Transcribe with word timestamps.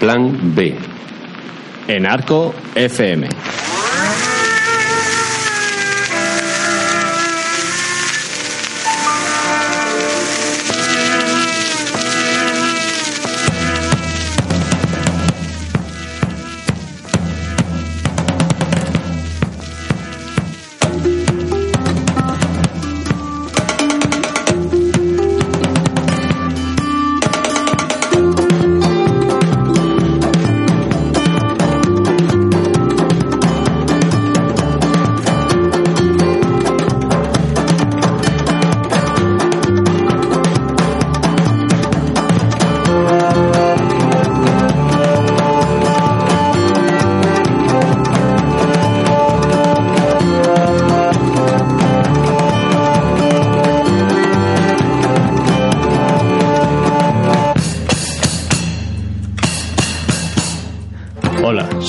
Plan 0.00 0.54
B. 0.54 0.74
En 1.86 2.06
Arco 2.06 2.54
FM. 2.74 3.28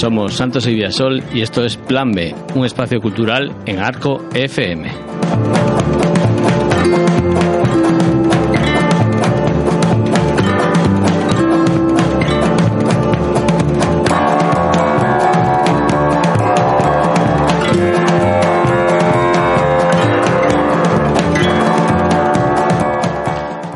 Somos 0.02 0.34
Santos 0.34 0.66
y 0.66 0.74
Villasol 0.74 1.22
y 1.32 1.42
esto 1.42 1.64
es 1.64 1.78
Plan 1.78 2.12
B, 2.12 2.34
un 2.56 2.66
espacio 2.66 3.00
cultural 3.00 3.56
en 3.68 3.78
Arco 3.78 4.28
FM. 4.34 4.90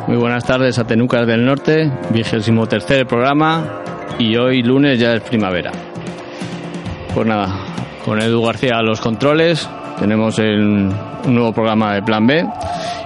Muy 0.08 0.17
buenas 0.17 0.44
tardes 0.44 0.80
a 0.80 0.88
Tenucas 0.88 1.28
del 1.28 1.45
Norte, 1.45 1.92
vigésimo 2.10 2.66
tercer 2.66 3.06
programa 3.06 3.84
y 4.17 4.36
hoy 4.38 4.64
lunes 4.64 4.98
ya 4.98 5.14
es 5.14 5.22
primavera. 5.22 5.84
Pues 7.16 7.27
nada, 7.27 7.47
con 8.03 8.21
Edu 8.21 8.44
García 8.44 8.81
los 8.81 8.99
controles, 8.99 9.69
tenemos 9.97 10.38
el, 10.38 10.91
un 11.25 11.33
nuevo 11.33 11.53
programa 11.53 11.94
de 11.94 12.03
Plan 12.03 12.27
B. 12.27 12.45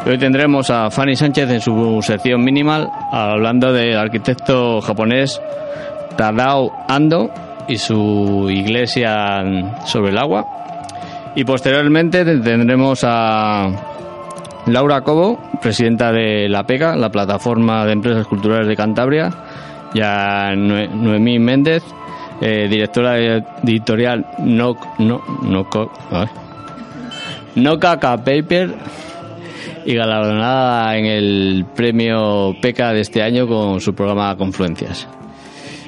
Hoy 0.04 0.18
tendremos 0.18 0.72
a 0.72 0.90
Fanny 0.90 1.16
Sánchez 1.16 1.48
en 1.52 1.62
su 1.62 2.00
sección 2.02 2.44
minimal 2.44 2.90
hablando 3.12 3.72
del 3.72 3.96
arquitecto 3.96 4.82
japonés 4.82 5.40
Tadao 6.18 6.72
Ando 6.88 7.30
y 7.68 7.78
su 7.78 8.48
iglesia 8.50 9.44
sobre 9.86 10.10
el 10.10 10.18
agua. 10.18 10.44
Y 11.36 11.44
posteriormente 11.44 12.26
tendremos 12.26 13.04
a 13.04 13.70
Laura 14.66 15.02
Cobo, 15.02 15.40
presidenta 15.62 16.12
de 16.12 16.50
la 16.50 16.64
PECA, 16.64 16.96
la 16.96 17.12
Plataforma 17.12 17.86
de 17.86 17.92
Empresas 17.92 18.26
Culturales 18.26 18.68
de 18.68 18.76
Cantabria, 18.76 19.30
y 19.94 20.02
a 20.02 20.56
Noemí 20.56 21.38
Méndez, 21.38 21.84
eh, 22.42 22.68
directora 22.70 23.18
editorial 23.64 24.26
No, 24.40 24.76
no, 25.00 25.22
no, 25.44 25.68
no 27.56 27.80
Caca 27.80 28.18
Paper 28.18 28.74
y 29.86 29.96
galardonada 29.96 30.98
en 30.98 31.06
el 31.06 31.66
premio 31.76 32.56
PECA 32.62 32.94
de 32.94 33.02
este 33.02 33.22
año 33.22 33.48
con 33.48 33.80
su 33.82 33.94
programa 33.94 34.36
Confluencias. 34.36 35.08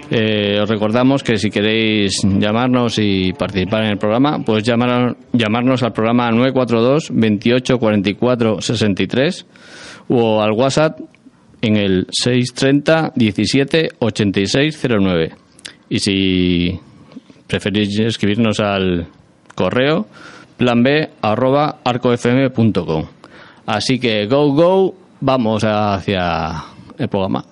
Eh, 0.09 0.59
os 0.61 0.67
recordamos 0.67 1.23
que 1.23 1.37
si 1.37 1.49
queréis 1.49 2.19
llamarnos 2.23 2.99
y 2.99 3.31
participar 3.31 3.85
en 3.85 3.91
el 3.91 3.97
programa, 3.97 4.39
pues 4.45 4.63
llamar, 4.63 5.15
llamarnos 5.31 5.83
al 5.83 5.93
programa 5.93 6.29
942 6.31 7.11
28 7.13 7.79
44 7.79 8.61
63 8.61 9.45
o 10.09 10.41
al 10.41 10.51
WhatsApp 10.51 10.99
en 11.61 11.77
el 11.77 12.07
630 12.11 13.13
17 13.15 13.89
86 13.99 14.87
09. 14.99 15.40
Y 15.91 15.99
si 15.99 16.79
preferís 17.47 17.99
escribirnos 17.99 18.61
al 18.61 19.07
correo 19.55 20.07
plan 20.55 20.81
b 20.81 21.09
arroba 21.21 21.79
arcofm.com. 21.83 23.05
Así 23.65 23.99
que 23.99 24.25
go 24.25 24.53
go, 24.53 24.95
vamos 25.19 25.65
hacia 25.65 26.63
el 26.97 27.09
programa. 27.09 27.43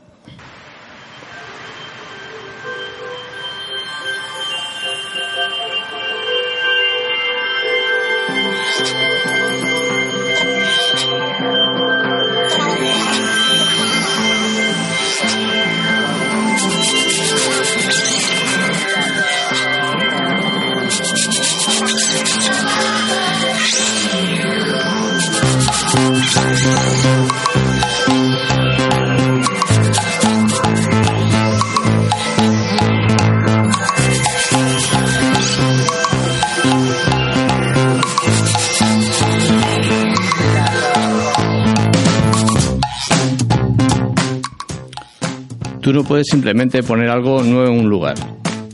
Tú 45.90 45.96
no 45.96 46.04
puedes 46.04 46.28
simplemente 46.28 46.84
poner 46.84 47.10
algo 47.10 47.42
nuevo 47.42 47.68
en 47.68 47.80
un 47.80 47.90
lugar. 47.90 48.14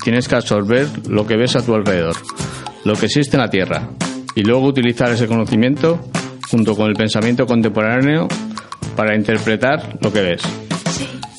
Tienes 0.03 0.28
que 0.28 0.36
absorber 0.36 0.86
lo 1.08 1.26
que 1.26 1.38
ves 1.38 1.56
a 1.56 1.66
tu 1.66 1.74
alrededor, 1.74 2.14
lo 2.84 2.94
que 2.96 3.06
existe 3.06 3.38
en 3.38 3.42
la 3.42 3.50
Tierra, 3.50 3.88
y 4.36 4.44
luego 4.44 4.66
utilizar 4.68 5.09
ese 5.12 5.26
conocimiento 5.26 5.98
junto 6.52 6.76
con 6.76 6.88
el 6.90 6.94
pensamiento 6.96 7.46
contemporáneo 7.46 8.28
para 8.98 9.16
interpretar 9.16 9.98
lo 10.02 10.12
que 10.12 10.24
ves. 10.24 10.42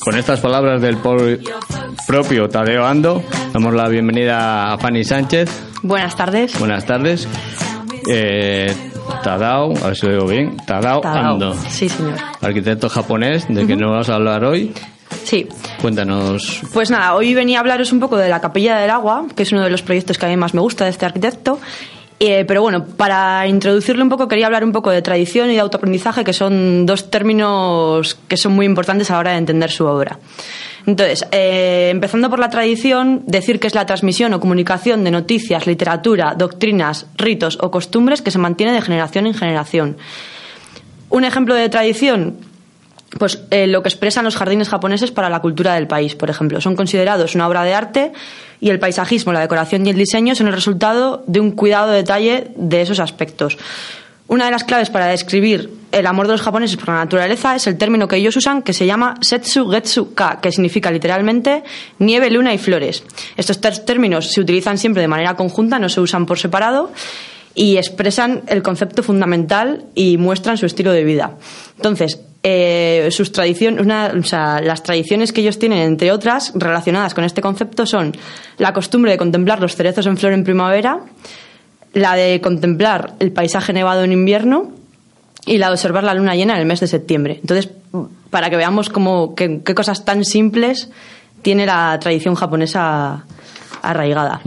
Con 0.00 0.16
estas 0.16 0.40
palabras 0.40 0.80
del 0.80 0.96
propio 0.96 2.48
Tadeo 2.48 2.86
Ando, 2.86 3.22
damos 3.52 3.74
la 3.74 3.86
bienvenida 3.90 4.72
a 4.72 4.78
Fanny 4.78 5.04
Sánchez. 5.04 5.50
Buenas 5.82 6.16
tardes. 6.16 6.58
Buenas 6.58 6.86
tardes. 6.86 7.28
Eh, 8.10 8.74
Tadao, 9.22 9.74
a 9.76 9.88
ver 9.88 9.96
si 9.96 10.06
lo 10.06 10.12
digo 10.12 10.26
bien, 10.26 10.56
Tadao, 10.66 11.02
Tadao. 11.02 11.34
Ando, 11.34 11.54
Sí, 11.68 11.90
señor. 11.90 12.14
arquitecto 12.40 12.88
japonés, 12.88 13.46
de 13.50 13.66
que 13.66 13.76
nos 13.76 13.90
vas 13.90 14.08
a 14.08 14.14
hablar 14.14 14.42
hoy. 14.42 14.72
Sí. 15.26 15.48
Cuéntanos. 15.80 16.62
Pues 16.72 16.88
nada, 16.88 17.16
hoy 17.16 17.34
venía 17.34 17.58
a 17.58 17.60
hablaros 17.60 17.92
un 17.92 17.98
poco 17.98 18.16
de 18.16 18.28
la 18.28 18.40
Capilla 18.40 18.76
del 18.78 18.90
Agua, 18.90 19.26
que 19.34 19.42
es 19.42 19.50
uno 19.50 19.64
de 19.64 19.70
los 19.70 19.82
proyectos 19.82 20.18
que 20.18 20.26
a 20.26 20.28
mí 20.28 20.36
más 20.36 20.54
me 20.54 20.60
gusta 20.60 20.84
de 20.84 20.90
este 20.90 21.04
arquitecto. 21.04 21.58
Eh, 22.20 22.44
pero 22.46 22.62
bueno, 22.62 22.86
para 22.86 23.46
introducirlo 23.48 24.04
un 24.04 24.08
poco 24.08 24.28
quería 24.28 24.46
hablar 24.46 24.62
un 24.62 24.70
poco 24.70 24.90
de 24.90 25.02
tradición 25.02 25.50
y 25.50 25.54
de 25.54 25.60
autoaprendizaje, 25.60 26.22
que 26.22 26.32
son 26.32 26.86
dos 26.86 27.10
términos 27.10 28.16
que 28.28 28.36
son 28.36 28.52
muy 28.52 28.66
importantes 28.66 29.10
a 29.10 29.14
la 29.14 29.18
hora 29.18 29.32
de 29.32 29.38
entender 29.38 29.70
su 29.72 29.84
obra. 29.84 30.20
Entonces, 30.86 31.26
eh, 31.32 31.88
empezando 31.90 32.30
por 32.30 32.38
la 32.38 32.48
tradición, 32.48 33.24
decir 33.26 33.58
que 33.58 33.66
es 33.66 33.74
la 33.74 33.84
transmisión 33.84 34.32
o 34.32 34.38
comunicación 34.38 35.02
de 35.02 35.10
noticias, 35.10 35.66
literatura, 35.66 36.36
doctrinas, 36.38 37.06
ritos 37.16 37.58
o 37.60 37.72
costumbres 37.72 38.22
que 38.22 38.30
se 38.30 38.38
mantiene 38.38 38.72
de 38.72 38.80
generación 38.80 39.26
en 39.26 39.34
generación. 39.34 39.96
Un 41.10 41.24
ejemplo 41.24 41.54
de 41.56 41.68
tradición, 41.68 42.36
pues 43.18 43.42
eh, 43.50 43.66
lo 43.66 43.82
que 43.82 43.88
expresan 43.88 44.24
los 44.24 44.36
jardines 44.36 44.68
japoneses 44.68 45.10
para 45.10 45.30
la 45.30 45.40
cultura 45.40 45.74
del 45.74 45.86
país, 45.86 46.14
por 46.14 46.30
ejemplo. 46.30 46.60
Son 46.60 46.76
considerados 46.76 47.34
una 47.34 47.48
obra 47.48 47.62
de 47.62 47.74
arte 47.74 48.12
y 48.60 48.70
el 48.70 48.78
paisajismo, 48.78 49.32
la 49.32 49.40
decoración 49.40 49.86
y 49.86 49.90
el 49.90 49.96
diseño 49.96 50.34
son 50.34 50.48
el 50.48 50.52
resultado 50.52 51.22
de 51.26 51.40
un 51.40 51.52
cuidado 51.52 51.90
de 51.90 51.98
detalle 51.98 52.48
de 52.56 52.82
esos 52.82 53.00
aspectos. 53.00 53.58
Una 54.28 54.46
de 54.46 54.50
las 54.50 54.64
claves 54.64 54.90
para 54.90 55.06
describir 55.06 55.70
el 55.92 56.04
amor 56.04 56.26
de 56.26 56.32
los 56.32 56.42
japoneses 56.42 56.76
por 56.76 56.88
la 56.88 56.96
naturaleza 56.96 57.54
es 57.54 57.68
el 57.68 57.78
término 57.78 58.08
que 58.08 58.16
ellos 58.16 58.36
usan 58.36 58.62
que 58.62 58.72
se 58.72 58.84
llama 58.84 59.14
Setsu 59.20 59.70
Getsu 59.70 60.14
Ka, 60.14 60.40
que 60.42 60.50
significa 60.50 60.90
literalmente 60.90 61.62
nieve, 62.00 62.28
luna 62.30 62.52
y 62.52 62.58
flores. 62.58 63.04
Estos 63.36 63.60
tres 63.60 63.84
términos 63.84 64.32
se 64.32 64.40
utilizan 64.40 64.78
siempre 64.78 65.00
de 65.00 65.08
manera 65.08 65.36
conjunta, 65.36 65.78
no 65.78 65.88
se 65.88 66.00
usan 66.00 66.26
por 66.26 66.40
separado. 66.40 66.90
Y 67.56 67.78
expresan 67.78 68.42
el 68.46 68.62
concepto 68.62 69.02
fundamental 69.02 69.86
y 69.94 70.18
muestran 70.18 70.58
su 70.58 70.66
estilo 70.66 70.92
de 70.92 71.04
vida. 71.04 71.32
Entonces, 71.76 72.20
eh, 72.42 73.08
sus 73.10 73.32
tradiciones, 73.32 73.84
o 73.84 74.22
sea, 74.22 74.60
las 74.60 74.82
tradiciones 74.82 75.32
que 75.32 75.40
ellos 75.40 75.58
tienen, 75.58 75.78
entre 75.78 76.12
otras, 76.12 76.52
relacionadas 76.54 77.14
con 77.14 77.24
este 77.24 77.40
concepto, 77.40 77.86
son 77.86 78.14
la 78.58 78.74
costumbre 78.74 79.10
de 79.10 79.18
contemplar 79.18 79.60
los 79.60 79.74
cerezos 79.74 80.06
en 80.06 80.18
flor 80.18 80.34
en 80.34 80.44
primavera, 80.44 81.00
la 81.94 82.14
de 82.14 82.42
contemplar 82.42 83.14
el 83.20 83.32
paisaje 83.32 83.72
nevado 83.72 84.04
en 84.04 84.12
invierno 84.12 84.70
y 85.46 85.56
la 85.56 85.68
de 85.68 85.72
observar 85.72 86.04
la 86.04 86.12
luna 86.12 86.34
llena 86.36 86.52
en 86.52 86.60
el 86.60 86.66
mes 86.66 86.80
de 86.80 86.88
septiembre. 86.88 87.38
Entonces, 87.40 87.70
para 88.28 88.50
que 88.50 88.56
veamos 88.56 88.90
cómo, 88.90 89.34
qué, 89.34 89.62
cosas 89.74 90.04
tan 90.04 90.26
simples 90.26 90.90
tiene 91.40 91.64
la 91.64 91.98
tradición 92.00 92.34
japonesa 92.34 93.24
arraigada. 93.80 94.42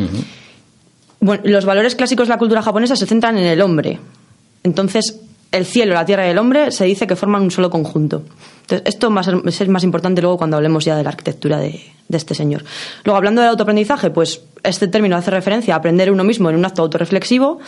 Los 1.21 1.65
valores 1.65 1.95
clásicos 1.95 2.27
de 2.27 2.33
la 2.33 2.37
cultura 2.37 2.61
japonesa 2.61 2.95
se 2.95 3.05
centran 3.05 3.37
en 3.37 3.45
el 3.45 3.61
hombre. 3.61 3.99
Entonces, 4.63 5.19
el 5.51 5.65
cielo, 5.65 5.93
la 5.93 6.05
tierra 6.05 6.27
y 6.27 6.31
el 6.31 6.37
hombre 6.37 6.71
se 6.71 6.85
dice 6.85 7.07
que 7.07 7.15
forman 7.15 7.41
un 7.41 7.51
solo 7.51 7.69
conjunto. 7.69 8.23
Esto 8.85 9.11
va 9.11 9.21
a 9.21 9.51
ser 9.51 9.69
más 9.69 9.83
importante 9.83 10.21
luego 10.21 10.37
cuando 10.37 10.57
hablemos 10.57 10.85
ya 10.85 10.95
de 10.95 11.03
la 11.03 11.09
arquitectura 11.09 11.57
de, 11.57 11.81
este 12.09 12.35
señor. 12.35 12.63
Luego, 13.03 13.17
hablando 13.17 13.41
del 13.41 13.49
autoaprendizaje, 13.49 14.11
pues 14.11 14.41
este 14.63 14.87
término 14.87 15.17
hace 15.17 15.31
referencia 15.31 15.73
a 15.73 15.77
aprender 15.77 16.11
uno 16.11 16.23
mismo 16.23 16.49
en 16.49 16.55
un 16.55 16.65
acto 16.65 16.83
autorreflexivo. 16.83 17.59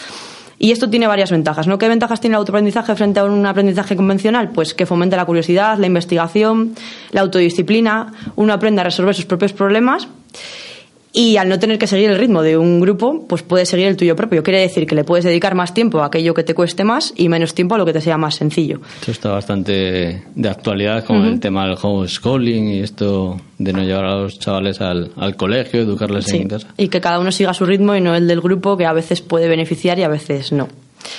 Y 0.60 0.72
esto 0.72 0.92
tiene 0.92 1.08
varias 1.08 1.32
ventajas, 1.32 1.66
¿no? 1.66 1.80
¿Qué 1.80 1.88
ventajas 1.88 2.22
tiene 2.22 2.36
el 2.36 2.40
autoaprendizaje 2.40 2.96
frente 2.96 3.20
a 3.20 3.24
un 3.24 3.44
aprendizaje 3.48 3.96
convencional? 3.96 4.50
Pues 4.50 4.76
que 4.76 4.86
fomenta 4.86 5.18
la 5.18 5.26
curiosidad, 5.26 5.80
la 5.80 5.88
investigación, 5.88 6.76
la 7.10 7.22
autodisciplina, 7.22 8.14
uno 8.36 8.54
aprende 8.54 8.82
a 8.82 8.84
resolver 8.84 9.16
sus 9.16 9.26
propios 9.26 9.54
problemas 9.54 10.08
y 11.14 11.36
al 11.38 11.50
no 11.50 11.60
tener 11.60 11.78
que 11.78 11.88
seguir 11.88 12.10
el 12.10 12.18
ritmo 12.18 12.42
de 12.42 12.58
un 12.58 12.80
grupo, 12.80 13.26
pues 13.28 13.44
puedes 13.44 13.68
seguir 13.68 13.88
el 13.88 13.98
tuyo 13.98 14.16
propio. 14.16 14.44
Quiere 14.44 14.62
decir 14.62 14.88
que 14.88 14.96
le 14.96 15.04
puedes 15.04 15.26
dedicar 15.26 15.56
más 15.56 15.74
tiempo 15.74 16.00
a 16.00 16.06
aquello 16.06 16.34
que 16.34 16.44
te 16.44 16.54
cueste 16.54 16.86
más 16.86 17.14
y 17.18 17.28
menos 17.28 17.54
tiempo 17.54 17.76
a 17.76 17.78
lo 17.78 17.86
que 17.86 17.92
te 17.92 18.00
sea 18.00 18.18
más 18.18 18.36
sencillo. 18.36 18.80
Esto 19.00 19.12
está 19.12 19.32
bastante 19.32 20.24
de 20.34 20.50
actualidad 20.50 21.04
con 21.04 21.18
el 21.26 21.40
tema 21.42 21.68
del 21.68 21.78
homeschooling 21.82 22.70
y 22.70 22.80
esto 22.80 23.42
de 23.58 23.74
no 23.74 23.84
llevar 23.84 24.06
a 24.06 24.16
los 24.22 24.40
chavales 24.40 24.80
al, 24.80 25.36
colegio, 25.36 25.82
educarles 25.82 26.32
en 26.32 26.48
casa. 26.48 26.68
Y 26.78 26.88
que 26.88 27.02
cada 27.02 27.20
uno 27.20 27.32
siga 27.32 27.54
su 27.54 27.66
ritmo 27.66 27.94
y 27.96 28.02
no 28.02 28.16
el 28.16 28.28
del 28.28 28.40
grupo, 28.40 28.78
que 28.78 28.86
a 28.86 28.94
veces 28.94 29.22
puede 29.22 29.50
beneficiar 29.50 30.00
y 30.00 30.04
a 30.04 30.08
veces 30.08 30.54
no. 30.54 30.70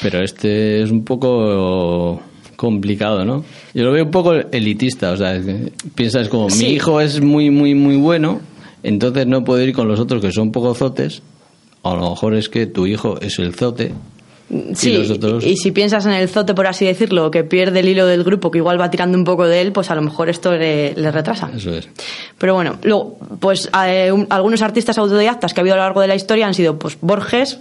Pero 0.01 0.23
este 0.23 0.83
es 0.83 0.91
un 0.91 1.05
poco 1.05 2.23
complicado, 2.57 3.25
¿no? 3.25 3.45
Yo 3.75 3.85
lo 3.85 3.93
veo 3.93 4.05
un 4.05 4.11
poco 4.11 4.33
elitista, 4.33 5.11
o 5.11 5.17
sea, 5.17 5.39
piensas 5.95 6.29
como 6.29 6.49
mi 6.49 6.67
hijo 6.67 7.01
es 7.01 7.21
muy, 7.21 7.51
muy, 7.51 7.75
muy 7.75 7.97
bueno 7.97 8.41
entonces 8.83 9.27
no 9.27 9.45
puedo 9.45 9.63
ir 9.63 9.75
con 9.75 9.89
los 9.89 10.01
otros 10.01 10.21
que 10.21 10.33
son 10.33 10.53
poco 10.53 10.75
zotes. 10.75 11.23
A 11.83 11.95
lo 11.95 12.11
mejor 12.11 12.35
es 12.35 12.49
que 12.49 12.67
tu 12.67 12.87
hijo 12.87 13.21
es 13.21 13.39
el 13.39 13.55
zote. 13.55 13.93
Sí, 14.75 14.93
y, 15.45 15.57
si 15.57 15.73
piensas 15.73 16.05
en 16.05 16.13
el 16.13 16.29
zote, 16.29 16.53
por 16.53 16.67
así 16.67 16.85
decirlo, 16.85 17.31
que 17.31 17.43
pierde 17.43 17.81
el 17.81 17.89
hilo 17.89 18.07
del 18.07 18.23
grupo, 18.23 18.51
que 18.51 18.59
igual 18.59 18.79
va 18.79 18.91
tirando 18.91 19.17
un 19.17 19.25
poco 19.25 19.47
de 19.47 19.63
él, 19.63 19.73
pues 19.73 19.91
a 19.91 19.95
lo 19.95 20.03
mejor 20.03 20.29
esto 20.29 20.53
le, 20.53 20.93
retrasa. 21.11 21.51
Eso 21.57 21.73
es. 21.73 21.89
Pero 22.37 22.53
bueno, 22.55 22.77
luego, 22.83 23.19
pues 23.41 23.71
eh, 23.87 24.13
algunos 24.29 24.61
artistas 24.61 24.99
autodidactas 24.99 25.55
que 25.55 25.61
ha 25.61 25.63
habido 25.63 25.75
a 25.75 25.79
lo 25.79 25.85
largo 25.85 26.03
de 26.03 26.09
la 26.09 26.17
historia 26.17 26.47
han 26.47 26.53
sido 26.53 26.79
pues 26.79 26.99
Borges, 27.01 27.61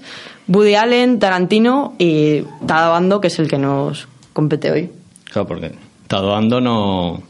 Woody 0.50 0.75
Allen, 0.75 1.19
Tarantino 1.19 1.95
y 1.97 2.41
Tadabando, 2.67 3.21
que 3.21 3.27
es 3.27 3.39
el 3.39 3.47
que 3.47 3.57
nos 3.57 4.09
compete 4.33 4.69
hoy. 4.71 4.89
Claro, 5.31 5.47
porque 5.47 5.71
Tadabando 6.07 6.59
no, 6.59 7.24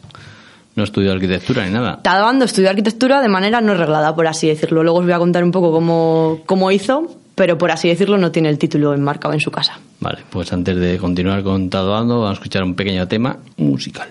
no 0.76 0.84
estudió 0.84 1.12
arquitectura 1.12 1.66
ni 1.66 1.72
nada. 1.72 2.00
Tadabando 2.02 2.46
estudió 2.46 2.70
arquitectura 2.70 3.22
de 3.22 3.28
manera 3.28 3.62
no 3.62 3.74
reglada, 3.74 4.16
por 4.16 4.28
así 4.28 4.48
decirlo. 4.48 4.84
Luego 4.84 5.00
os 5.00 5.06
voy 5.06 5.14
a 5.14 5.20
contar 5.20 5.44
un 5.44 5.52
poco 5.52 5.72
cómo, 5.72 6.40
cómo 6.46 6.72
hizo, 6.72 7.08
pero 7.36 7.58
por 7.58 7.72
así 7.72 7.88
decirlo 7.88 8.18
no 8.18 8.32
tiene 8.32 8.50
el 8.50 8.58
título 8.58 8.94
enmarcado 8.94 9.34
en 9.34 9.40
su 9.40 9.52
casa. 9.52 9.80
Vale, 10.00 10.20
pues 10.30 10.52
antes 10.54 10.76
de 10.78 10.98
continuar 10.98 11.44
con 11.44 11.70
Tadabando, 11.70 12.16
vamos 12.16 12.32
a 12.32 12.34
escuchar 12.34 12.64
un 12.64 12.76
pequeño 12.76 13.08
tema 13.08 13.38
musical. 13.58 14.10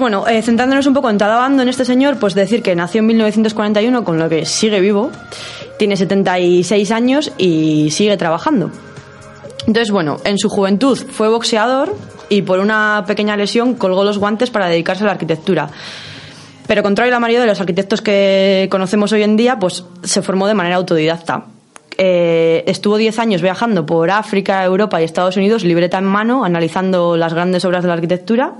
Pues 0.00 0.12
bueno, 0.12 0.26
eh, 0.26 0.40
centrándonos 0.40 0.86
un 0.86 0.94
poco 0.94 1.10
en 1.10 1.18
Tadabando, 1.18 1.62
en 1.62 1.68
este 1.68 1.84
señor, 1.84 2.16
pues 2.18 2.32
decir 2.32 2.62
que 2.62 2.74
nació 2.74 3.00
en 3.00 3.08
1941, 3.08 4.02
con 4.02 4.18
lo 4.18 4.30
que 4.30 4.46
sigue 4.46 4.80
vivo, 4.80 5.10
tiene 5.78 5.94
76 5.94 6.90
años 6.90 7.32
y 7.36 7.90
sigue 7.90 8.16
trabajando. 8.16 8.70
Entonces, 9.66 9.90
bueno, 9.90 10.16
en 10.24 10.38
su 10.38 10.48
juventud 10.48 10.96
fue 10.96 11.28
boxeador 11.28 11.94
y 12.30 12.40
por 12.40 12.60
una 12.60 13.04
pequeña 13.06 13.36
lesión 13.36 13.74
colgó 13.74 14.02
los 14.02 14.16
guantes 14.16 14.48
para 14.48 14.68
dedicarse 14.68 15.04
a 15.04 15.08
la 15.08 15.12
arquitectura. 15.12 15.68
Pero 16.66 16.82
contrario 16.82 17.12
a 17.12 17.16
la 17.16 17.20
mayoría 17.20 17.42
de 17.42 17.48
los 17.48 17.60
arquitectos 17.60 18.00
que 18.00 18.68
conocemos 18.70 19.12
hoy 19.12 19.22
en 19.22 19.36
día, 19.36 19.58
pues 19.58 19.84
se 20.02 20.22
formó 20.22 20.46
de 20.46 20.54
manera 20.54 20.76
autodidacta. 20.76 21.44
Eh, 21.98 22.64
estuvo 22.66 22.96
10 22.96 23.18
años 23.18 23.42
viajando 23.42 23.84
por 23.84 24.10
África, 24.10 24.64
Europa 24.64 24.98
y 25.02 25.04
Estados 25.04 25.36
Unidos, 25.36 25.62
libreta 25.62 25.98
en 25.98 26.06
mano, 26.06 26.42
analizando 26.42 27.18
las 27.18 27.34
grandes 27.34 27.66
obras 27.66 27.82
de 27.82 27.88
la 27.88 27.94
arquitectura 27.94 28.54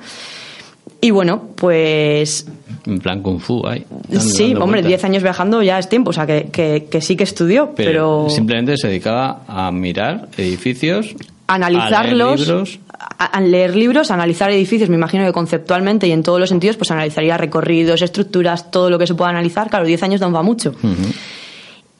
y 1.01 1.11
bueno, 1.11 1.49
pues... 1.57 2.47
En 2.87 2.99
plan 2.99 3.23
Kung 3.23 3.41
Fu, 3.41 3.67
ahí. 3.67 3.85
Sí, 4.19 4.55
hombre, 4.55 4.83
10 4.83 5.05
años 5.05 5.23
viajando 5.23 5.63
ya 5.63 5.79
es 5.79 5.89
tiempo, 5.89 6.11
o 6.11 6.13
sea, 6.13 6.27
que, 6.27 6.51
que, 6.91 7.01
sí 7.01 7.17
que 7.17 7.25
estudió, 7.25 7.73
pero, 7.77 8.29
Simplemente 8.29 8.77
se 8.77 8.89
dedicaba 8.89 9.43
a 9.47 9.71
mirar 9.71 10.29
edificios, 10.37 11.15
analizarlos, 11.47 12.33
a 12.33 12.37
leer 12.37 12.49
libros, 12.49 12.81
a, 13.19 13.41
leer 13.41 13.77
libros, 13.77 14.11
a 14.11 14.15
analizar 14.15 14.51
edificios, 14.51 14.89
me 14.89 14.97
imagino 14.97 15.25
que 15.27 15.33
conceptualmente 15.33 16.07
y 16.07 16.13
en 16.13 16.23
todos 16.23 16.41
los 16.41 16.49
sentidos, 16.49 16.77
pues 16.77 16.91
analizaría 16.91 17.37
recorridos, 17.37 18.03
estructuras, 18.03 18.71
todo 18.71 18.89
lo 18.89 18.99
que 18.99 19.07
se 19.07 19.15
pueda 19.15 19.31
analizar. 19.31 19.69
Claro, 19.69 19.85
10 19.85 20.03
años 20.03 20.21
no 20.21 20.31
va 20.33 20.43
mucho. 20.43 20.75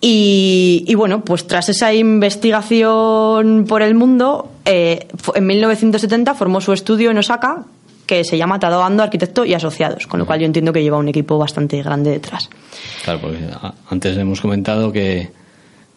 y, 0.01 0.85
y, 0.87 0.95
bueno, 0.95 1.25
pues 1.25 1.47
tras 1.47 1.69
esa 1.69 1.93
investigación 1.93 3.67
por 3.69 3.83
el 3.83 3.95
mundo, 3.95 4.51
eh, 4.65 5.09
en 5.35 5.47
1970 5.47 6.35
formó 6.35 6.61
su 6.61 6.73
estudio 6.73 7.11
en 7.11 7.19
Osaka, 7.19 7.65
que 8.11 8.25
se 8.25 8.37
llama 8.37 8.59
Tadoando 8.59 9.05
Arquitecto 9.05 9.45
y 9.45 9.55
Asociados, 9.55 10.09
con 10.09 10.19
lo 10.19 10.27
cual 10.27 10.41
yo 10.41 10.47
entiendo 10.47 10.73
que 10.73 10.83
lleva 10.83 10.99
un 10.99 11.07
equipo 11.07 11.39
bastante 11.39 11.81
grande 11.81 12.11
detrás. 12.11 12.51
Claro, 13.05 13.21
porque 13.21 13.39
antes 13.89 14.19
hemos 14.19 14.41
comentado 14.41 14.91
que, 14.91 15.31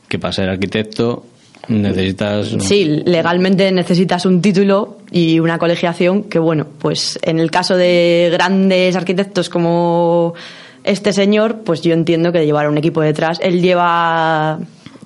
que 0.08 0.20
para 0.20 0.32
ser 0.32 0.48
arquitecto 0.48 1.26
necesitas... 1.70 2.56
Sí, 2.60 2.86
legalmente 2.86 3.72
necesitas 3.72 4.28
un 4.28 4.44
título 4.44 5.00
y 5.10 5.40
una 5.40 5.58
colegiación 5.58 6.26
que, 6.26 6.38
bueno, 6.38 6.68
pues 6.78 7.18
en 7.24 7.40
el 7.40 7.50
caso 7.50 7.76
de 7.76 8.30
grandes 8.32 8.96
arquitectos 8.96 9.50
como 9.50 10.36
este 10.84 11.14
señor, 11.14 11.62
pues 11.66 11.82
yo 11.82 11.96
entiendo 11.96 12.32
que 12.32 12.46
llevar 12.46 12.70
un 12.70 12.78
equipo 12.78 13.02
detrás. 13.02 13.40
Él 13.42 13.60
lleva, 13.60 14.60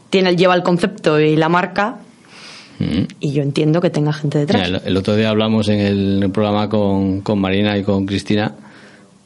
tiene, 0.10 0.36
lleva 0.36 0.56
el 0.56 0.64
concepto 0.64 1.22
y 1.22 1.38
la 1.38 1.48
marca 1.48 2.00
y 3.20 3.32
yo 3.32 3.44
entiendo 3.44 3.82
que 3.82 3.90
tenga 3.90 4.14
gente 4.14 4.40
detrás. 4.40 4.82
el, 4.86 4.98
otro 4.98 5.16
día 5.16 5.30
hablamos 5.30 5.68
en 5.70 5.80
el, 5.80 6.30
programa 6.32 6.70
con, 6.70 7.24
Marina 7.38 7.78
y 7.78 7.84
con 7.84 8.06
Cristina 8.06 8.54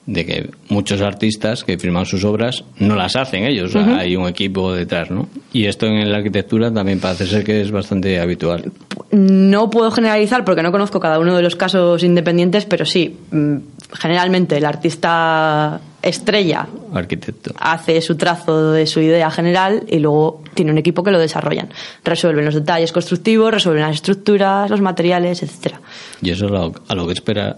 de 0.06 0.26
que 0.26 0.50
muchos 0.70 1.02
artistas 1.02 1.64
que 1.64 1.78
firman 1.78 2.06
sus 2.06 2.24
obras 2.24 2.64
no 2.80 2.96
las 2.96 3.16
hacen 3.16 3.44
ellos, 3.46 3.76
hay 3.76 4.16
un 4.16 4.28
equipo 4.28 4.74
detrás, 4.74 5.12
¿no? 5.12 5.30
Y 5.54 5.66
esto 5.66 5.86
en 5.86 6.12
la 6.12 6.18
arquitectura 6.18 6.74
también 6.74 7.00
parece 7.00 7.28
ser 7.28 7.44
que 7.44 7.62
es 7.62 7.72
bastante 7.72 8.20
habitual. 8.20 8.72
No 9.12 9.70
puedo 9.70 9.92
generalizar 9.92 10.44
porque 10.44 10.64
no 10.64 10.72
conozco 10.72 11.00
cada 11.00 11.20
uno 11.20 11.36
de 11.36 11.44
los 11.44 11.56
casos 11.56 12.04
independientes, 12.04 12.66
pero 12.66 12.86
sí, 12.86 13.16
mm, 13.32 13.58
generalmente 13.94 14.58
el 14.58 14.66
artista 14.66 15.80
estrella 16.02 16.68
Arquitecto. 16.94 17.54
hace 17.60 18.02
su 18.02 18.16
trazo 18.18 18.72
de 18.72 18.86
su 18.88 19.00
idea 19.02 19.30
general 19.32 19.84
y 19.88 20.00
luego 20.00 20.42
tiene 20.54 20.72
un 20.72 20.78
equipo 20.78 21.04
que 21.04 21.12
lo 21.12 21.20
desarrollan. 21.20 21.70
Resuelven 22.04 22.46
los 22.46 22.56
detalles 22.56 22.92
constructivos, 22.92 23.52
resuelven 23.52 23.84
las 23.84 23.96
estructuras, 23.96 24.70
los 24.70 24.82
materiales, 24.82 25.44
etcétera. 25.44 25.82
Y 26.22 26.32
eso 26.32 26.46
es 26.46 26.52
lo- 26.52 26.74
a 26.88 26.96
lo 26.96 27.08
que 27.08 27.14
espera, 27.14 27.58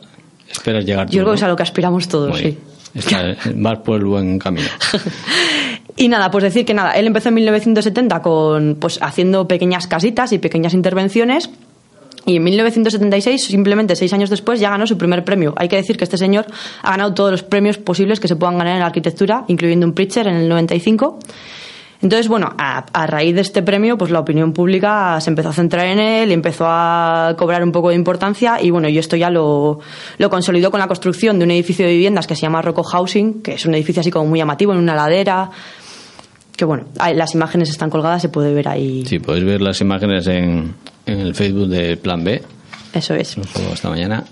esperas 0.52 0.86
llegar 0.86 1.10
Yo 1.10 1.22
creo 1.22 1.32
que 1.34 1.38
es 1.38 1.44
a 1.44 1.48
lo 1.48 1.56
que 1.56 1.64
aspiramos 1.64 2.08
todos, 2.08 2.30
Muy 2.32 2.40
sí. 2.42 2.58
Está- 2.96 3.36
vas 3.56 3.80
por 3.80 4.00
el 4.00 4.06
buen 4.06 4.38
camino. 4.40 4.68
Y 5.96 6.08
nada, 6.08 6.32
pues 6.32 6.44
decir 6.44 6.66
que 6.66 6.74
nada, 6.74 6.94
él 6.94 7.06
empezó 7.06 7.30
en 7.30 7.36
1970 7.36 8.22
con, 8.24 8.78
pues 8.80 8.98
haciendo 9.02 9.48
pequeñas 9.48 9.86
casitas 9.86 10.32
y 10.34 10.40
pequeñas 10.40 10.74
intervenciones. 10.74 11.52
Y 12.26 12.38
en 12.38 12.44
1976, 12.44 13.44
simplemente 13.44 13.96
seis 13.96 14.14
años 14.14 14.30
después, 14.30 14.60
ya 14.60 14.70
ganó 14.70 14.88
su 14.88 14.98
primer 14.98 15.26
premio. 15.26 15.54
Hay 15.58 15.68
que 15.68 15.76
decir 15.76 15.98
que 15.98 16.06
este 16.06 16.18
señor 16.18 16.46
ha 16.82 16.92
ganado 16.92 17.14
todos 17.14 17.32
los 17.32 17.44
premios 17.44 17.78
posibles 17.78 18.20
que 18.20 18.28
se 18.28 18.36
puedan 18.36 18.58
ganar 18.58 18.76
en 18.76 18.80
la 18.80 18.86
arquitectura, 18.86 19.44
incluyendo 19.48 19.86
un 19.86 19.94
Pritzer 19.94 20.28
en 20.28 20.36
el 20.36 20.48
95. 20.48 21.20
Entonces, 22.02 22.28
bueno, 22.28 22.54
a, 22.58 23.08
raíz 23.08 23.34
de 23.34 23.42
este 23.42 23.62
premio, 23.62 23.98
pues 23.98 24.12
la 24.12 24.20
opinión 24.20 24.52
pública 24.52 25.20
se 25.22 25.30
empezó 25.30 25.50
a 25.50 25.54
centrar 25.54 25.86
en 25.88 26.00
él, 26.00 26.32
y 26.32 26.34
empezó 26.34 26.66
a 26.68 27.34
cobrar 27.38 27.64
un 27.64 27.72
poco 27.72 27.90
de 27.90 27.96
importancia 27.96 28.62
y 28.62 28.72
bueno, 28.72 28.90
yo 28.90 29.00
esto 29.00 29.16
ya 29.16 29.30
lo, 29.30 29.80
lo 30.18 30.30
consolidó 30.30 30.70
con 30.70 30.82
la 30.82 30.88
construcción 30.88 31.40
de 31.40 31.46
un 31.46 31.52
edificio 31.52 31.86
de 31.86 31.94
viviendas 31.94 32.28
que 32.28 32.36
se 32.36 32.42
llama 32.42 32.62
Rocco 32.62 32.84
Housing, 32.84 33.42
que 33.42 33.54
es 33.54 33.66
un 33.66 33.74
edificio 33.74 34.02
así 34.02 34.12
como 34.12 34.26
muy 34.28 34.40
llamativo, 34.40 34.74
en 34.74 34.80
una 34.80 34.96
ladera, 34.96 35.50
que 36.58 36.66
bueno, 36.66 36.88
las 37.16 37.36
imágenes 37.36 37.70
están 37.70 37.90
colgadas, 37.90 38.22
se 38.22 38.28
puede 38.28 38.54
ver 38.54 38.68
ahí. 38.68 39.06
Sí, 39.06 39.20
podéis 39.20 39.46
ver 39.46 39.62
las 39.62 39.80
imágenes 39.80 40.28
en, 40.28 40.74
en 41.06 41.20
el 41.20 41.36
Facebook 41.36 41.68
de 41.68 41.98
Plan 41.98 42.24
B, 42.24 42.42
Eso 42.94 43.14
es. 43.16 43.38
esta 43.38 43.90
mañana. 43.90 44.24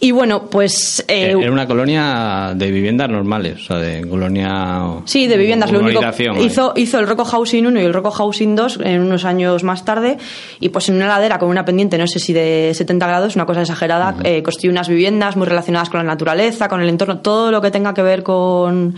Y 0.00 0.12
bueno, 0.12 0.48
pues... 0.48 1.04
eh, 1.08 1.34
Era 1.36 1.50
una 1.50 1.66
colonia 1.66 2.52
de 2.54 2.70
viviendas 2.70 3.10
normales, 3.10 3.62
o 3.62 3.64
sea, 3.64 3.78
de 3.78 4.06
colonia... 4.08 4.80
Sí, 5.06 5.26
de 5.26 5.36
viviendas. 5.36 5.72
Lo 5.72 5.80
único 5.80 6.00
¿eh? 6.00 6.44
hizo, 6.44 6.72
hizo 6.76 7.00
el 7.00 7.08
Rocco 7.08 7.24
Housing 7.24 7.66
1 7.66 7.80
y 7.80 7.84
el 7.84 7.92
Rocco 7.92 8.12
Housing 8.12 8.54
2 8.54 8.78
en 8.84 9.00
unos 9.00 9.24
años 9.24 9.64
más 9.64 9.84
tarde 9.84 10.16
y 10.60 10.68
pues 10.68 10.88
en 10.88 10.94
una 10.94 11.08
ladera 11.08 11.40
con 11.40 11.48
una 11.48 11.64
pendiente, 11.64 11.98
no 11.98 12.06
sé 12.06 12.20
si 12.20 12.32
de 12.32 12.70
70 12.74 13.08
grados, 13.08 13.34
una 13.34 13.44
cosa 13.44 13.62
exagerada, 13.62 14.14
eh, 14.22 14.44
construyó 14.44 14.70
unas 14.70 14.88
viviendas 14.88 15.36
muy 15.36 15.48
relacionadas 15.48 15.90
con 15.90 15.98
la 15.98 16.04
naturaleza, 16.04 16.68
con 16.68 16.80
el 16.80 16.88
entorno, 16.88 17.18
todo 17.18 17.50
lo 17.50 17.60
que 17.60 17.72
tenga 17.72 17.92
que 17.92 18.02
ver 18.02 18.22
con... 18.22 18.94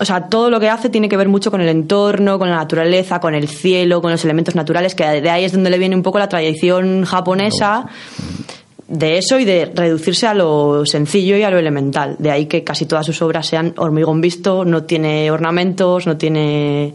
O 0.00 0.04
sea, 0.04 0.28
todo 0.28 0.50
lo 0.50 0.60
que 0.60 0.68
hace 0.68 0.88
tiene 0.88 1.08
que 1.08 1.16
ver 1.16 1.28
mucho 1.28 1.50
con 1.50 1.60
el 1.60 1.68
entorno, 1.68 2.38
con 2.38 2.48
la 2.48 2.56
naturaleza, 2.56 3.20
con 3.20 3.34
el 3.34 3.48
cielo, 3.48 4.00
con 4.00 4.10
los 4.10 4.24
elementos 4.24 4.54
naturales, 4.54 4.94
que 4.94 5.04
de 5.04 5.30
ahí 5.30 5.44
es 5.44 5.52
donde 5.52 5.70
le 5.70 5.78
viene 5.78 5.96
un 5.96 6.02
poco 6.02 6.18
la 6.18 6.28
tradición 6.28 7.04
japonesa 7.04 7.86
de 8.88 9.18
eso 9.18 9.38
y 9.38 9.44
de 9.44 9.70
reducirse 9.74 10.26
a 10.26 10.34
lo 10.34 10.84
sencillo 10.86 11.36
y 11.36 11.42
a 11.42 11.50
lo 11.50 11.58
elemental. 11.58 12.16
De 12.18 12.30
ahí 12.30 12.46
que 12.46 12.64
casi 12.64 12.86
todas 12.86 13.06
sus 13.06 13.20
obras 13.22 13.46
sean 13.46 13.74
hormigón 13.76 14.20
visto, 14.20 14.64
no 14.64 14.84
tiene 14.84 15.30
ornamentos, 15.30 16.06
no 16.06 16.16
tiene... 16.16 16.94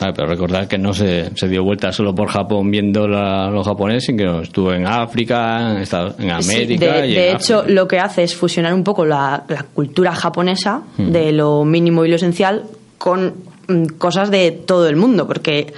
Vale, 0.00 0.12
pero 0.12 0.26
recordad 0.28 0.66
que 0.66 0.76
no 0.76 0.92
se, 0.92 1.30
se 1.36 1.48
dio 1.48 1.62
vuelta 1.62 1.92
solo 1.92 2.14
por 2.14 2.28
Japón 2.28 2.70
viendo 2.70 3.06
la, 3.06 3.48
los 3.50 3.66
japoneses, 3.66 4.04
sino 4.06 4.38
que 4.38 4.42
estuvo 4.44 4.72
en 4.72 4.86
África, 4.86 5.78
en, 5.78 5.86
Sí, 5.86 5.94
América. 6.30 6.92
de 7.00 7.08
y 7.08 7.14
de 7.14 7.30
en 7.30 7.36
hecho, 7.36 7.58
África. 7.60 7.74
lo 7.80 7.88
que 7.88 7.98
hace 8.00 8.22
es 8.24 8.34
fusionar 8.34 8.74
un 8.74 8.82
poco 8.84 9.04
la, 9.04 9.44
la 9.48 9.62
cultura 9.62 10.12
japonesa 10.14 10.82
de 10.98 11.32
lo 11.32 11.64
mínimo 11.64 12.04
y 12.04 12.08
lo 12.08 12.16
esencial 12.16 12.64
con 12.98 13.34
mm, 13.68 13.84
cosas 13.98 14.30
de 14.30 14.50
todo 14.50 14.88
el 14.88 14.96
mundo, 14.96 15.26
porque 15.28 15.72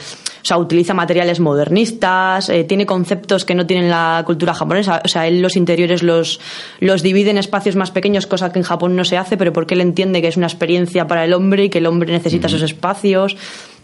sea, 0.47 0.59
utiliza 0.59 0.95
materiales 0.95 1.41
modernistas, 1.41 2.49
eh, 2.49 2.65
tiene 2.65 2.87
conceptos 2.87 3.45
que 3.45 3.55
no 3.55 3.67
tienen 3.67 3.91
la 3.91 4.23
cultura 4.25 4.55
japonesa. 4.55 5.03
O 5.05 5.09
sea, 5.09 5.26
él 5.26 5.43
los 5.43 5.57
interiores 5.57 6.03
los, 6.03 6.41
los 6.81 7.03
divide 7.03 7.31
en 7.31 7.38
espacios 7.38 7.76
más 7.76 7.91
pequeños, 7.91 8.26
cosa 8.26 8.53
que 8.53 8.59
en 8.59 8.65
Japón 8.65 8.97
no 8.97 9.05
se 9.05 9.17
hace, 9.17 9.37
pero 9.37 9.53
porque 9.53 9.75
él 9.75 9.81
entiende 9.81 10.23
que 10.23 10.29
es 10.29 10.37
una 10.37 10.47
experiencia 10.47 11.07
para 11.07 11.25
el 11.25 11.33
hombre 11.33 11.65
y 11.65 11.69
que 11.69 11.79
el 11.79 11.87
hombre 11.87 12.12
necesita 12.12 12.47
esos 12.47 12.62
espacios. 12.62 13.37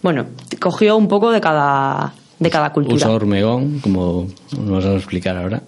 Bueno, 0.02 0.26
cogió 0.60 0.96
un 0.96 1.08
poco 1.08 1.30
de 1.30 1.40
cada, 1.40 2.12
de 2.38 2.50
cada 2.50 2.72
cultura. 2.72 2.96
Usa 2.96 3.10
hormigón, 3.10 3.80
como 3.80 4.28
nos 4.56 4.70
vas 4.70 4.84
a 4.84 4.94
explicar 4.94 5.36
ahora. 5.36 5.62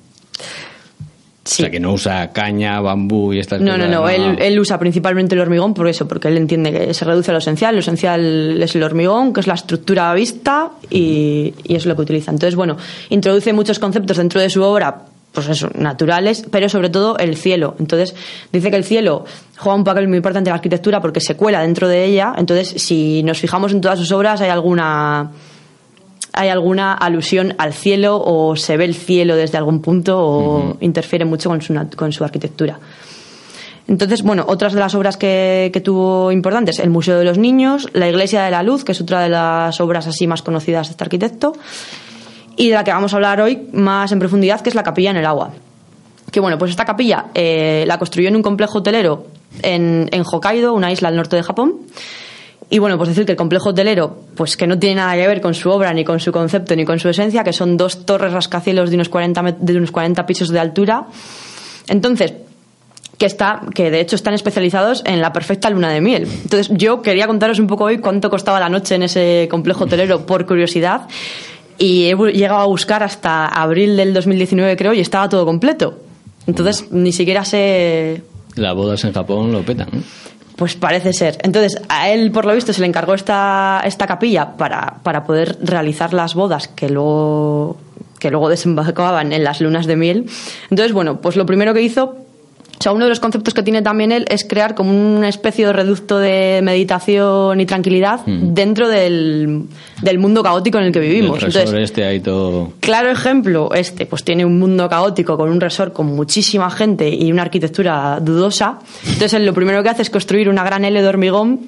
Sí. 1.45 1.63
O 1.63 1.65
sea, 1.65 1.71
que 1.71 1.79
no 1.81 1.93
usa 1.93 2.33
caña, 2.33 2.81
bambú 2.81 3.33
y 3.35 3.39
estas 3.39 3.61
No, 3.61 3.73
cosas. 3.73 3.91
no, 3.91 4.01
no. 4.03 4.09
Él, 4.09 4.37
él 4.41 4.59
usa 4.59 4.79
principalmente 4.79 5.35
el 5.35 5.43
hormigón 5.43 5.75
por 5.75 5.87
eso, 5.89 6.09
porque 6.09 6.29
él 6.29 6.39
entiende 6.39 6.73
que 6.73 6.95
se 6.95 7.05
reduce 7.05 7.31
a 7.31 7.35
lo 7.35 7.39
esencial. 7.39 7.75
Lo 7.75 7.81
esencial 7.81 8.63
es 8.63 8.75
el 8.75 8.83
hormigón, 8.83 9.33
que 9.35 9.41
es 9.41 9.47
la 9.47 9.55
estructura 9.55 10.13
vista, 10.15 10.71
y, 10.89 11.53
y 11.65 11.75
es 11.75 11.85
lo 11.85 11.95
que 11.97 12.03
utiliza. 12.03 12.31
Entonces, 12.31 12.57
bueno, 12.57 12.77
introduce 13.11 13.53
muchos 13.53 13.79
conceptos 13.79 14.17
dentro 14.17 14.41
de 14.41 14.49
su 14.49 14.63
obra, 14.63 15.03
pues 15.33 15.49
eso, 15.49 15.69
naturales, 15.77 16.47
pero 16.51 16.69
sobre 16.71 16.89
todo 16.89 17.19
el 17.19 17.37
cielo. 17.37 17.75
Entonces, 17.79 18.15
dice 18.53 18.71
que 18.71 18.77
el 18.77 18.85
cielo 18.85 19.25
juega 19.59 19.77
un 19.77 19.85
papel 19.85 20.09
muy 20.09 20.17
importante 20.17 20.49
en 20.49 20.53
la 20.53 20.57
arquitectura 20.57 21.01
porque 21.03 21.21
se 21.21 21.37
cuela 21.37 21.61
dentro 21.61 21.89
de 21.89 22.05
ella. 22.07 22.33
Entonces, 22.39 22.81
si 22.83 23.23
nos 23.23 23.39
fijamos 23.39 23.73
en 23.73 23.81
todas 23.83 23.99
sus 23.99 24.13
obras, 24.13 24.41
hay 24.41 24.49
alguna 24.49 25.31
hay 26.35 26.49
alguna 26.49 26.93
alusión 26.93 27.55
al 27.59 27.73
cielo 27.73 28.21
o 28.23 28.57
se 28.57 28.77
ve 28.77 28.85
el 28.85 28.95
cielo 28.95 29.37
desde 29.37 29.57
algún 29.57 29.81
punto 29.81 30.19
o 30.19 30.77
interfiere 30.81 31.25
mucho 31.25 31.49
con 31.49 31.63
su, 31.63 31.75
con 31.97 32.13
su 32.13 32.25
arquitectura. 32.25 32.79
Entonces, 33.87 34.23
bueno, 34.23 34.45
otras 34.49 34.73
de 34.73 34.81
las 34.81 34.95
obras 34.95 35.17
que, 35.17 35.71
que 35.73 35.81
tuvo 35.81 36.33
importantes, 36.33 36.79
el 36.79 36.91
Museo 36.91 37.19
de 37.19 37.25
los 37.25 37.39
Niños, 37.39 37.89
la 37.93 38.09
Iglesia 38.09 38.43
de 38.43 38.51
la 38.51 38.63
Luz, 38.63 38.83
que 38.83 38.93
es 38.93 39.01
otra 39.01 39.21
de 39.21 39.29
las 39.29 39.79
obras 39.81 40.07
así 40.07 40.27
más 40.27 40.43
conocidas 40.43 40.89
de 40.89 40.93
este 40.93 41.05
arquitecto, 41.05 41.53
y 42.57 42.69
de 42.69 42.75
la 42.75 42.85
que 42.85 42.93
vamos 42.93 43.13
a 43.13 43.17
hablar 43.17 43.41
hoy 43.41 43.69
más 43.73 44.11
en 44.13 44.19
profundidad, 44.19 44.61
que 44.63 44.71
es 44.71 44.75
la 44.75 44.83
Capilla 44.83 45.11
en 45.11 45.19
el 45.19 45.27
Agua. 45.27 45.53
Que 46.33 46.41
bueno, 46.41 46.59
pues 46.59 46.71
esta 46.73 46.85
capilla 46.85 47.27
eh, 47.35 47.85
la 47.87 47.99
construyó 47.99 48.29
en 48.29 48.35
un 48.35 48.43
complejo 48.43 48.79
hotelero 48.79 49.27
en, 49.63 50.09
en 50.11 50.23
Hokkaido, 50.25 50.73
una 50.73 50.91
isla 50.91 51.09
al 51.09 51.15
norte 51.15 51.37
de 51.37 51.45
Japón. 51.45 51.75
Y 52.71 52.79
bueno, 52.79 52.97
pues 52.97 53.11
decir 53.11 53.25
que 53.27 53.33
el 53.33 53.37
complejo 53.39 53.71
hotelero, 53.71 54.17
pues 54.37 54.57
que 54.57 54.67
no 54.67 54.79
tiene 54.79 54.97
nada 54.97 55.15
que 55.15 55.27
ver 55.29 55.41
con 55.41 55.55
su 55.55 55.71
obra, 55.71 55.93
ni 55.93 56.03
con 56.05 56.19
su 56.19 56.33
concepto, 56.33 56.75
ni 56.75 56.85
con 56.85 56.99
su 56.99 57.09
esencia, 57.09 57.45
que 57.45 57.53
son 57.53 57.77
dos 57.77 58.05
torres 58.07 58.33
rascacielos 58.33 58.91
de 58.91 58.97
unos 58.97 59.09
40, 59.09 59.43
met- 59.43 59.59
de 59.59 59.77
unos 59.77 59.91
40 59.91 60.25
pisos 60.27 60.49
de 60.49 60.59
altura. 60.59 61.07
Entonces, 61.89 62.33
que 63.19 63.27
está 63.27 63.61
que 63.75 63.91
de 63.93 64.01
hecho 64.01 64.17
están 64.17 64.35
especializados 64.35 65.03
en 65.07 65.21
la 65.21 65.33
perfecta 65.33 65.71
luna 65.71 65.91
de 65.91 66.01
miel. 66.01 66.27
Entonces, 66.43 66.71
yo 66.77 67.01
quería 67.03 67.27
contaros 67.29 67.59
un 67.61 67.67
poco 67.69 67.85
hoy 67.85 67.99
cuánto 67.99 68.29
costaba 68.31 68.59
la 68.59 68.69
noche 68.69 68.97
en 68.97 69.05
ese 69.05 69.47
complejo 69.51 69.85
hotelero 69.85 70.27
por 70.27 70.47
curiosidad 70.47 71.03
y 71.79 72.07
he 72.07 72.17
llegado 72.33 72.61
a 72.61 72.67
buscar 72.67 73.03
hasta 73.05 73.47
abril 73.47 73.97
del 73.97 74.15
2019 74.15 74.77
creo 74.77 74.95
y 74.95 75.01
estaba 75.01 75.29
todo 75.29 75.45
completo. 75.45 75.99
Entonces, 76.47 76.91
ni 76.91 77.13
siquiera 77.13 77.45
sé 77.45 78.23
Las 78.57 78.75
bodas 78.75 79.05
en 79.05 79.13
Japón 79.13 79.53
lo 79.53 79.63
petan. 79.63 79.89
Pues 80.57 80.77
parece 80.77 81.13
ser. 81.13 81.39
Entonces, 81.43 81.81
a 81.89 82.11
él, 82.11 82.31
por 82.31 82.45
lo 82.45 82.55
visto, 82.55 82.73
se 82.73 82.81
le 82.81 82.87
encargó 82.87 83.15
esta, 83.15 83.83
esta 83.85 84.07
capilla 84.07 84.57
para, 84.57 84.99
para 85.03 85.25
poder 85.25 85.59
realizar 85.63 86.13
las 86.13 86.35
bodas 86.35 86.69
que 86.69 86.89
luego, 86.89 87.77
que 88.19 88.31
luego 88.31 88.49
desembarcaban 88.49 89.33
en 89.33 89.43
las 89.45 89.61
lunas 89.61 89.87
de 89.87 89.97
miel. 89.97 90.27
Entonces, 90.71 90.93
bueno, 90.93 91.21
pues 91.21 91.37
lo 91.37 91.47
primero 91.47 91.75
que 91.75 91.83
hizo, 91.83 92.24
o 92.79 92.83
sea, 92.83 92.93
uno 92.93 93.05
de 93.05 93.09
los 93.09 93.21
conceptos 93.21 93.55
que 93.55 93.63
tiene 93.63 93.83
también 93.83 94.13
él 94.13 94.25
es 94.29 94.45
crear 94.45 94.75
como 94.75 94.91
una 94.91 95.29
especie 95.29 95.67
de 95.67 95.73
reducto 95.73 96.19
de 96.19 96.61
meditación 96.63 97.61
y 97.61 97.67
tranquilidad 97.67 98.21
dentro 98.27 98.89
del, 98.89 99.65
del 100.03 100.19
mundo 100.19 100.43
caótico 100.43 100.79
en 100.79 100.85
el 100.85 100.93
que 100.93 101.01
vivimos. 101.01 101.39
El 101.39 101.47
Entonces, 101.47 101.73
este 101.75 102.05
ahí 102.05 102.21
todo... 102.21 102.73
Claro 102.81 103.11
ejemplo, 103.11 103.71
este, 103.75 104.07
pues 104.07 104.25
tiene 104.25 104.45
un 104.45 104.59
mundo 104.59 104.89
caótico 104.89 105.37
con 105.37 105.51
un 105.51 105.61
resort 105.61 105.93
con 105.93 106.07
muchísima 106.07 106.71
gente 106.71 107.09
y 107.09 107.31
una 107.31 107.43
arquitectura 107.43 108.19
dudosa. 108.21 108.79
Entonces, 109.05 109.35
él 109.35 109.47
lo 109.47 109.55
primero 109.55 109.83
que 109.83 109.91
hace 109.91 110.03
es 110.03 110.11
construir 110.11 110.49
una 110.49 110.65
gran 110.65 110.85
L 110.85 111.01
de 111.01 111.09
hormigón 111.09 111.61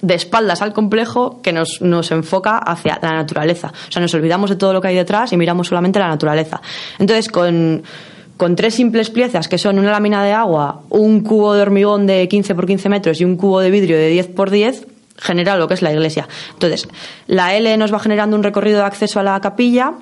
de 0.00 0.14
espaldas 0.14 0.62
al 0.62 0.72
complejo 0.72 1.40
que 1.42 1.52
nos, 1.52 1.80
nos 1.82 2.10
enfoca 2.10 2.58
hacia 2.58 2.98
la 3.02 3.12
naturaleza. 3.12 3.72
O 3.88 3.92
sea, 3.92 4.00
nos 4.00 4.14
olvidamos 4.14 4.50
de 4.50 4.56
todo 4.56 4.72
lo 4.72 4.80
que 4.80 4.88
hay 4.88 4.96
detrás 4.96 5.32
y 5.32 5.36
miramos 5.36 5.68
solamente 5.68 5.98
la 5.98 6.08
naturaleza. 6.08 6.60
Entonces, 6.98 7.28
con, 7.28 7.82
con 8.40 8.56
tres 8.56 8.74
simples 8.74 9.10
piezas 9.10 9.48
que 9.48 9.58
son 9.58 9.78
una 9.78 9.90
lámina 9.90 10.24
de 10.24 10.32
agua, 10.32 10.80
un 10.88 11.20
cubo 11.20 11.52
de 11.52 11.60
hormigón 11.60 12.06
de 12.06 12.26
15 12.26 12.54
por 12.54 12.66
15 12.66 12.88
metros 12.88 13.20
y 13.20 13.26
un 13.26 13.36
cubo 13.36 13.60
de 13.60 13.70
vidrio 13.70 13.98
de 13.98 14.08
10 14.08 14.28
por 14.28 14.48
10, 14.48 14.86
genera 15.18 15.58
lo 15.58 15.68
que 15.68 15.74
es 15.74 15.82
la 15.82 15.92
iglesia. 15.92 16.26
Entonces, 16.54 16.88
la 17.26 17.54
L 17.54 17.76
nos 17.76 17.92
va 17.92 17.98
generando 17.98 18.36
un 18.36 18.42
recorrido 18.42 18.78
de 18.78 18.86
acceso 18.86 19.20
a 19.20 19.22
la 19.22 19.38
capilla 19.42 19.92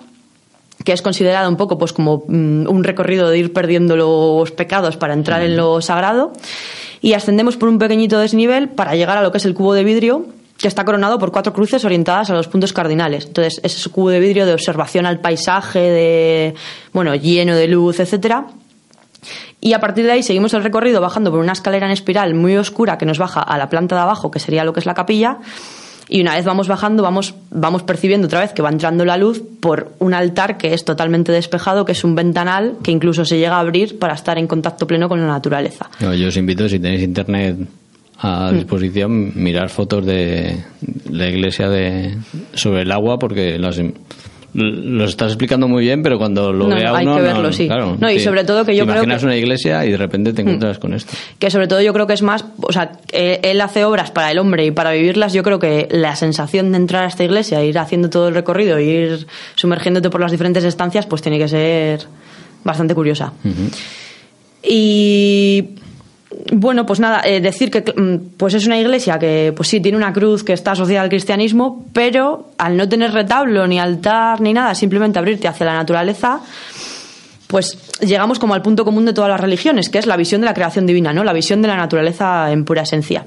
que 0.85 0.93
es 0.93 1.03
considerado 1.03 1.49
un 1.49 1.57
poco 1.57 1.79
pues 1.79 1.93
como 1.93 2.23
mm, 2.29 2.69
un 2.69 2.85
recorrido 2.85 3.29
de 3.29 3.39
ir 3.39 3.53
perdiendo 3.53 3.97
los 3.97 4.53
pecados 4.53 4.97
para 4.97 5.15
entrar 5.15 5.43
en 5.43 5.57
lo 5.57 5.83
sagrado 5.83 6.33
y 7.01 7.15
ascendemos 7.15 7.57
por 7.57 7.69
un 7.69 7.81
pequeñito 7.81 8.21
desnivel 8.21 8.69
para 8.69 8.95
llegar 8.95 9.19
a 9.19 9.23
lo 9.23 9.33
que 9.33 9.39
es 9.39 9.47
el 9.47 9.55
cubo 9.55 9.75
de 9.75 9.83
vidrio 9.83 10.27
que 10.59 10.67
está 10.67 10.85
coronado 10.85 11.19
por 11.19 11.31
cuatro 11.31 11.53
cruces 11.53 11.85
orientadas 11.85 12.31
a 12.31 12.35
los 12.35 12.49
puntos 12.49 12.73
cardinales. 12.73 13.27
Entonces, 13.27 13.61
ese 13.63 13.77
es 13.77 13.87
un 13.87 13.93
cubo 13.93 14.11
de 14.11 14.19
vidrio 14.19 14.45
de 14.45 14.53
observación 14.53 15.07
al 15.07 15.21
paisaje, 15.21 15.79
de 15.79 16.55
bueno, 16.93 17.15
lleno 17.15 17.55
de 17.55 17.69
luz, 17.69 18.01
etcétera. 18.01 18.47
Y 19.61 19.73
a 19.73 19.81
partir 19.81 20.05
de 20.05 20.13
ahí 20.13 20.23
seguimos 20.23 20.55
el 20.55 20.63
recorrido 20.63 21.01
bajando 21.01 21.31
por 21.31 21.41
una 21.41 21.53
escalera 21.53 21.87
en 21.87 21.93
espiral 21.93 22.35
muy 22.35 22.57
oscura 22.57 22.99
que 22.99 23.07
nos 23.07 23.19
baja 23.19 23.41
a 23.41 23.57
la 23.57 23.69
planta 23.69 23.95
de 23.95 24.03
abajo, 24.03 24.31
que 24.31 24.41
sería 24.41 24.65
lo 24.65 24.73
que 24.73 24.81
es 24.81 24.87
la 24.87 24.95
capilla. 24.95 25.39
Y 26.09 26.23
una 26.23 26.35
vez 26.35 26.45
vamos 26.45 26.69
bajando, 26.69 27.03
vamos, 27.03 27.35
vamos 27.51 27.83
percibiendo 27.83 28.27
otra 28.27 28.41
vez 28.41 28.53
que 28.53 28.63
va 28.63 28.71
entrando 28.71 29.05
la 29.05 29.17
luz 29.17 29.43
por 29.61 29.93
un 29.99 30.15
altar 30.15 30.57
que 30.57 30.73
es 30.73 30.85
totalmente 30.85 31.33
despejado, 31.33 31.85
que 31.85 31.93
es 31.93 32.03
un 32.03 32.15
ventanal 32.15 32.77
que 32.83 32.91
incluso 32.91 33.25
se 33.25 33.37
llega 33.37 33.57
a 33.57 33.61
abrir 33.61 33.99
para 33.99 34.15
estar 34.15 34.39
en 34.39 34.47
contacto 34.47 34.87
pleno 34.87 35.09
con 35.09 35.21
la 35.21 35.27
naturaleza. 35.27 35.91
Yo 36.01 36.29
os 36.29 36.37
invito, 36.37 36.69
si 36.69 36.79
tenéis 36.79 37.03
internet 37.03 37.59
a 38.21 38.51
disposición, 38.53 39.33
mirar 39.35 39.69
fotos 39.69 40.05
de 40.05 40.57
la 41.11 41.29
iglesia 41.29 41.69
de 41.69 42.17
sobre 42.55 42.83
el 42.83 42.91
agua, 42.93 43.19
porque 43.19 43.59
las, 43.59 43.81
lo 44.55 45.05
estás 45.05 45.29
explicando 45.33 45.69
muy 45.69 45.85
bien, 45.85 46.03
pero 46.03 46.19
cuando 46.19 46.53
lo 46.53 46.67
vea 46.69 46.97
hay 46.97 47.07
que 47.07 47.21
verlo, 47.21 47.43
no, 47.45 47.53
sí. 47.53 47.67
claro, 47.67 47.97
no, 48.01 48.11
y 48.11 48.19
sí. 48.19 48.25
sobre 48.25 48.43
todo 48.43 48.65
que 48.65 48.75
yo 48.75 48.85
creo 48.85 48.97
imaginas 48.97 49.21
que- 49.21 49.27
una 49.27 49.37
iglesia 49.37 49.85
y 49.87 49.93
de 49.93 49.97
repente 49.99 50.33
te 50.33 50.43
encuentras 50.43 50.79
con 50.81 50.95
esto. 50.95 51.13
que 51.39 51.49
sobre 51.51 51.69
todo 51.69 51.81
yo 51.81 51.93
creo 51.93 52.07
que 52.09 52.15
es 52.15 52.23
más, 52.23 52.45
o 52.61 52.73
sea, 52.73 52.93
él 53.13 53.61
hace 53.61 53.85
obras 53.85 54.11
para 54.11 54.33
el 54.33 54.39
hombre 54.39 54.67
y 54.67 54.71
para 54.73 54.91
vivirlas, 54.93 55.33
yo 55.33 55.43
creo 55.45 55.61
que 55.61 55.87
la 55.91 56.17
sensación 56.17 56.73
de 56.73 56.79
entrar 56.79 57.05
a 57.05 57.09
esta 57.09 57.23
iglesia, 57.23 57.63
ir 57.65 57.79
haciendo 57.79 58.11
todo 58.11 58.29
el 58.29 58.35
recorrido, 58.35 58.81
ir 58.81 59.27
sumergiéndote 59.55 60.11
por 60.11 60.21
las 60.21 60.33
diferentes 60.33 60.65
estancias, 60.65 61.07
pues 61.07 61.23
tiene 61.23 61.39
que 61.39 61.47
ser 61.47 62.07
bastante 62.65 62.95
curiosa. 62.97 63.33
Y 64.63 65.65
bueno, 66.53 66.85
pues 66.85 67.01
nada, 67.01 67.23
eh, 67.25 67.41
decir 67.41 67.71
que 67.71 67.81
mm, 67.81 68.37
pues 68.37 68.55
es 68.55 68.67
una 68.67 68.79
iglesia 68.79 69.19
que 69.19 69.53
pues 69.57 69.69
sí 69.69 69.81
tiene 69.81 69.97
una 69.97 70.13
cruz 70.13 70.45
que 70.45 70.53
está 70.53 70.73
asociada 70.73 71.03
al 71.03 71.09
cristianismo, 71.09 71.87
pero 71.93 72.51
al 72.59 72.77
no 72.77 72.89
tener 72.89 73.13
retablo 73.13 73.67
ni 73.67 73.79
altar 73.79 74.41
ni 74.41 74.53
nada, 74.53 74.75
simplemente 74.75 75.19
abrirte 75.19 75.49
hacia 75.49 75.67
la 75.67 75.75
naturaleza, 75.75 76.41
pues 77.47 77.79
llegamos 78.01 78.39
como 78.39 78.55
al 78.55 78.63
punto 78.63 78.85
común 78.85 79.07
de 79.07 79.15
todas 79.15 79.31
las 79.31 79.41
religiones, 79.41 79.89
que 79.89 79.99
es 79.99 80.07
la 80.07 80.17
visión 80.17 80.43
de 80.43 80.47
la 80.47 80.55
creación 80.55 80.87
divina, 80.87 81.13
¿no? 81.15 81.25
La 81.25 81.33
visión 81.33 81.63
de 81.63 81.69
la 81.69 81.77
naturaleza 81.77 82.53
en 82.53 82.65
pura 82.65 82.83
esencia. 82.83 83.25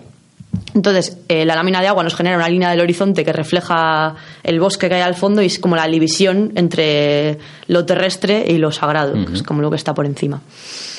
Entonces, 0.73 1.17
eh, 1.27 1.45
la 1.45 1.55
lámina 1.55 1.81
de 1.81 1.87
agua 1.87 2.03
nos 2.03 2.15
genera 2.15 2.37
una 2.37 2.47
línea 2.47 2.69
del 2.69 2.79
horizonte 2.79 3.25
que 3.25 3.33
refleja 3.33 4.15
el 4.43 4.59
bosque 4.59 4.87
que 4.87 4.95
hay 4.95 5.01
al 5.01 5.15
fondo 5.15 5.41
y 5.41 5.47
es 5.47 5.59
como 5.59 5.75
la 5.75 5.87
división 5.87 6.53
entre 6.55 7.39
lo 7.67 7.85
terrestre 7.85 8.45
y 8.47 8.57
lo 8.57 8.71
sagrado, 8.71 9.13
que 9.25 9.33
es 9.33 9.43
como 9.43 9.61
lo 9.61 9.69
que 9.69 9.75
está 9.75 9.93
por 9.93 10.05
encima. 10.05 10.41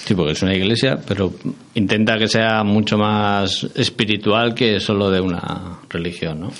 Sí, 0.04 0.14
porque 0.14 0.32
es 0.32 0.42
una 0.42 0.54
iglesia, 0.54 0.98
pero 1.06 1.32
intenta 1.74 2.18
que 2.18 2.28
sea 2.28 2.64
mucho 2.64 2.98
más 2.98 3.66
espiritual 3.74 4.54
que 4.54 4.80
solo 4.80 5.10
de 5.10 5.20
una 5.20 5.78
religión, 5.88 6.40
¿no? 6.40 6.52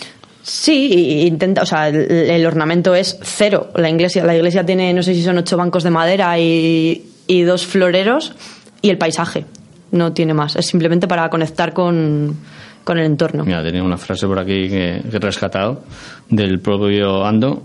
Sí, 0.42 1.26
intenta, 1.26 1.62
o 1.62 1.66
sea, 1.66 1.88
el, 1.88 2.10
el 2.10 2.46
ornamento 2.46 2.94
es 2.94 3.18
cero. 3.22 3.70
La 3.76 3.90
iglesia, 3.90 4.24
la 4.24 4.34
iglesia 4.34 4.64
tiene, 4.64 4.92
no 4.92 5.02
sé 5.02 5.14
si 5.14 5.22
son 5.22 5.38
ocho 5.38 5.56
bancos 5.56 5.82
de 5.84 5.90
madera 5.90 6.38
y, 6.38 7.04
y 7.26 7.42
dos 7.42 7.66
floreros 7.66 8.32
y 8.80 8.90
el 8.90 8.98
paisaje. 8.98 9.44
No 9.90 10.12
tiene 10.12 10.34
más. 10.34 10.56
Es 10.56 10.66
simplemente 10.66 11.06
para 11.06 11.28
conectar 11.28 11.72
con, 11.72 12.36
con 12.84 12.98
el 12.98 13.06
entorno. 13.06 13.44
Mira, 13.44 13.62
tenía 13.62 13.82
una 13.82 13.96
frase 13.96 14.26
por 14.26 14.38
aquí 14.38 14.68
que, 14.68 15.02
he 15.12 15.18
rescatado 15.18 15.84
del 16.28 16.60
propio 16.60 17.24
Ando 17.24 17.64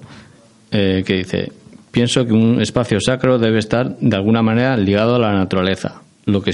eh, 0.72 1.04
que 1.06 1.16
dice: 1.16 1.52
Pienso 1.92 2.26
que 2.26 2.34
un 2.34 2.62
espacio 2.62 3.00
sacro 3.00 3.40
debe 3.40 3.60
estar 3.60 3.98
de 3.98 4.16
alguna 4.16 4.42
manera 4.42 4.78
ligado 4.78 5.16
a 5.16 5.20
la 5.20 5.34
naturaleza, 5.34 6.02
lo 6.26 6.42
que, 6.42 6.52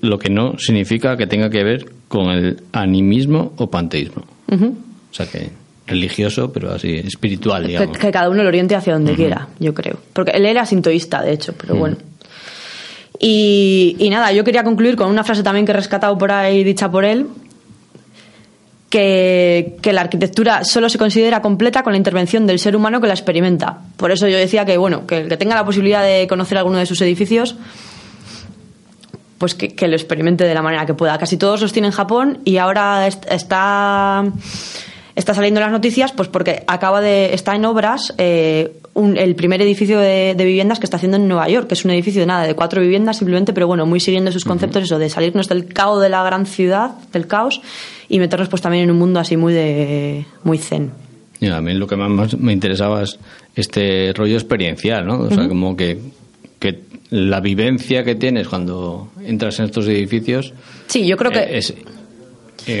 lo 0.00 0.18
que 0.18 0.30
no 0.30 0.58
significa 0.58 1.16
que 1.16 1.26
tenga 1.26 1.50
que 1.50 1.62
ver 1.62 1.86
con 2.08 2.30
el 2.30 2.62
animismo 2.72 3.52
o 3.56 3.70
panteísmo. 3.70 4.24
O 4.50 5.14
sea 5.14 5.26
que 5.26 5.50
religioso, 5.86 6.52
pero 6.52 6.72
así 6.72 6.94
espiritual, 6.96 7.62
Que, 7.62 7.68
digamos. 7.68 7.98
que 7.98 8.10
cada 8.10 8.28
uno 8.28 8.42
lo 8.42 8.48
oriente 8.48 8.74
hacia 8.74 8.92
donde 8.94 9.14
quiera, 9.14 9.48
yo 9.58 9.74
creo. 9.74 9.98
Porque 10.12 10.30
él 10.32 10.46
era 10.46 10.64
sintoísta, 10.64 11.22
de 11.22 11.32
hecho, 11.32 11.52
pero 11.60 11.74
bueno. 11.74 11.96
Y, 13.18 13.96
y 13.98 14.08
nada, 14.08 14.32
yo 14.32 14.44
quería 14.44 14.64
concluir 14.64 14.96
con 14.96 15.10
una 15.10 15.24
frase 15.24 15.42
también 15.42 15.66
que 15.66 15.72
he 15.72 15.74
rescatado 15.74 16.16
por 16.16 16.32
ahí, 16.32 16.64
dicha 16.64 16.90
por 16.90 17.04
él, 17.04 17.26
que, 18.90 19.76
que 19.80 19.92
la 19.94 20.02
arquitectura 20.02 20.64
solo 20.64 20.88
se 20.90 20.98
considera 20.98 21.40
completa 21.40 21.82
con 21.82 21.92
la 21.92 21.96
intervención 21.96 22.46
del 22.46 22.58
ser 22.58 22.76
humano 22.76 23.00
que 23.00 23.06
la 23.06 23.14
experimenta. 23.14 23.78
Por 23.96 24.10
eso 24.10 24.28
yo 24.28 24.36
decía 24.36 24.64
que, 24.66 24.76
bueno, 24.76 25.06
que 25.06 25.18
el 25.18 25.28
que 25.28 25.36
tenga 25.38 25.54
la 25.54 25.64
posibilidad 25.64 26.02
de 26.04 26.26
conocer 26.28 26.58
alguno 26.58 26.76
de 26.78 26.86
sus 26.86 27.00
edificios, 27.00 27.56
pues 29.38 29.54
que, 29.54 29.74
que 29.74 29.88
lo 29.88 29.94
experimente 29.96 30.44
de 30.44 30.54
la 30.54 30.60
manera 30.62 30.84
que 30.86 30.94
pueda. 30.94 31.16
Casi 31.18 31.36
todos 31.38 31.60
los 31.62 31.72
tiene 31.72 31.88
en 31.88 31.92
Japón 31.94 32.40
y 32.44 32.58
ahora 32.58 33.06
est- 33.06 33.24
está 33.30 34.24
está 35.16 35.34
saliendo 35.34 35.60
en 35.60 35.64
las 35.64 35.72
noticias 35.72 36.12
pues 36.12 36.28
porque 36.28 36.62
acaba 36.66 37.00
de 37.00 37.34
está 37.34 37.54
en 37.54 37.64
obras 37.64 38.14
eh, 38.18 38.72
un- 39.00 39.16
el 39.16 39.34
primer 39.34 39.60
edificio 39.62 39.98
de, 39.98 40.34
de 40.36 40.44
viviendas 40.44 40.78
que 40.78 40.86
está 40.86 40.96
haciendo 40.96 41.16
en 41.16 41.26
Nueva 41.28 41.48
York 41.48 41.66
que 41.68 41.74
es 41.74 41.84
un 41.84 41.90
edificio 41.90 42.20
de 42.20 42.26
nada 42.26 42.46
de 42.46 42.54
cuatro 42.54 42.80
viviendas 42.80 43.16
simplemente 43.18 43.52
pero 43.52 43.66
bueno 43.66 43.86
muy 43.86 43.98
siguiendo 44.00 44.30
sus 44.32 44.44
conceptos 44.44 44.84
eso 44.84 44.98
de 44.98 45.08
salirnos 45.08 45.48
del 45.48 45.66
caos 45.66 46.00
de 46.02 46.08
la 46.08 46.22
gran 46.22 46.46
ciudad 46.46 46.92
del 47.12 47.26
caos 47.26 47.60
y 48.08 48.18
meternos 48.18 48.48
pues 48.48 48.62
también 48.62 48.84
en 48.84 48.90
un 48.92 48.98
mundo 48.98 49.18
así 49.20 49.36
muy 49.36 49.52
de 49.54 50.24
muy 50.44 50.58
zen. 50.58 50.90
A 51.50 51.60
mí 51.60 51.74
lo 51.74 51.86
que 51.86 51.96
más- 51.96 52.38
me 52.38 52.52
interesaba 52.52 53.02
es 53.02 53.18
este 53.56 54.12
rollo 54.14 54.34
experiencial, 54.34 55.06
¿no? 55.06 55.20
O 55.20 55.30
sea, 55.30 55.48
como 55.48 55.74
que, 55.76 55.98
que 56.58 56.80
la 57.10 57.40
vivencia 57.40 58.04
que 58.04 58.14
tienes 58.14 58.46
cuando 58.48 59.08
entras 59.24 59.58
en 59.58 59.64
estos 59.64 59.86
edificios 59.88 60.52
sí 60.86 61.06
yo 61.06 61.16
creo 61.16 61.30
que 61.32 61.56
es 61.58 61.74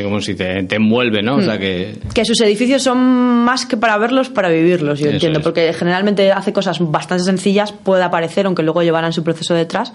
como 0.04 0.20
si 0.20 0.34
te, 0.34 0.62
te 0.64 0.76
envuelve, 0.76 1.22
¿no? 1.22 1.36
O 1.36 1.42
sea, 1.42 1.58
que 1.58 1.98
que 2.14 2.24
sus 2.24 2.40
edificios 2.40 2.82
son 2.82 2.98
más 3.44 3.66
que 3.66 3.76
para 3.76 3.96
verlos, 3.98 4.28
para 4.28 4.48
vivirlos, 4.48 4.98
yo 4.98 5.06
Eso 5.06 5.14
entiendo, 5.14 5.38
es. 5.40 5.44
porque 5.44 5.72
generalmente 5.72 6.32
hace 6.32 6.52
cosas 6.52 6.78
bastante 6.80 7.24
sencillas, 7.24 7.72
puede 7.72 8.02
aparecer, 8.02 8.46
aunque 8.46 8.62
luego 8.62 8.82
llevarán 8.82 9.12
su 9.12 9.22
proceso 9.24 9.54
detrás, 9.54 9.92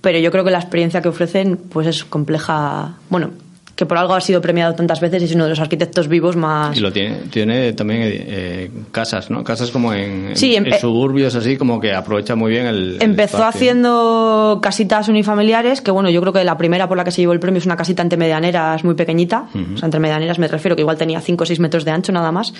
pero 0.00 0.18
yo 0.18 0.30
creo 0.30 0.44
que 0.44 0.50
la 0.50 0.58
experiencia 0.58 1.00
que 1.02 1.08
ofrecen 1.08 1.56
pues 1.56 1.86
es 1.86 2.04
compleja, 2.04 2.94
bueno, 3.10 3.30
que 3.76 3.86
por 3.86 3.98
algo 3.98 4.14
ha 4.14 4.20
sido 4.20 4.40
premiado 4.40 4.74
tantas 4.74 5.00
veces 5.00 5.22
y 5.22 5.24
es 5.24 5.34
uno 5.34 5.44
de 5.44 5.50
los 5.50 5.60
arquitectos 5.60 6.06
vivos 6.08 6.36
más... 6.36 6.76
y 6.76 6.80
lo 6.80 6.92
tiene, 6.92 7.16
tiene 7.30 7.72
también 7.72 8.00
eh, 8.04 8.70
casas, 8.92 9.30
¿no? 9.30 9.42
Casas 9.42 9.70
como 9.70 9.92
en, 9.92 10.28
en- 10.28 10.36
Sí, 10.36 10.54
en 10.54 10.64
empe- 10.66 10.78
suburbios 10.80 11.34
así, 11.34 11.56
como 11.56 11.80
que 11.80 11.92
aprovecha 11.92 12.34
muy 12.36 12.52
bien 12.52 12.66
el. 12.66 12.98
Empezó 13.00 13.44
haciendo 13.44 14.60
casitas 14.62 15.08
unifamiliares, 15.08 15.80
que 15.80 15.90
bueno, 15.90 16.10
yo 16.10 16.20
creo 16.20 16.32
que 16.32 16.44
la 16.44 16.56
primera 16.56 16.88
por 16.88 16.96
la 16.96 17.04
que 17.04 17.10
se 17.10 17.20
llevó 17.22 17.32
el 17.32 17.40
premio 17.40 17.58
es 17.58 17.66
una 17.66 17.76
casita 17.76 18.02
entre 18.02 18.16
medianeras 18.18 18.84
muy 18.84 18.94
pequeñita. 18.94 19.46
O 19.74 19.76
sea, 19.78 19.86
entre 19.86 20.00
medianeras 20.00 20.38
me 20.38 20.48
refiero 20.48 20.76
que 20.76 20.82
igual 20.82 20.96
tenía 20.96 21.20
5 21.20 21.42
o 21.42 21.46
6 21.46 21.60
metros 21.60 21.84
de 21.84 21.90
ancho 21.90 22.12
nada 22.12 22.30
más. 22.32 22.52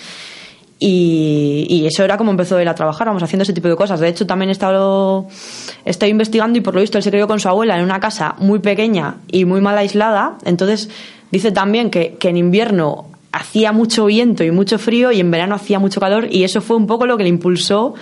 Y, 0.87 1.67
y 1.71 1.87
eso 1.87 2.05
era 2.05 2.19
como 2.19 2.31
empezó 2.31 2.59
él 2.59 2.69
a 2.69 2.75
trabajar, 2.75 3.07
vamos, 3.07 3.23
haciendo 3.23 3.45
ese 3.45 3.55
tipo 3.55 3.69
de 3.69 3.77
cosas. 3.77 4.01
De 4.01 4.09
hecho, 4.09 4.27
también 4.27 4.51
he 4.51 4.53
estado, 4.53 5.27
estoy 5.87 6.11
investigando 6.11 6.59
y 6.59 6.61
por 6.61 6.75
lo 6.75 6.83
visto 6.83 6.99
él 6.99 7.05
se 7.05 7.11
crió 7.11 7.27
con 7.27 7.41
su 7.41 7.49
abuela 7.49 7.79
en 7.79 7.85
una 7.85 8.01
casa 8.01 8.35
muy 8.39 8.59
pequeña 8.59 9.15
y 9.33 9.47
muy 9.47 9.63
mal 9.63 9.79
aislada. 9.79 10.37
Entonces, 10.45 10.91
dice 11.31 11.53
también 11.53 11.89
que, 11.91 12.17
que 12.19 12.29
en 12.29 12.37
invierno 12.37 13.07
hacía 13.33 13.73
mucho 13.73 14.05
viento 14.05 14.45
y 14.45 14.51
mucho 14.51 14.79
frío 14.79 15.11
y 15.11 15.21
en 15.21 15.31
verano 15.31 15.55
hacía 15.55 15.79
mucho 15.79 16.01
calor 16.01 16.29
y 16.31 16.45
eso 16.45 16.61
fue 16.61 16.77
un 16.77 16.87
poco 16.87 17.07
lo 17.07 17.17
que 17.17 17.23
le 17.23 17.31
impulsó 17.31 17.95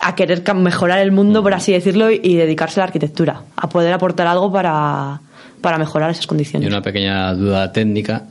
a 0.00 0.14
querer 0.14 0.42
mejorar 0.54 1.00
el 1.00 1.12
mundo, 1.12 1.42
por 1.42 1.52
así 1.52 1.70
decirlo, 1.72 2.10
y, 2.10 2.18
y 2.22 2.34
dedicarse 2.36 2.80
a 2.80 2.82
la 2.82 2.86
arquitectura, 2.86 3.42
a 3.56 3.68
poder 3.68 3.92
aportar 3.92 4.26
algo 4.26 4.50
para, 4.50 5.20
para 5.60 5.76
mejorar 5.76 6.10
esas 6.10 6.24
Y 6.24 6.28
condiciones. 6.28 6.66
una 6.68 6.80
pequeña 6.80 7.34
duda 7.34 7.70
técnica. 7.72 8.24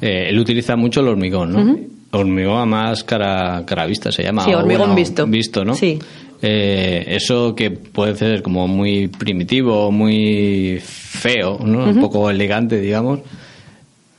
eh, 0.00 0.28
él 0.30 0.38
utiliza 0.38 0.76
mucho 0.76 1.00
el 1.00 1.08
hormigón, 1.08 1.52
¿no? 1.52 1.97
Hormigón 2.10 2.58
a 2.58 2.64
más 2.64 3.04
cara, 3.04 3.64
cara 3.66 3.86
vista 3.86 4.10
se 4.10 4.22
llama. 4.22 4.44
Sí, 4.44 4.54
hormigón 4.54 4.94
visto. 4.94 5.26
Visto, 5.26 5.64
¿no? 5.64 5.74
Sí. 5.74 5.98
Eh, 6.40 7.04
eso 7.08 7.54
que 7.54 7.70
puede 7.70 8.14
ser 8.14 8.42
como 8.42 8.68
muy 8.68 9.08
primitivo, 9.08 9.90
muy 9.90 10.78
feo, 10.82 11.58
¿no? 11.64 11.84
Un 11.84 12.00
poco 12.00 12.30
elegante, 12.30 12.80
digamos. 12.80 13.20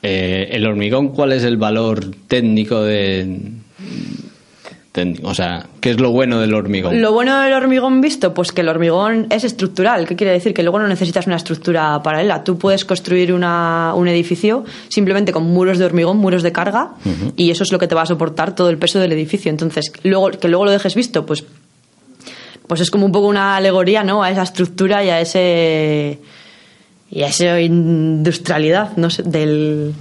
Eh, 0.02 0.48
el 0.52 0.66
hormigón, 0.66 1.08
¿cuál 1.08 1.32
es 1.32 1.44
el 1.44 1.56
valor 1.56 2.14
técnico 2.26 2.82
de... 2.82 3.38
O 5.22 5.34
sea, 5.34 5.66
¿qué 5.80 5.90
es 5.90 6.00
lo 6.00 6.10
bueno 6.10 6.40
del 6.40 6.52
hormigón? 6.52 7.00
Lo 7.00 7.12
bueno 7.12 7.40
del 7.40 7.52
hormigón 7.52 8.00
visto, 8.00 8.34
pues 8.34 8.50
que 8.50 8.62
el 8.62 8.68
hormigón 8.68 9.28
es 9.30 9.44
estructural. 9.44 10.04
¿Qué 10.04 10.16
quiere 10.16 10.32
decir? 10.32 10.52
Que 10.52 10.64
luego 10.64 10.80
no 10.80 10.88
necesitas 10.88 11.28
una 11.28 11.36
estructura 11.36 12.02
paralela. 12.02 12.42
Tú 12.42 12.58
puedes 12.58 12.84
construir 12.84 13.32
una, 13.32 13.92
un 13.94 14.08
edificio 14.08 14.64
simplemente 14.88 15.30
con 15.30 15.44
muros 15.44 15.78
de 15.78 15.84
hormigón, 15.84 16.16
muros 16.16 16.42
de 16.42 16.50
carga, 16.50 16.94
y 17.36 17.52
eso 17.52 17.62
es 17.62 17.70
lo 17.70 17.78
que 17.78 17.86
te 17.86 17.94
va 17.94 18.02
a 18.02 18.06
soportar 18.06 18.56
todo 18.56 18.68
el 18.68 18.78
peso 18.78 18.98
del 18.98 19.12
edificio. 19.12 19.48
Entonces, 19.48 19.92
luego, 20.02 20.32
que 20.32 20.48
luego 20.48 20.64
lo 20.64 20.72
dejes 20.72 20.96
visto, 20.96 21.24
pues, 21.24 21.44
pues 22.66 22.80
es 22.80 22.90
como 22.90 23.06
un 23.06 23.12
poco 23.12 23.28
una 23.28 23.56
alegoría, 23.56 24.02
¿no? 24.02 24.24
A 24.24 24.30
esa 24.32 24.42
estructura 24.42 25.04
y 25.04 25.10
a 25.10 25.20
ese 25.20 26.18
y 27.12 27.22
a 27.22 27.28
esa 27.28 27.60
industrialidad, 27.60 28.96
no 28.96 29.08
sé, 29.08 29.22
del 29.22 29.94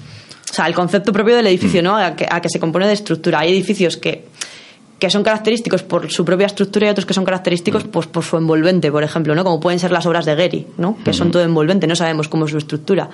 o 0.50 0.54
sea, 0.54 0.66
el 0.66 0.74
concepto 0.74 1.14
propio 1.14 1.36
del 1.36 1.46
edificio, 1.46 1.84
¿no? 1.84 1.96
A 1.96 2.16
que, 2.16 2.26
a 2.30 2.42
que 2.42 2.50
se 2.50 2.60
compone 2.60 2.88
de 2.88 2.94
estructura. 2.94 3.40
Hay 3.40 3.52
edificios 3.52 3.98
que 3.98 4.26
que 5.00 5.10
son 5.10 5.24
característicos 5.24 5.84
por 5.84 6.12
su 6.12 6.26
propia 6.26 6.48
estructura 6.48 6.88
y 6.88 6.90
otros 6.90 7.06
que 7.06 7.14
son 7.14 7.26
característicos 7.26 7.86
pues, 7.86 8.08
por 8.08 8.24
su 8.24 8.38
envolvente, 8.38 8.92
por 8.92 9.04
ejemplo, 9.04 9.34
¿no? 9.34 9.44
Como 9.44 9.60
pueden 9.60 9.80
ser 9.80 9.92
las 9.92 10.06
obras 10.06 10.26
de 10.26 10.36
Gehry, 10.36 10.68
¿no? 10.78 10.98
Que 11.04 11.14
son 11.14 11.32
todo 11.32 11.44
envolvente, 11.44 11.88
no 11.88 11.96
sabemos 11.96 12.28
cómo 12.28 12.46
es 12.46 12.52
su 12.52 12.58
estructura. 12.58 13.10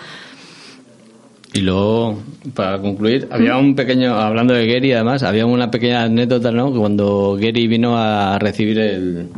Y 1.54 1.62
luego, 1.62 2.20
para 2.54 2.80
concluir, 2.80 3.30
había 3.32 3.56
un 3.56 3.76
pequeño, 3.76 4.16
hablando 4.16 4.54
de 4.54 4.68
Gary 4.68 4.92
además, 4.92 5.24
había 5.24 5.46
una 5.46 5.72
pequeña 5.72 6.04
anécdota, 6.04 6.52
¿no? 6.52 6.70
Cuando 6.72 7.38
Gary 7.40 7.68
vino 7.68 7.98
a 7.98 8.38
recibir 8.40 8.78
el, 8.78 9.30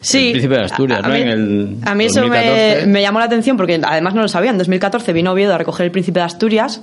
Sí. 0.00 0.28
El 0.28 0.32
príncipe 0.32 0.54
de 0.54 0.64
Asturias, 0.64 1.00
a, 1.04 1.08
¿no? 1.08 1.14
mí, 1.14 1.20
en 1.20 1.28
el 1.28 1.76
a 1.84 1.94
mí 1.94 2.06
eso 2.06 2.20
2014. 2.22 2.86
me, 2.86 2.92
me 2.92 3.02
llamó 3.02 3.18
la 3.18 3.26
atención 3.26 3.56
porque 3.56 3.78
además 3.82 4.14
no 4.14 4.22
lo 4.22 4.28
sabía. 4.28 4.50
En 4.50 4.58
2014 4.58 5.12
vino 5.12 5.32
Oviedo 5.32 5.54
a 5.54 5.58
recoger 5.58 5.84
el 5.84 5.92
príncipe 5.92 6.20
de 6.20 6.24
Asturias 6.24 6.82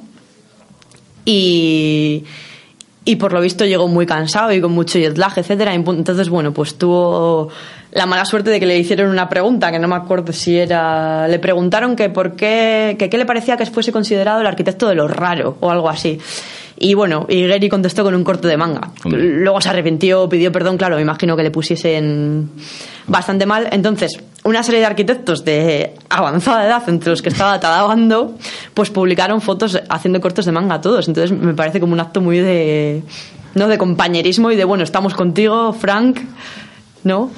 y, 1.26 2.24
y 3.08 3.15
por 3.15 3.32
lo 3.32 3.39
visto 3.39 3.63
llegó 3.63 3.88
muy 3.88 4.06
cansado 4.06 4.52
y 4.52 4.60
con 4.60 4.74
mucho 4.74 5.00
jet 5.00 5.17
lag, 5.17 5.32
etcétera. 5.34 5.74
Entonces, 5.74 6.28
bueno, 6.28 6.52
pues 6.52 6.78
tuvo 6.78 7.48
la 7.93 8.06
mala 8.06 8.26
suerte 8.26 8.50
de 8.50 8.60
que 8.60 8.65
le 8.65 8.78
hicieron 8.78 9.10
una 9.10 9.30
pregunta 9.30 9.72
que 9.72 9.80
no 9.80 9.88
me 9.88 9.96
acuerdo 9.96 10.34
si 10.34 10.58
era. 10.58 11.26
Le 11.30 11.39
preguntaron 11.39 11.96
que 11.96 12.10
por 12.10 12.36
qué, 12.36 12.98
que 13.00 13.10
qué 13.10 13.17
le 13.17 13.26
parecía 13.26 13.56
que 13.56 13.65
fuese 13.65 13.93
considerado 13.93 14.41
el 14.41 14.48
arquitecto 14.48 14.89
de 14.89 14.96
lo 14.96 15.08
raro 15.08 15.56
o 15.62 15.72
algo 15.72 15.88
así. 15.88 16.20
Y 16.80 16.94
bueno, 16.94 17.26
y 17.28 17.48
Gary 17.48 17.70
contestó 17.70 18.04
con 18.04 18.13
un 18.13 18.24
corte 18.24 18.48
de 18.48 18.56
manga. 18.56 18.92
Hombre. 19.04 19.24
Luego 19.24 19.60
se 19.62 19.70
arrepintió, 19.70 20.30
pidió 20.30 20.52
perdón, 20.52 20.78
claro, 20.78 20.96
me 20.96 21.02
imagino 21.02 21.36
que 21.36 21.44
le 21.44 21.52
pusiesen 21.52 22.52
bastante 23.08 23.46
mal. 23.46 23.68
Entonces, 23.72 24.20
una 24.44 24.62
serie 24.62 24.82
de 24.82 24.86
arquitectos 24.86 25.44
de 25.44 25.94
avanzada 26.10 26.66
edad, 26.66 26.84
entre 26.88 27.10
los 27.10 27.22
que 27.22 27.30
estaba 27.30 27.60
Tadabando, 27.60 28.36
pues 28.74 28.92
publicaron 28.92 29.42
fotos 29.42 29.82
haciendo 29.90 30.22
cortes 30.22 30.46
de 30.46 30.52
manga 30.52 30.76
a 30.76 30.82
todos. 30.82 31.08
Entonces, 31.08 31.38
me 31.38 31.54
parece 31.54 31.80
como 31.80 31.94
un 31.94 32.00
acto 32.00 32.22
muy 32.22 32.40
de. 32.40 33.02
¿no? 33.56 33.68
de 33.68 33.78
compañerismo 33.80 34.52
y 34.52 34.56
de 34.56 34.66
bueno, 34.66 34.84
estamos 34.84 35.16
contigo, 35.16 35.74
Frank, 35.74 36.20
¿no? 37.04 37.32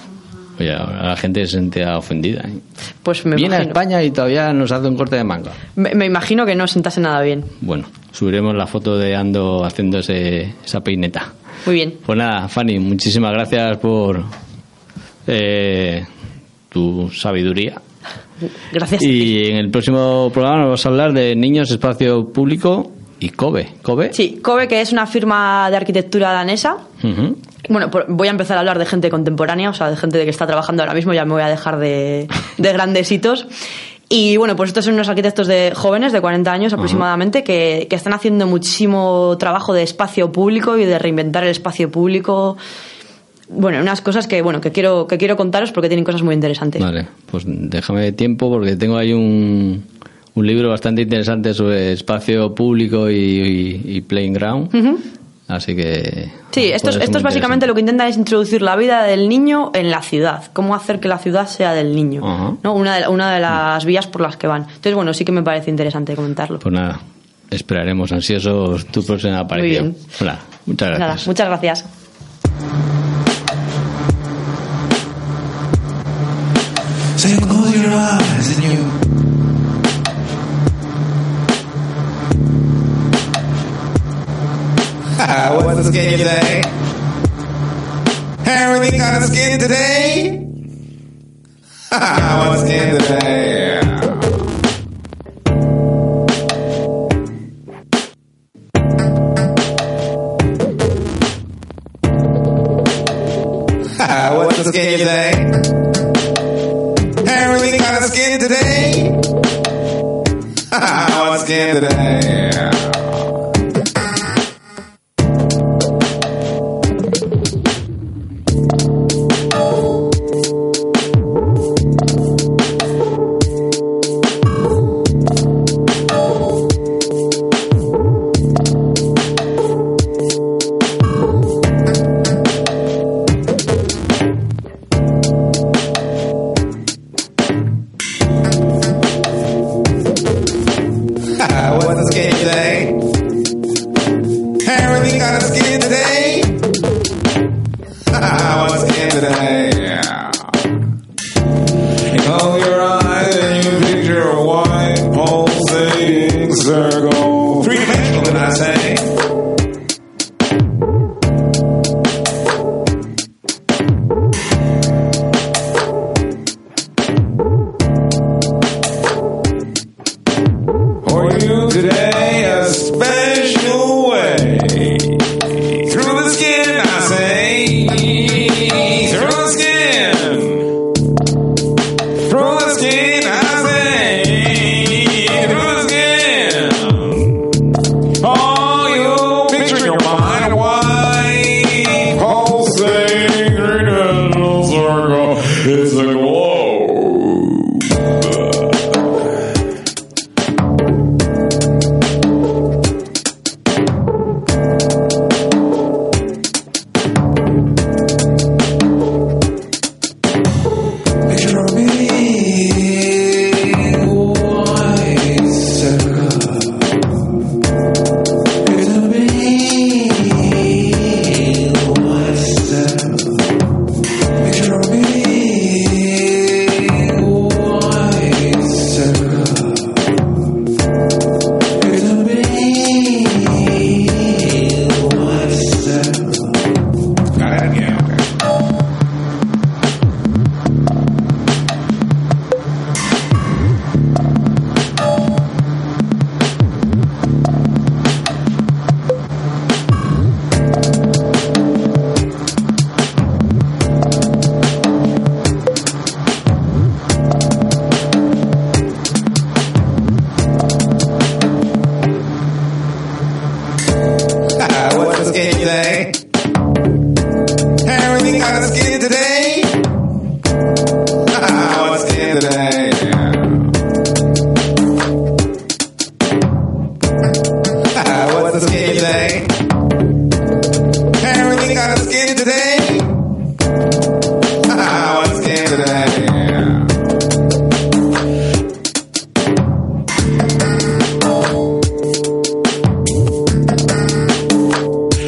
Oye, 0.60 0.72
la 0.72 1.15
gente 1.15 1.45
se 1.45 1.54
sentía 1.54 1.98
ofendida. 1.98 2.41
¿eh? 2.41 2.60
Pues 3.02 3.26
me 3.26 3.36
Viene 3.36 3.56
a. 3.56 3.62
España 3.62 4.04
y 4.04 4.12
todavía 4.12 4.52
nos 4.52 4.72
hace 4.72 4.88
un 4.88 4.95
corte 4.98 5.15
de 5.15 5.24
manga. 5.24 5.52
Me, 5.76 5.95
me 5.95 6.06
imagino 6.06 6.45
que 6.45 6.56
no 6.56 6.67
sentase 6.67 7.00
nada 7.00 7.22
bien. 7.22 7.45
Bueno, 7.62 7.86
subiremos 8.12 8.54
la 8.56 8.67
foto 8.67 8.98
de 8.98 9.15
Ando 9.15 9.63
haciendo 9.63 10.00
ese, 10.00 10.54
esa 10.65 10.82
peineta. 10.82 11.34
Muy 11.65 11.76
bien. 11.76 11.93
Pues 12.06 12.17
nada, 12.17 12.48
Fanny, 12.48 12.80
muchísimas 12.80 13.32
gracias 13.32 13.78
por 13.78 14.24
eh, 15.28 16.06
tu 16.69 17.10
sabiduría. 17.10 17.82
Gracias. 18.72 19.02
Y 19.04 19.48
en 19.48 19.58
el 19.58 19.69
próximo 19.69 20.30
programa 20.34 20.60
nos 20.60 20.65
vamos 20.67 20.86
a 20.86 20.89
hablar 20.89 21.13
de 21.13 21.36
niños, 21.36 21.72
espacio 21.72 22.32
público 22.32 22.91
y 23.19 23.29
COBE. 23.29 23.69
¿COBE? 23.82 24.13
Sí, 24.13 24.39
COBE, 24.41 24.67
que 24.67 24.82
es 24.82 24.91
una 24.91 25.05
firma 25.08 25.69
de 25.69 25.77
arquitectura 25.77 26.32
danesa. 26.32 26.77
Bueno, 27.69 27.91
por- 27.91 28.05
voy 28.08 28.27
a 28.27 28.32
empezar 28.32 28.58
a 28.58 28.62
hablar 28.62 28.79
de 28.79 28.86
gente 28.86 29.10
contemporánea, 29.10 29.69
o 29.69 29.73
sea, 29.73 29.89
de 29.89 29.97
gente 29.97 30.17
de 30.17 30.23
que 30.23 30.29
está 30.29 30.47
trabajando 30.47 30.82
ahora 30.84 30.93
mismo, 30.93 31.13
ya 31.13 31.25
me 31.25 31.34
voy 31.34 31.41
a 31.41 31.49
dejar 31.49 31.77
de, 31.79 32.27
de 32.58 32.73
grandes 32.73 33.12
hitos. 33.12 33.47
Y 34.12 34.38
bueno, 34.38 34.55
pues 34.55 34.69
estos 34.69 34.86
son 34.86 34.95
unos 34.95 35.08
arquitectos 35.08 35.45
de 35.45 35.71
jóvenes, 35.75 36.12
de 36.12 36.19
40 36.19 36.51
años 36.51 36.73
aproximadamente, 36.73 37.43
que, 37.43 37.86
que 37.89 37.95
están 37.95 38.13
haciendo 38.13 38.47
muchísimo 38.47 39.36
trabajo 39.38 39.71
de 39.73 39.84
espacio 39.84 40.32
público 40.32 40.77
y 40.79 40.86
de 40.86 40.97
reinventar 40.97 41.43
el 41.43 41.49
espacio 41.51 41.91
público. 41.91 42.58
Bueno, 43.49 43.79
unas 43.82 44.01
cosas 44.01 44.25
que, 44.27 44.41
bueno, 44.41 44.62
que 44.62 44.71
quiero, 44.71 45.05
que 45.08 45.17
quiero 45.19 45.36
contaros 45.38 45.71
porque 45.71 45.89
tienen 45.89 46.05
cosas 46.05 46.23
muy 46.23 46.34
interesantes. 46.34 46.82
Vale, 46.82 47.08
pues 47.32 47.43
déjame 47.47 48.12
tiempo 48.12 48.49
porque 48.49 48.75
tengo 48.75 48.97
ahí 48.97 49.13
un, 49.13 49.86
un 50.36 50.48
libro 50.48 50.70
bastante 50.70 51.02
interesante 51.02 51.54
sobre 51.54 51.94
espacio 51.94 52.54
público 52.56 53.10
y, 53.10 53.15
y- 53.15 53.82
y 53.98 54.02
playing 54.02 54.34
ground. 54.34 54.70
Así 55.48 55.76
que. 55.76 56.30
Sí, 56.52 56.65
esto, 56.72 56.92
esto 56.92 57.18
es 57.18 57.24
básicamente 57.24 57.65
lo 57.65 57.74
que 57.74 57.80
intentan 57.82 58.08
es 58.08 58.18
introducir 58.18 58.62
la 58.62 58.76
vida 58.76 59.04
del 59.04 59.28
niño 59.28 59.72
en 59.74 59.89
la 59.89 60.04
ciudad. 60.04 60.44
Cómo 60.54 60.76
hacer 60.76 61.00
que 61.00 61.08
la 61.08 61.18
ciudad 61.18 61.48
sea 61.48 61.74
del 61.74 61.96
niño. 61.96 62.58
¿no? 62.63 62.74
una, 62.74 62.98
de, 62.98 63.08
una 63.08 63.34
de 63.34 63.39
las 63.39 63.84
vías 63.86 64.06
por 64.06 64.22
las 64.22 64.38
que 64.38 64.46
van. 64.48 64.62
Entonces, 64.63 64.94
bueno, 64.94 65.12
sí 65.13 65.26
que 65.26 65.32
me 65.32 65.42
parece 65.42 65.72
interesante 65.72 66.15
comentarlo. 66.15 66.60
Pues 66.60 66.74
nada, 66.74 67.00
esperaremos 67.50 68.12
ansiosos 68.12 68.86
tu 68.88 69.04
próxima 69.04 69.39
aparición. 69.39 69.92
bien. 69.94 70.06
Hola, 70.22 70.39
muchas 70.68 70.89
Nada, 70.92 71.06
gracias. 71.06 71.28
muchas 71.28 71.48
gracias. 71.48 71.86
Say, 77.18 77.36
close 77.38 77.74
your 77.74 77.92
eyes 77.92 78.58
and 78.58 78.63
you. 79.04 79.09
skin 85.91 86.17
today. 86.19 86.62
Harry 88.43 88.91
got 88.91 89.21
a 89.21 89.25
skin 89.25 89.60
today. 89.60 90.45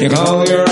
You 0.02 0.08
call 0.08 0.44
your 0.48 0.71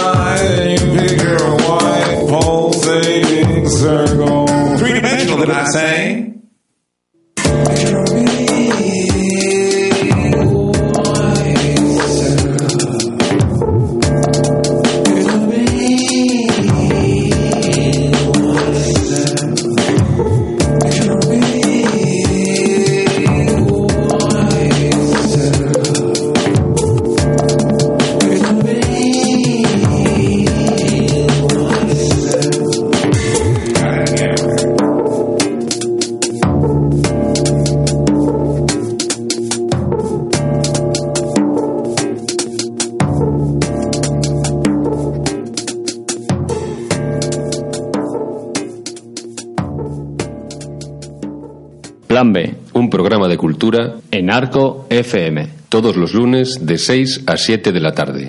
cultura 53.70 54.00
en 54.10 54.30
Arco 54.30 54.86
FM. 54.90 55.60
todos 55.68 55.96
los 55.96 56.12
lunes 56.14 56.66
de 56.66 56.76
6 56.76 57.22
a 57.26 57.36
7 57.36 57.70
de 57.70 57.80
la 57.80 57.92
tarde. 57.92 58.28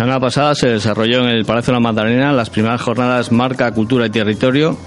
Semana 0.00 0.18
pasada 0.18 0.54
se 0.54 0.66
desarrolló 0.66 1.28
en 1.28 1.28
el 1.28 1.44
Palacio 1.44 1.74
de 1.74 1.76
la 1.78 1.82
Magdalena 1.82 2.32
las 2.32 2.48
primeras 2.48 2.80
jornadas 2.80 3.30
Marca, 3.32 3.70
Cultura 3.72 4.06
y 4.06 4.10
Territorio, 4.10 4.78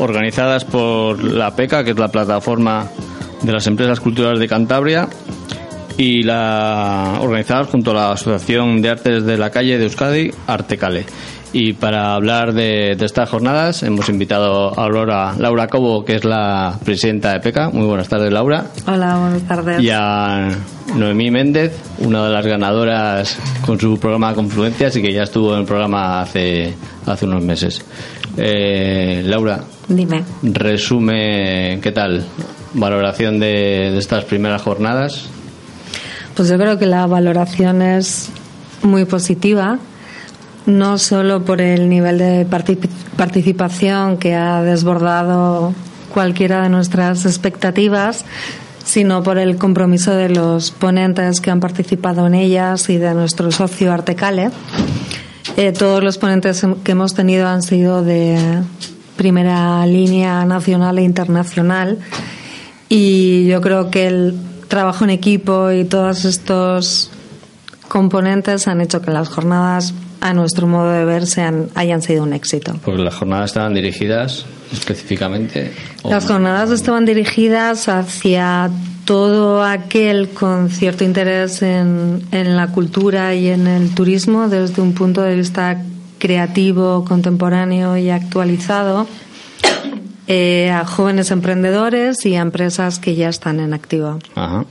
organizadas 0.00 0.64
por 0.64 1.22
la 1.22 1.54
PECA, 1.54 1.84
que 1.84 1.92
es 1.92 1.98
la 1.98 2.08
plataforma 2.08 2.90
de 3.42 3.52
las 3.52 3.64
empresas 3.68 4.00
culturales 4.00 4.40
de 4.40 4.48
Cantabria, 4.48 5.08
y 5.96 6.24
la 6.24 7.18
organizadas 7.20 7.68
junto 7.68 7.92
a 7.92 7.94
la 7.94 8.10
Asociación 8.10 8.82
de 8.82 8.90
Artes 8.90 9.24
de 9.24 9.38
la 9.38 9.50
Calle 9.50 9.78
de 9.78 9.84
Euskadi, 9.84 10.32
Artecale. 10.48 11.06
Y 11.58 11.72
para 11.72 12.12
hablar 12.12 12.52
de, 12.52 12.96
de 12.96 13.06
estas 13.06 13.30
jornadas 13.30 13.82
hemos 13.82 14.10
invitado 14.10 14.78
a 14.78 14.84
Aurora, 14.84 15.34
Laura 15.38 15.68
Cobo, 15.68 16.04
que 16.04 16.16
es 16.16 16.24
la 16.26 16.78
presidenta 16.84 17.32
de 17.32 17.40
PECA. 17.40 17.70
Muy 17.70 17.86
buenas 17.86 18.10
tardes, 18.10 18.30
Laura. 18.30 18.66
Hola, 18.86 19.16
buenas 19.16 19.42
tardes. 19.48 19.82
Y 19.82 19.88
a 19.88 20.50
Noemí 20.94 21.30
Méndez, 21.30 21.72
una 22.00 22.26
de 22.26 22.30
las 22.30 22.46
ganadoras 22.46 23.38
con 23.64 23.80
su 23.80 23.98
programa 23.98 24.34
Confluencias 24.34 24.96
y 24.96 25.00
que 25.00 25.10
ya 25.14 25.22
estuvo 25.22 25.54
en 25.54 25.60
el 25.60 25.64
programa 25.64 26.20
hace, 26.20 26.74
hace 27.06 27.24
unos 27.24 27.42
meses. 27.42 27.82
Eh, 28.36 29.22
Laura, 29.24 29.64
Dime. 29.88 30.24
resume, 30.42 31.78
¿qué 31.82 31.90
tal? 31.90 32.22
Valoración 32.74 33.40
de, 33.40 33.92
de 33.92 33.98
estas 33.98 34.24
primeras 34.26 34.60
jornadas. 34.60 35.30
Pues 36.34 36.50
yo 36.50 36.58
creo 36.58 36.78
que 36.78 36.84
la 36.84 37.06
valoración 37.06 37.80
es 37.80 38.28
muy 38.82 39.06
positiva, 39.06 39.78
no 40.66 40.98
solo 40.98 41.44
por 41.44 41.60
el 41.60 41.88
nivel 41.88 42.18
de 42.18 42.46
parti- 42.46 42.78
participación 43.16 44.18
que 44.18 44.34
ha 44.34 44.62
desbordado 44.62 45.72
cualquiera 46.12 46.62
de 46.62 46.68
nuestras 46.68 47.24
expectativas, 47.26 48.24
sino 48.84 49.22
por 49.22 49.38
el 49.38 49.56
compromiso 49.56 50.12
de 50.12 50.28
los 50.28 50.70
ponentes 50.70 51.40
que 51.40 51.50
han 51.50 51.60
participado 51.60 52.26
en 52.26 52.34
ellas 52.34 52.88
y 52.88 52.98
de 52.98 53.14
nuestro 53.14 53.50
socio 53.50 53.92
Artecale. 53.92 54.50
Eh, 55.56 55.72
todos 55.72 56.02
los 56.02 56.18
ponentes 56.18 56.64
que 56.84 56.92
hemos 56.92 57.14
tenido 57.14 57.48
han 57.48 57.62
sido 57.62 58.02
de 58.02 58.62
primera 59.16 59.86
línea 59.86 60.44
nacional 60.44 60.98
e 60.98 61.02
internacional 61.02 61.98
y 62.88 63.46
yo 63.46 63.60
creo 63.60 63.90
que 63.90 64.06
el 64.06 64.38
trabajo 64.68 65.04
en 65.04 65.10
equipo 65.10 65.70
y 65.70 65.84
todos 65.84 66.24
estos 66.24 67.10
componentes 67.88 68.68
han 68.68 68.80
hecho 68.80 69.00
que 69.00 69.10
las 69.10 69.28
jornadas, 69.28 69.94
a 70.20 70.32
nuestro 70.34 70.66
modo 70.66 70.92
de 70.92 71.04
ver, 71.04 71.26
sean, 71.26 71.68
hayan 71.74 72.02
sido 72.02 72.22
un 72.22 72.32
éxito. 72.32 72.74
Porque 72.84 73.02
las 73.02 73.14
jornadas 73.14 73.50
estaban 73.50 73.74
dirigidas 73.74 74.46
específicamente. 74.72 75.72
Las 76.04 76.26
jornadas 76.26 76.70
estaban 76.70 77.04
dirigidas 77.04 77.88
hacia 77.88 78.70
todo 79.04 79.62
aquel 79.62 80.30
con 80.30 80.68
cierto 80.68 81.04
interés 81.04 81.62
en, 81.62 82.22
en 82.32 82.56
la 82.56 82.68
cultura 82.72 83.34
y 83.34 83.48
en 83.48 83.66
el 83.66 83.94
turismo 83.94 84.48
desde 84.48 84.82
un 84.82 84.94
punto 84.94 85.22
de 85.22 85.36
vista 85.36 85.80
creativo, 86.18 87.04
contemporáneo 87.04 87.96
y 87.96 88.10
actualizado, 88.10 89.06
eh, 90.26 90.70
a 90.70 90.84
jóvenes 90.84 91.30
emprendedores 91.30 92.24
y 92.26 92.34
a 92.34 92.40
empresas 92.40 92.98
que 92.98 93.14
ya 93.14 93.28
están 93.28 93.60
en 93.60 93.74
activo. 93.74 94.18
Ajá. 94.34 94.64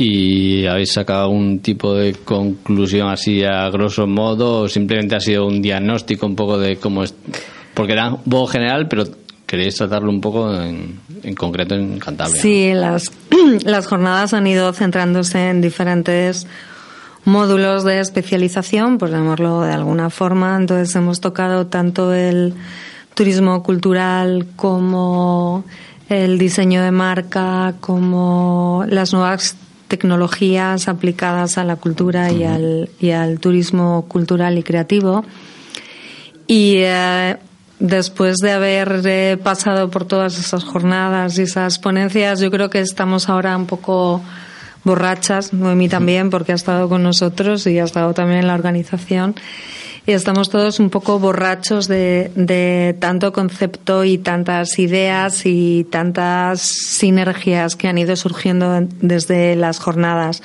¿Y 0.00 0.64
habéis 0.66 0.92
sacado 0.92 1.24
algún 1.24 1.58
tipo 1.58 1.92
de 1.92 2.14
conclusión 2.14 3.08
así 3.08 3.42
a 3.42 3.68
grosso 3.68 4.06
modo 4.06 4.60
o 4.60 4.68
simplemente 4.68 5.16
ha 5.16 5.20
sido 5.20 5.44
un 5.44 5.60
diagnóstico 5.60 6.24
un 6.24 6.36
poco 6.36 6.56
de 6.56 6.76
cómo 6.76 7.02
es? 7.02 7.12
Porque 7.74 7.94
era 7.94 8.10
un 8.10 8.22
poco 8.22 8.46
general, 8.46 8.86
pero 8.86 9.04
queréis 9.44 9.74
tratarlo 9.74 10.08
un 10.10 10.20
poco 10.20 10.54
en, 10.54 11.00
en 11.24 11.34
concreto 11.34 11.74
en 11.74 11.98
Cantabria. 11.98 12.40
Sí, 12.40 12.72
las, 12.74 13.10
las 13.64 13.88
jornadas 13.88 14.34
han 14.34 14.46
ido 14.46 14.72
centrándose 14.72 15.48
en 15.48 15.60
diferentes 15.60 16.46
módulos 17.24 17.82
de 17.82 17.98
especialización, 17.98 18.98
por 18.98 19.10
llamarlo 19.10 19.62
de 19.62 19.72
alguna 19.72 20.10
forma. 20.10 20.56
Entonces 20.56 20.94
hemos 20.94 21.20
tocado 21.20 21.66
tanto 21.66 22.14
el 22.14 22.54
turismo 23.14 23.64
cultural 23.64 24.46
como 24.54 25.64
el 26.08 26.38
diseño 26.38 26.84
de 26.84 26.92
marca, 26.92 27.74
como 27.80 28.84
las 28.88 29.12
nuevas 29.12 29.56
tecnologías 29.88 30.88
aplicadas 30.88 31.58
a 31.58 31.64
la 31.64 31.76
cultura 31.76 32.30
y 32.30 32.44
al, 32.44 32.90
y 33.00 33.10
al 33.10 33.40
turismo 33.40 34.04
cultural 34.06 34.58
y 34.58 34.62
creativo. 34.62 35.24
Y 36.46 36.76
eh, 36.76 37.36
después 37.78 38.38
de 38.38 38.52
haber 38.52 39.00
eh, 39.04 39.38
pasado 39.42 39.90
por 39.90 40.04
todas 40.04 40.38
esas 40.38 40.64
jornadas 40.64 41.38
y 41.38 41.42
esas 41.42 41.78
ponencias, 41.78 42.40
yo 42.40 42.50
creo 42.50 42.70
que 42.70 42.80
estamos 42.80 43.28
ahora 43.28 43.56
un 43.56 43.66
poco 43.66 44.22
borrachas, 44.84 45.52
Noemí 45.52 45.88
también, 45.88 46.30
porque 46.30 46.52
ha 46.52 46.54
estado 46.54 46.88
con 46.88 47.02
nosotros 47.02 47.66
y 47.66 47.78
ha 47.78 47.84
estado 47.84 48.14
también 48.14 48.40
en 48.40 48.46
la 48.46 48.54
organización. 48.54 49.34
Y 50.08 50.12
estamos 50.12 50.48
todos 50.48 50.80
un 50.80 50.88
poco 50.88 51.18
borrachos 51.18 51.86
de, 51.86 52.96
tanto 52.98 53.30
concepto 53.30 54.04
y 54.04 54.16
tantas 54.16 54.78
ideas 54.78 55.44
y 55.44 55.86
tantas 55.90 56.62
sinergias 56.62 57.76
que 57.76 57.88
han 57.88 57.98
ido 57.98 58.16
surgiendo 58.16 58.88
desde 59.02 59.54
las 59.54 59.78
jornadas. 59.78 60.42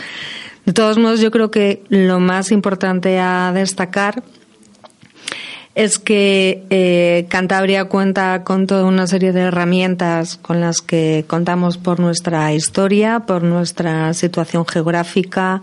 De 0.65 0.73
todos 0.73 0.97
modos, 0.97 1.21
yo 1.21 1.31
creo 1.31 1.49
que 1.49 1.81
lo 1.87 2.19
más 2.19 2.51
importante 2.51 3.21
a 3.21 3.53
destacar 3.55 4.21
es 5.75 5.97
que 5.97 6.65
eh, 6.69 7.25
Cantabria 7.29 7.85
cuenta 7.85 8.43
con 8.43 8.67
toda 8.67 8.83
una 8.83 9.07
serie 9.07 9.31
de 9.31 9.43
herramientas 9.43 10.35
con 10.35 10.59
las 10.59 10.81
que 10.81 11.23
contamos 11.25 11.77
por 11.77 12.01
nuestra 12.01 12.53
historia, 12.53 13.21
por 13.21 13.43
nuestra 13.43 14.13
situación 14.13 14.67
geográfica 14.67 15.61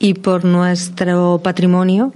y 0.00 0.14
por 0.14 0.44
nuestro 0.44 1.40
patrimonio. 1.40 2.12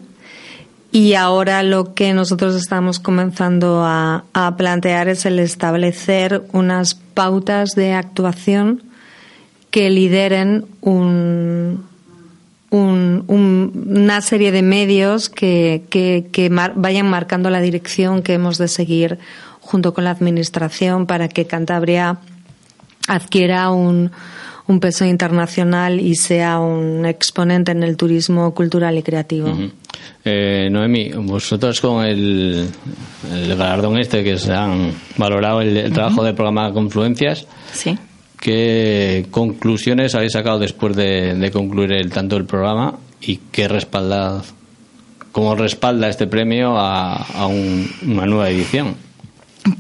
Y 0.97 1.13
ahora 1.13 1.63
lo 1.63 1.93
que 1.93 2.15
nosotros 2.15 2.55
estamos 2.55 2.99
comenzando 2.99 3.83
a, 3.85 4.25
plantear 4.57 5.09
es 5.09 5.27
el 5.27 5.39
establecer 5.41 6.45
unas 6.55 6.95
pautas 6.95 7.73
de 7.77 7.93
actuación 7.93 8.83
que 9.71 9.91
lideren 9.91 10.65
un, 10.81 11.85
un- 12.71 13.25
un- 13.27 13.93
una 13.95 14.23
serie 14.23 14.53
de 14.53 14.63
medios 14.63 15.29
que, 15.29 15.85
vayan 16.77 17.11
marcando 17.11 17.51
la 17.51 17.61
dirección 17.61 18.23
que 18.23 18.33
hemos 18.33 18.57
de 18.57 18.69
seguir 18.69 19.19
junto 19.61 19.93
con 19.93 20.05
la 20.05 20.13
Administración 20.13 21.05
para 21.05 21.29
que 21.29 21.45
Cantabria 21.47 22.17
adquiera 23.07 23.71
un, 23.71 24.13
peso 24.81 25.05
internacional 25.05 26.01
y 26.01 26.15
sea 26.17 26.59
un 26.59 27.05
exponente 27.05 27.71
en 27.73 27.83
el 27.83 27.99
turismo 27.99 28.55
cultural 28.55 28.97
y 28.97 29.03
creativo. 29.03 29.55
Eh, 30.25 30.69
Noemi, 30.71 31.11
vosotros 31.13 31.81
con 31.81 32.05
el, 32.05 32.69
el 33.33 33.49
galardón 33.57 33.99
este 33.99 34.25
que 34.25 34.39
se 34.39 34.53
han 34.53 34.93
valorado 35.17 35.61
el, 35.61 35.77
el 35.77 35.93
trabajo 35.93 36.25
del 36.25 36.35
programa 36.35 36.73
Confluencias, 36.73 37.47
Sí. 37.73 37.97
¿qué 38.41 39.27
conclusiones 39.31 40.15
habéis 40.15 40.33
sacado 40.33 40.59
después 40.59 40.97
de, 40.97 41.35
de 41.35 41.51
concluir 41.51 41.93
el, 41.93 42.11
tanto 42.11 42.37
el 42.37 42.45
programa 42.45 42.95
y 43.21 43.37
qué 43.53 43.69
respalda, 43.69 44.43
cómo 45.33 45.55
respalda 45.55 46.09
este 46.09 46.27
premio 46.27 46.77
a, 46.77 47.15
a 47.17 47.47
un- 47.47 47.89
una 48.03 48.27
nueva 48.27 48.51
edición? 48.51 48.95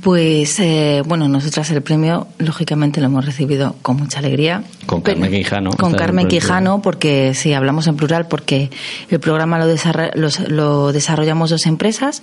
Pues 0.02 0.58
eh, 0.58 1.02
bueno, 1.06 1.28
nosotras 1.28 1.70
el 1.70 1.80
premio 1.80 2.26
lógicamente 2.38 3.00
lo 3.00 3.06
hemos 3.06 3.24
recibido 3.24 3.76
con 3.82 3.96
mucha 3.96 4.18
alegría. 4.18 4.64
Con 4.86 5.00
Carmen 5.02 5.30
Quijano, 5.30 5.70
Con 5.70 5.92
Carmen 5.94 6.28
Quijano, 6.28 6.82
porque 6.82 7.34
sí, 7.34 7.52
hablamos 7.52 7.86
en 7.86 7.96
plural, 7.96 8.26
porque 8.28 8.70
el 9.10 9.20
programa 9.20 9.58
lo, 9.58 9.66
desarra- 9.66 10.10
los- 10.14 10.40
lo 10.48 10.92
desarrollamos 10.92 11.50
dos 11.50 11.66
empresas, 11.66 12.22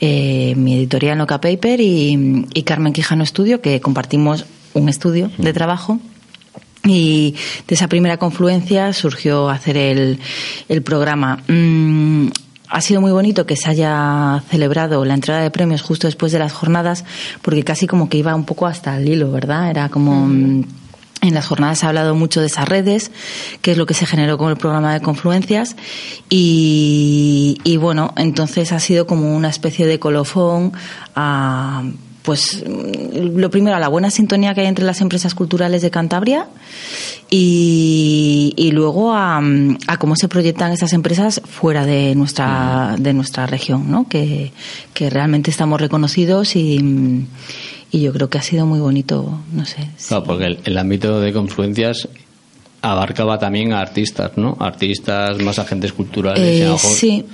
eh, 0.00 0.54
mi 0.56 0.74
editorial 0.76 1.16
Noca 1.18 1.40
Paper 1.40 1.80
y, 1.80 2.46
y 2.52 2.62
Carmen 2.64 2.92
Quijano 2.92 3.22
Estudio, 3.24 3.60
que 3.60 3.80
compartimos 3.80 4.44
un 4.74 4.88
estudio 4.88 5.30
de 5.38 5.52
trabajo. 5.52 5.98
Y 6.86 7.34
de 7.66 7.74
esa 7.76 7.88
primera 7.88 8.18
confluencia 8.18 8.92
surgió 8.92 9.48
hacer 9.48 9.76
el, 9.78 10.18
el 10.68 10.82
programa. 10.82 11.38
Mm, 11.48 12.26
ha 12.68 12.80
sido 12.82 13.00
muy 13.00 13.10
bonito 13.12 13.46
que 13.46 13.56
se 13.56 13.70
haya 13.70 14.42
celebrado 14.50 15.02
la 15.06 15.14
entrega 15.14 15.40
de 15.40 15.50
premios 15.50 15.80
justo 15.80 16.06
después 16.08 16.32
de 16.32 16.40
las 16.40 16.52
jornadas, 16.52 17.04
porque 17.40 17.62
casi 17.62 17.86
como 17.86 18.10
que 18.10 18.18
iba 18.18 18.34
un 18.34 18.44
poco 18.44 18.66
hasta 18.66 18.98
el 18.98 19.08
hilo, 19.08 19.30
¿verdad? 19.32 19.70
Era 19.70 19.88
como. 19.88 20.26
mm, 20.26 20.64
En 21.24 21.32
las 21.32 21.46
jornadas 21.46 21.78
se 21.78 21.86
ha 21.86 21.88
hablado 21.88 22.14
mucho 22.14 22.42
de 22.42 22.48
esas 22.48 22.68
redes, 22.68 23.10
que 23.62 23.72
es 23.72 23.78
lo 23.78 23.86
que 23.86 23.94
se 23.94 24.04
generó 24.04 24.36
con 24.36 24.50
el 24.50 24.58
programa 24.58 24.92
de 24.92 25.00
confluencias. 25.00 25.74
Y, 26.28 27.58
y 27.64 27.78
bueno, 27.78 28.12
entonces 28.18 28.72
ha 28.72 28.78
sido 28.78 29.06
como 29.06 29.34
una 29.34 29.48
especie 29.48 29.86
de 29.86 29.98
colofón 29.98 30.72
a 31.16 31.82
pues 32.24 32.64
lo 32.66 33.50
primero, 33.50 33.76
a 33.76 33.80
la 33.80 33.88
buena 33.88 34.10
sintonía 34.10 34.54
que 34.54 34.62
hay 34.62 34.66
entre 34.66 34.86
las 34.86 35.02
empresas 35.02 35.34
culturales 35.34 35.82
de 35.82 35.90
Cantabria 35.90 36.48
y, 37.28 38.54
y 38.56 38.70
luego 38.70 39.12
a, 39.12 39.42
a 39.86 39.96
cómo 39.98 40.16
se 40.16 40.28
proyectan 40.28 40.72
esas 40.72 40.94
empresas 40.94 41.42
fuera 41.44 41.84
de 41.84 42.14
nuestra, 42.14 42.96
de 42.98 43.12
nuestra 43.12 43.46
región, 43.46 43.90
¿no? 43.90 44.08
que, 44.08 44.52
que 44.94 45.10
realmente 45.10 45.50
estamos 45.50 45.78
reconocidos 45.78 46.56
y, 46.56 47.26
y 47.94 48.00
yo 48.02 48.12
creo 48.12 48.28
que 48.28 48.38
ha 48.38 48.42
sido 48.42 48.66
muy 48.66 48.80
bonito, 48.80 49.38
no 49.52 49.64
sé. 49.64 49.88
Claro, 50.08 50.24
porque 50.24 50.46
el, 50.46 50.58
el 50.64 50.76
ámbito 50.78 51.20
de 51.20 51.32
confluencias 51.32 52.08
abarcaba 52.82 53.38
también 53.38 53.72
a 53.72 53.80
artistas, 53.80 54.32
¿no? 54.36 54.56
Artistas, 54.60 55.38
más 55.40 55.58
agentes 55.58 55.92
culturales. 55.92 56.58
y 56.58 56.62
a 56.62 56.66
lo 56.66 56.70
Eh, 56.70 56.74
mejor 56.74 56.90
sí. 56.96 57.24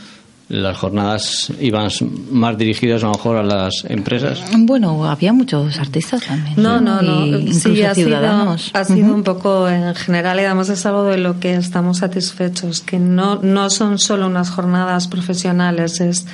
Las 0.51 0.77
jornadas 0.79 1.53
iban 1.61 1.89
más 2.33 2.59
dirigidas 2.59 3.05
a 3.05 3.07
lo 3.07 3.13
mejor 3.13 3.37
a 3.37 3.43
las 3.45 3.85
empresas. 3.89 4.43
Bueno, 4.59 5.09
había 5.09 5.33
muchos 5.33 5.79
artistas 5.79 6.25
también. 6.27 6.55
No, 6.57 6.81
no, 6.81 7.01
no. 7.03 7.25
Y 7.39 7.55
Sí, 7.55 7.83
ha 7.85 7.95
sido, 7.95 8.09
ciudadanos. 8.09 8.71
ha 8.75 8.85
sido 8.85 9.07
Ujú. 9.07 9.15
un 9.15 9.23
poco 9.23 9.69
en 9.69 9.95
general, 9.95 10.41
y 10.41 10.45
además 10.45 10.69
es 10.69 10.85
algo 10.87 11.05
de 11.05 11.19
lo 11.19 11.39
que 11.39 11.55
estamos 11.55 11.99
satisfechos, 11.99 12.81
que 12.81 12.99
no, 12.99 13.37
no 13.43 13.71
son 13.71 14.01
solo 14.01 14.27
unas 14.27 14.51
jornadas 14.51 15.07
profesionales, 15.07 16.01
es, 16.01 16.27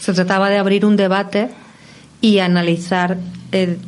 se 0.00 0.14
trataba 0.14 0.48
de 0.48 0.56
abrir 0.56 0.86
un 0.86 0.96
debate 0.96 1.50
y 2.22 2.38
analizar 2.38 3.18
eh, 3.52 3.78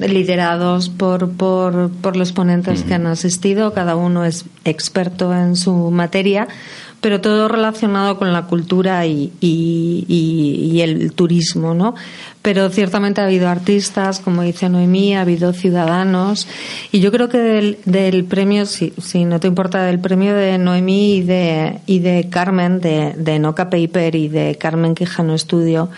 liderados 0.00 0.88
por, 0.88 1.30
por, 1.32 1.90
por 1.90 2.16
los 2.16 2.32
ponentes 2.32 2.82
que 2.84 2.94
han 2.94 3.06
asistido, 3.06 3.72
cada 3.74 3.96
uno 3.96 4.24
es 4.24 4.44
experto 4.64 5.34
en 5.34 5.56
su 5.56 5.72
materia, 5.90 6.48
pero 7.00 7.20
todo 7.20 7.46
relacionado 7.48 8.18
con 8.18 8.32
la 8.32 8.46
cultura 8.46 9.06
y, 9.06 9.32
y, 9.40 10.04
y- 10.08 10.70
y 10.72 10.80
el 10.80 11.12
turismo, 11.12 11.74
¿no? 11.74 11.94
Pero 12.42 12.70
ciertamente 12.70 13.20
ha 13.20 13.24
habido 13.26 13.48
artistas, 13.48 14.18
como 14.20 14.42
dice 14.42 14.68
Noemí, 14.68 15.14
ha 15.14 15.20
habido 15.20 15.52
ciudadanos, 15.52 16.48
y 16.90 17.00
yo 17.00 17.12
creo 17.12 17.28
que 17.28 17.38
del, 17.38 17.78
del 17.84 18.24
premio, 18.24 18.66
si, 18.66 18.92
si 19.00 19.24
no 19.26 19.38
te 19.38 19.46
importa, 19.48 19.84
del 19.84 20.00
premio 20.00 20.34
de 20.34 20.58
Noemí 20.58 21.16
y 21.16 21.22
de, 21.22 21.78
y 21.86 21.98
de 22.00 22.28
Carmen, 22.30 22.80
de, 22.80 23.12
de 23.16 23.38
Noca 23.38 23.70
Paper 23.70 24.14
y 24.16 24.28
de 24.28 24.56
Carmen 24.58 24.94
Quijano 24.96 25.34
Estudio, 25.34 25.90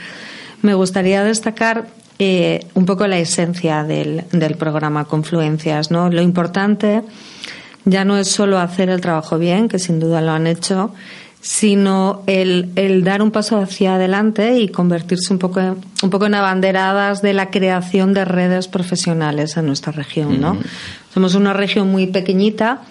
me 0.61 0.75
gustaría 0.75 1.23
destacar 1.25 1.87
eh, 2.21 2.67
un 2.75 2.87
poco 2.87 3.07
la 3.07 3.19
esencia 3.19 3.85
del, 3.85 4.25
del 4.33 4.57
programa 4.57 5.07
Confluencias, 5.07 5.91
¿no? 5.91 6.11
Lo 6.11 6.23
importante 6.23 7.03
ya 7.85 8.05
no 8.05 8.19
es 8.19 8.29
solo 8.29 8.59
hacer 8.59 8.91
el 8.91 9.01
trabajo 9.01 9.39
bien, 9.39 9.69
que 9.69 9.79
sin 9.79 10.01
duda 10.01 10.21
lo 10.21 10.33
han 10.33 10.47
hecho, 10.47 10.93
sino 11.41 12.23
el, 12.27 12.71
el 12.77 13.03
dar 13.03 13.23
un 13.23 13.31
paso 13.31 13.59
hacia 13.59 13.95
adelante 13.95 14.59
y 14.59 14.69
convertirse 14.69 15.33
un 15.33 15.39
poco, 15.39 15.61
en, 15.61 15.77
un 16.03 16.11
poco 16.11 16.27
en 16.27 16.35
abanderadas 16.35 17.23
de 17.23 17.33
la 17.33 17.51
creación 17.51 18.13
de 18.13 18.27
redes 18.27 18.69
profesionales 18.69 19.57
en 19.57 19.67
nuestra 19.67 19.93
región, 19.93 20.41
¿no? 20.41 20.59
Somos 21.15 21.35
una 21.35 21.55
región 21.55 21.91
muy 21.91 22.07
pequeñita 22.07 22.83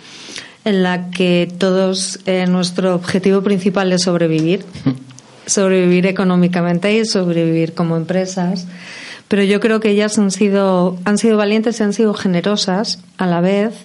en 0.65 0.83
la 0.83 1.09
que 1.11 1.51
todos 1.57 2.19
eh, 2.25 2.45
nuestro 2.47 2.95
objetivo 2.95 3.41
principal 3.41 3.91
es 3.93 4.03
sobrevivir, 4.03 4.65
sobrevivir 5.45 6.07
económicamente 6.07 6.93
y 6.93 7.05
sobrevivir 7.05 7.73
como 7.73 7.95
empresas. 7.95 8.67
Pero 9.29 9.43
yo 9.43 9.59
creo 9.59 9.79
que 9.79 9.91
ellas 9.91 10.17
han 10.17 10.31
sido, 10.31 10.97
han 11.05 11.17
sido 11.17 11.37
valientes 11.37 11.79
y 11.79 11.83
han 11.83 11.93
sido 11.93 12.13
generosas 12.15 12.99
a 13.17 13.27
la 13.27 13.41
vez, 13.41 13.75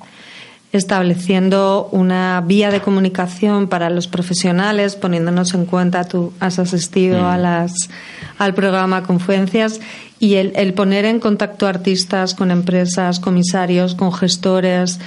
estableciendo 0.72 1.88
una 1.92 2.42
vía 2.44 2.70
de 2.70 2.80
comunicación 2.80 3.68
para 3.68 3.90
los 3.90 4.08
profesionales, 4.08 4.96
poniéndonos 4.96 5.54
en 5.54 5.66
cuenta, 5.66 6.04
tú 6.04 6.32
has 6.40 6.58
asistido 6.58 7.28
a 7.28 7.36
las, 7.36 7.90
al 8.38 8.54
programa 8.54 9.04
Confluencias, 9.04 9.80
y 10.18 10.34
el, 10.36 10.52
el 10.56 10.72
poner 10.72 11.04
en 11.04 11.20
contacto 11.20 11.66
artistas 11.66 12.34
con 12.34 12.50
empresas, 12.50 13.20
comisarios, 13.20 13.94
con 13.94 14.14
gestores, 14.14 14.98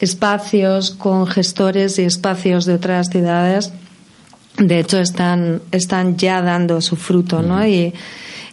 espacios, 0.00 0.90
con 0.92 1.26
gestores 1.26 1.98
y 1.98 2.02
espacios 2.02 2.64
de 2.64 2.74
otras 2.74 3.08
ciudades 3.10 3.72
de 4.58 4.80
hecho 4.80 4.98
están 4.98 5.62
están 5.70 6.16
ya 6.18 6.42
dando 6.42 6.80
su 6.82 6.96
fruto 6.96 7.40
no 7.42 7.66
y, 7.66 7.94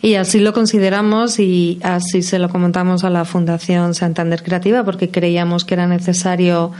y 0.01 0.15
así 0.15 0.39
lo 0.39 0.53
consideramos 0.53 1.39
y 1.39 1.79
así 1.83 2.21
se 2.21 2.39
lo 2.39 2.49
comentamos 2.49 3.03
a 3.03 3.09
la 3.09 3.25
Fundación 3.25 3.93
Santander 3.93 4.43
Creativa 4.43 4.83
porque 4.83 5.09
creíamos 5.09 5.65
que 5.65 5.73
era 5.73 5.87
necesario 5.87 6.71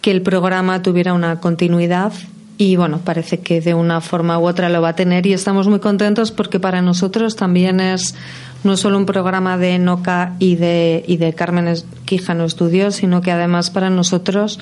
que 0.00 0.10
el 0.10 0.22
programa 0.22 0.82
tuviera 0.82 1.14
una 1.14 1.38
continuidad 1.38 2.12
y 2.58 2.76
bueno, 2.76 3.00
parece 3.04 3.40
que 3.40 3.60
de 3.60 3.74
una 3.74 4.00
forma 4.00 4.38
u 4.38 4.46
otra 4.46 4.68
lo 4.68 4.82
va 4.82 4.90
a 4.90 4.96
tener. 4.96 5.26
Y 5.26 5.32
estamos 5.32 5.66
muy 5.68 5.80
contentos 5.80 6.30
porque 6.30 6.60
para 6.60 6.82
nosotros 6.82 7.34
también 7.34 7.80
es 7.80 8.14
no 8.62 8.76
solo 8.76 8.98
un 8.98 9.06
programa 9.06 9.58
de 9.58 9.78
Noca 9.78 10.34
y 10.38 10.56
de, 10.56 11.04
y 11.06 11.16
de 11.16 11.32
Carmen 11.32 11.74
Quijano 12.04 12.44
Estudios, 12.44 12.96
sino 12.96 13.20
que 13.20 13.32
además 13.32 13.70
para 13.70 13.90
nosotros 13.90 14.60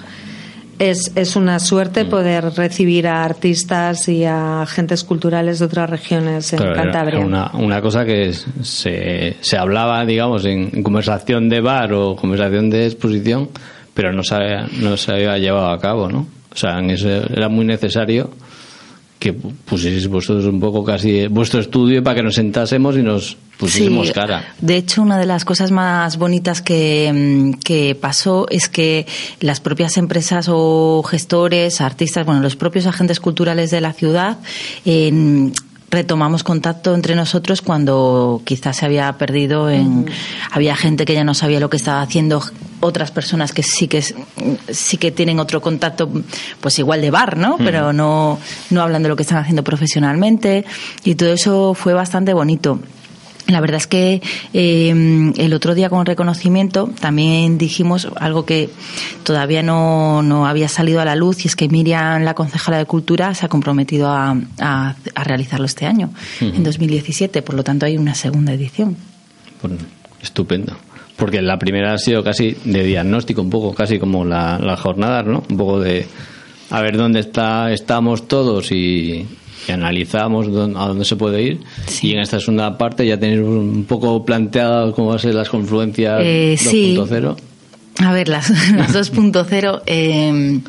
es, 0.81 1.13
es 1.15 1.37
una 1.37 1.61
suerte 1.61 2.05
poder 2.07 2.45
recibir 2.57 3.07
a 3.07 3.23
artistas 3.23 4.09
y 4.09 4.25
a 4.25 4.63
agentes 4.63 5.05
culturales 5.05 5.59
de 5.61 5.67
otras 5.67 5.89
regiones 5.89 6.53
en 6.53 6.59
Claro, 6.59 6.75
Cantabria. 6.75 7.21
una, 7.21 7.51
una 7.55 7.81
cosa 7.81 8.05
que 8.05 8.33
se, 8.33 9.37
se 9.41 9.57
hablaba, 9.57 10.05
digamos, 10.05 10.45
en, 10.47 10.71
en 10.73 10.83
conversación 10.83 11.49
de 11.49 11.61
bar 11.61 11.93
o 11.93 12.17
conversación 12.17 12.71
de 12.71 12.87
exposición, 12.87 13.51
pero 13.95 14.13
no 14.13 14.23
se, 14.25 14.35
había- 14.35 14.67
no 14.81 14.97
se 14.97 15.13
había 15.13 15.39
llevado 15.39 15.71
a 15.71 15.79
cabo, 15.79 16.09
¿no? 16.09 16.27
O 16.53 16.57
sea, 16.57 16.79
en 16.79 16.91
eso 16.91 17.09
era 17.09 17.49
muy 17.49 17.65
necesario 17.65 18.31
que 19.21 19.33
pu- 19.39 19.53
pusieseis 19.67 20.09
vosotros 20.09 20.47
un 20.47 20.59
poco 20.59 20.83
casi 20.83 21.29
vuestro 21.29 21.61
estudio 21.61 22.03
para 22.03 22.17
que 22.17 22.23
nos 22.25 22.35
sentásemos 22.35 22.97
y 22.97 23.03
nos 23.03 23.37
pusiésemos 23.59 24.09
Sí, 24.09 24.13
cara. 24.15 24.55
De 24.61 24.77
hecho, 24.77 25.03
una 25.03 25.19
de 25.19 25.27
las 25.27 25.45
cosas 25.45 25.71
más 25.71 26.17
bonitas 26.17 26.63
que, 26.63 27.13
mm, 27.15 27.61
que 27.63 27.95
pasó 27.95 28.47
es 28.51 28.69
que 28.71 29.07
las 29.41 29.61
propias 29.61 29.99
empresas 29.99 30.47
o 30.51 31.03
gestores, 31.07 31.81
artistas, 31.83 32.25
bueno, 32.27 32.41
los 32.41 32.57
propios 32.57 32.87
agentes 32.87 33.21
culturales 33.21 33.71
de 33.71 33.81
la 33.83 33.93
ciudad, 33.93 34.39
en- 34.87 35.53
retomamos 35.91 36.45
contacto 36.45 36.95
entre 36.95 37.15
nosotros 37.15 37.63
cuando 37.63 38.43
quizás 38.45 38.77
se 38.77 38.87
había 38.87 39.13
perdido 39.19 39.69
en 39.69 40.07
había 40.51 40.77
gente 40.77 41.05
que 41.05 41.15
ya 41.15 41.25
no 41.25 41.35
sabía 41.35 41.61
lo 41.61 41.69
que 41.69 41.77
estaba 41.77 42.01
haciendo 42.03 42.43
otras 42.81 43.11
personas 43.11 43.53
que 43.53 43.63
sí 43.63 43.89
que 43.89 44.03
sí 44.03 44.97
que 44.97 45.11
tienen 45.11 45.41
otro 45.41 45.61
contacto 45.61 46.09
pues 46.61 46.79
igual 46.79 47.01
de 47.01 47.11
bar 47.11 47.37
no 47.37 47.59
pero 47.59 47.93
no 47.93 48.39
no 48.71 48.83
hablan 48.83 49.03
de 49.03 49.09
lo 49.09 49.17
que 49.17 49.23
están 49.23 49.39
haciendo 49.39 49.65
profesionalmente 49.65 50.65
y 51.05 51.17
todo 51.17 51.33
eso 51.33 51.75
fue 51.75 51.93
bastante 51.93 52.33
bonito 52.35 52.79
la 53.53 53.61
verdad 53.61 53.77
es 53.79 53.87
que 53.87 54.23
eh, 54.53 55.33
el 55.37 55.53
otro 55.55 55.75
día 55.75 55.89
con 55.91 56.07
reconocimiento 56.07 56.91
también 57.01 57.59
dijimos 57.59 58.09
algo 58.17 58.45
que 58.47 58.71
todavía 59.25 59.63
no, 59.63 60.23
no 60.23 60.47
había 60.47 60.69
salido 60.69 61.01
a 61.01 61.05
la 61.05 61.15
luz 61.17 61.45
y 61.45 61.49
es 61.49 61.57
que 61.57 61.69
Miriam, 61.69 62.23
la 62.23 62.35
concejala 62.35 62.79
de 62.79 62.87
Cultura, 62.87 63.35
se 63.35 63.47
ha 63.47 63.49
comprometido 63.49 64.09
a, 64.09 64.37
a- 64.61 64.95
a 65.15 65.25
realizarlo 65.25 65.67
este 65.67 65.87
año, 65.87 66.11
en 66.41 66.63
2017. 66.63 67.43
Por 67.43 67.55
lo 67.55 67.63
tanto, 67.65 67.87
hay 67.87 67.97
una 67.97 68.15
segunda 68.15 68.53
edición. 68.53 68.97
Pues, 69.61 69.75
estupendo. 70.23 70.77
porque 71.17 71.43
la 71.43 71.59
primera 71.59 71.93
ha 71.95 71.99
sido 71.99 72.23
casi 72.25 72.57
de 72.65 72.83
diagnóstico, 72.85 73.43
un 73.43 73.51
poco 73.51 73.75
casi 73.75 73.99
como 73.99 74.25
la, 74.25 74.59
las 74.59 74.81
jornadas, 74.81 75.27
¿no? 75.27 75.43
Un 75.49 75.57
poco 75.57 75.81
de 75.81 76.07
a 76.71 76.81
ver 76.83 76.97
dónde 76.97 77.21
está, 77.21 77.73
estamos 77.73 78.29
todos 78.29 78.71
y, 78.73 79.27
y 79.69 79.73
analizamos 79.73 80.51
dónde- 80.53 80.79
a 80.79 80.87
dónde 80.87 81.05
se 81.05 81.17
puede 81.17 81.43
ir. 81.43 81.61
Y 82.03 82.13
en 82.13 82.21
esta 82.21 82.39
segunda 82.41 82.77
parte 82.79 83.07
ya 83.07 83.19
tenéis 83.19 83.41
un 83.41 83.85
poco 83.89 84.25
planteado 84.25 84.93
cómo 84.95 85.09
van 85.09 85.17
a 85.17 85.21
ser 85.21 85.35
las 85.35 85.49
confluencias 85.49 86.21
Eh, 86.25 86.57
sí. 86.59 86.95
2.0. 87.97 88.07
A 88.07 88.13
ver, 88.13 88.29
las, 88.29 88.51
las 88.73 88.95
2.0. 88.95 89.83
eh, 89.87 90.61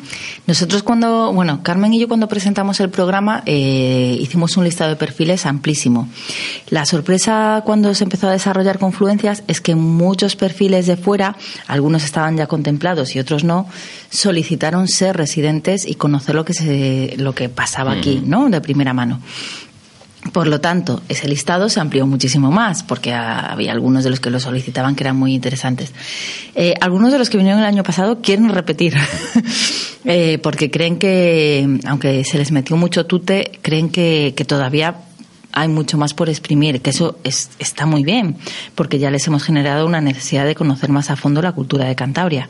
nosotros 0.46 0.82
cuando, 0.82 1.32
bueno, 1.32 1.62
Carmen 1.62 1.94
y 1.94 2.00
yo 2.00 2.08
cuando 2.08 2.26
presentamos 2.26 2.80
el 2.80 2.90
programa 2.90 3.42
eh, 3.46 4.18
hicimos 4.20 4.56
un 4.56 4.64
listado 4.64 4.90
de 4.90 4.96
perfiles 4.96 5.46
amplísimo. 5.46 6.08
La 6.68 6.84
sorpresa 6.84 7.62
cuando 7.64 7.94
se 7.94 8.04
empezó 8.04 8.26
a 8.28 8.32
desarrollar 8.32 8.78
Confluencias 8.78 9.44
es 9.46 9.60
que 9.60 9.76
muchos 9.76 10.34
perfiles 10.34 10.86
de 10.86 10.96
fuera, 10.96 11.36
algunos 11.68 12.02
estaban 12.02 12.36
ya 12.36 12.48
contemplados 12.48 13.14
y 13.14 13.20
otros 13.20 13.44
no, 13.44 13.68
solicitaron 14.10 14.88
ser 14.88 15.16
residentes 15.16 15.86
y 15.86 15.94
conocer 15.94 16.34
lo 16.34 16.44
que 16.44 16.54
se, 16.54 17.14
lo 17.18 17.34
que 17.34 17.48
pasaba 17.48 17.92
aquí, 17.92 18.20
¿no? 18.24 18.50
De 18.50 18.60
primera 18.60 18.92
mano. 18.92 19.20
Por 20.30 20.46
lo 20.46 20.60
tanto, 20.60 21.02
ese 21.08 21.26
listado 21.28 21.68
se 21.68 21.80
amplió 21.80 22.06
muchísimo 22.06 22.52
más, 22.52 22.84
porque 22.84 23.12
había 23.12 23.72
algunos 23.72 24.04
de 24.04 24.10
los 24.10 24.20
que 24.20 24.30
lo 24.30 24.38
solicitaban 24.38 24.94
que 24.94 25.02
eran 25.02 25.16
muy 25.16 25.34
interesantes. 25.34 25.92
Eh, 26.54 26.74
algunos 26.80 27.10
de 27.12 27.18
los 27.18 27.28
que 27.28 27.38
vinieron 27.38 27.60
el 27.60 27.66
año 27.66 27.82
pasado 27.82 28.20
quieren 28.22 28.48
repetir, 28.48 28.94
Eh, 30.04 30.38
porque 30.42 30.68
creen 30.68 30.98
que, 30.98 31.78
aunque 31.86 32.24
se 32.24 32.36
les 32.36 32.50
metió 32.50 32.76
mucho 32.76 33.06
tute, 33.06 33.52
creen 33.62 33.88
que, 33.88 34.34
que 34.36 34.44
todavía 34.44 34.96
hay 35.52 35.68
mucho 35.68 35.96
más 35.96 36.12
por 36.12 36.28
exprimir, 36.28 36.80
que 36.80 36.90
eso 36.90 37.18
es- 37.22 37.50
está 37.60 37.86
muy 37.86 38.02
bien, 38.02 38.34
porque 38.74 38.98
ya 38.98 39.12
les 39.12 39.24
hemos 39.28 39.44
generado 39.44 39.86
una 39.86 40.00
necesidad 40.00 40.44
de 40.44 40.56
conocer 40.56 40.90
más 40.90 41.08
a 41.10 41.14
fondo 41.16 41.40
la 41.40 41.52
cultura 41.52 41.84
de 41.84 41.94
Cantabria. 41.94 42.48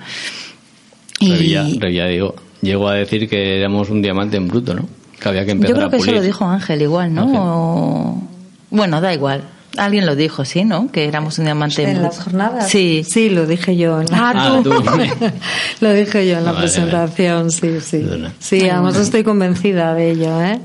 Revilla, 1.20 1.64
Revilla 1.78 2.06
digo, 2.06 2.34
llegó 2.62 2.88
a 2.88 2.94
decir 2.94 3.28
que 3.28 3.58
éramos 3.58 3.90
un 3.90 4.00
diamante 4.00 4.38
en 4.38 4.48
bruto, 4.48 4.72
¿no? 4.74 4.88
Que 5.22 5.28
había 5.28 5.44
que 5.44 5.52
empezar 5.52 5.70
Yo 5.70 5.76
creo 5.76 5.88
a 5.88 5.90
que 5.90 5.96
eso 5.98 6.12
lo 6.12 6.20
dijo 6.22 6.44
Ángel 6.46 6.82
igual, 6.82 7.14
¿no? 7.14 7.22
Ángel. 7.22 7.38
O- 7.40 8.22
Bueno, 8.70 9.00
da 9.00 9.12
igual. 9.14 9.42
Alguien 9.78 10.04
lo 10.04 10.14
dijo, 10.16 10.44
sí, 10.44 10.64
¿no? 10.64 10.90
Que 10.92 11.06
éramos 11.06 11.38
un 11.38 11.46
diamante 11.46 11.82
En 11.84 12.02
las 12.02 12.18
jornadas. 12.18 12.68
Sí. 12.68 13.04
Sí, 13.08 13.30
lo 13.30 13.46
dije 13.46 13.76
yo. 13.76 14.00
En 14.02 14.06
la- 14.10 14.18
Ah, 14.18 14.32
Ah, 14.34 14.60
tú. 14.62 14.70
lo 15.80 15.92
dije 15.94 16.26
yo 16.28 16.38
en 16.38 16.44
la 16.44 16.52
Vale, 16.52 16.64
presentación, 16.64 17.50
sí, 17.50 17.80
sí. 17.80 17.98
Perdona. 17.98 18.32
Sí, 18.38 18.68
además 18.68 18.96
estoy 18.96 19.22
convencida 19.24 19.94
de 19.94 20.10
ello, 20.10 20.42
¿eh? 20.42 20.58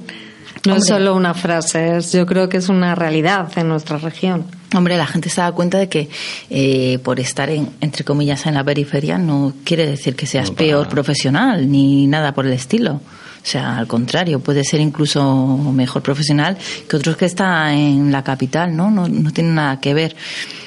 No 0.66 0.76
es 0.76 0.86
solo 0.88 1.16
una 1.16 1.34
frase, 1.34 1.98
es, 1.98 2.12
yo 2.12 2.26
creo 2.26 2.50
que 2.50 2.58
es 2.58 2.68
una 2.68 2.94
realidad 2.96 3.48
en 3.56 3.70
nuestra 3.70 3.98
región. 4.00 4.44
Hombre, 4.76 4.98
la 4.98 5.06
gente 5.06 5.30
se 5.30 5.40
da 5.40 5.54
cuenta 5.54 5.78
de 5.78 5.88
que 5.88 6.10
eh, 6.50 7.00
por 7.04 7.22
estar, 7.22 7.50
en, 7.50 7.70
entre 7.80 8.04
comillas, 8.04 8.46
en 8.48 8.56
la 8.56 8.66
periferia 8.66 9.18
no 9.18 9.54
quiere 9.64 9.86
decir 9.86 10.16
que 10.18 10.26
seas 10.26 10.50
No, 10.50 10.56
peor 10.58 10.80
nada. 10.82 10.90
profesional 10.90 11.72
ni 11.72 12.08
nada 12.08 12.34
por 12.34 12.46
el 12.46 12.52
estilo. 12.52 13.00
O 13.48 13.50
sea, 13.50 13.78
al 13.78 13.88
contrario, 13.88 14.42
puede 14.42 14.62
ser 14.66 14.82
incluso 14.82 15.24
mejor 15.72 16.02
profesional 16.02 16.58
que 16.90 16.98
otros 16.98 17.16
que 17.16 17.24
están 17.24 17.70
en 17.78 18.12
la 18.12 18.22
capital, 18.22 18.76
¿no? 18.76 18.92
No, 18.92 19.08
no 19.08 19.32
tiene 19.32 19.52
nada 19.52 19.80
que 19.80 19.94
ver. 19.94 20.18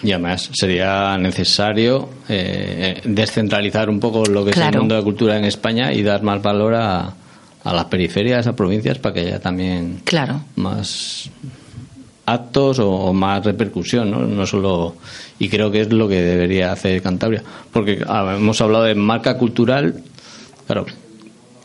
Y 0.02 0.12
además 0.12 0.48
sería 0.54 1.18
necesario 1.18 2.08
eh, 2.26 3.02
descentralizar 3.04 3.90
un 3.90 4.00
poco 4.00 4.24
lo 4.24 4.46
que 4.46 4.52
es 4.52 4.56
el 4.56 4.78
mundo 4.78 4.94
de 4.94 5.00
la 5.02 5.04
cultura 5.04 5.36
en 5.36 5.44
España 5.44 5.92
y 5.92 6.02
dar 6.02 6.22
más 6.22 6.40
valor 6.40 6.74
a, 6.74 7.12
a 7.64 7.72
las 7.74 7.84
periferias, 7.84 8.46
a 8.46 8.56
provincias, 8.56 8.98
para 8.98 9.12
que 9.14 9.20
haya 9.20 9.40
también 9.40 10.00
Claro. 10.04 10.40
más 10.56 11.28
actos 12.24 12.78
o, 12.78 12.90
o 12.90 13.12
más 13.12 13.44
repercusión, 13.44 14.10
¿no? 14.10 14.20
No 14.20 14.46
solo 14.46 14.96
y 15.38 15.50
creo 15.50 15.70
que 15.70 15.82
es 15.82 15.92
lo 15.92 16.08
que 16.08 16.22
debería 16.22 16.72
hacer 16.72 17.02
Cantabria, 17.02 17.42
porque 17.74 18.02
ah, 18.08 18.36
hemos 18.38 18.58
hablado 18.62 18.84
de 18.84 18.94
marca 18.94 19.36
cultural, 19.36 20.02
claro. 20.66 20.86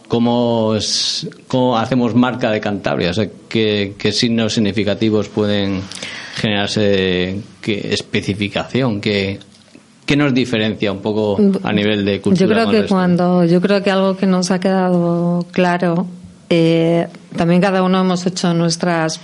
¿Cómo, 0.08 0.76
es, 0.76 1.28
¿Cómo 1.48 1.78
hacemos 1.78 2.14
marca 2.14 2.52
de 2.52 2.62
Cantabria? 2.62 3.10
O 3.10 3.14
sea, 3.14 3.28
¿qué, 3.50 3.96
qué 3.98 4.12
signos 4.12 4.54
significativos 4.54 5.30
pueden 5.30 5.82
generarse? 6.36 7.42
¿Qué 7.62 7.90
especificación? 7.92 9.02
¿Qué, 9.02 9.40
qué 10.06 10.16
nos 10.16 10.34
diferencia 10.34 10.92
un 10.92 11.00
poco 11.00 11.38
a 11.64 11.74
nivel 11.74 12.06
de 12.06 12.22
cultura? 12.22 12.48
Yo 12.48 12.70
creo 12.70 12.82
que 12.84 12.88
cuando, 12.88 13.46
yo 13.46 13.60
creo 13.62 13.82
que 13.82 13.92
algo 13.92 14.16
que 14.16 14.28
nos 14.28 14.52
ha 14.52 14.60
quedado 14.60 15.46
claro, 15.52 16.06
eh, 16.50 17.08
también 17.36 17.62
cada 17.62 17.82
uno 17.82 18.02
hemos 18.02 18.26
hecho 18.28 18.54
nuestras 18.54 19.20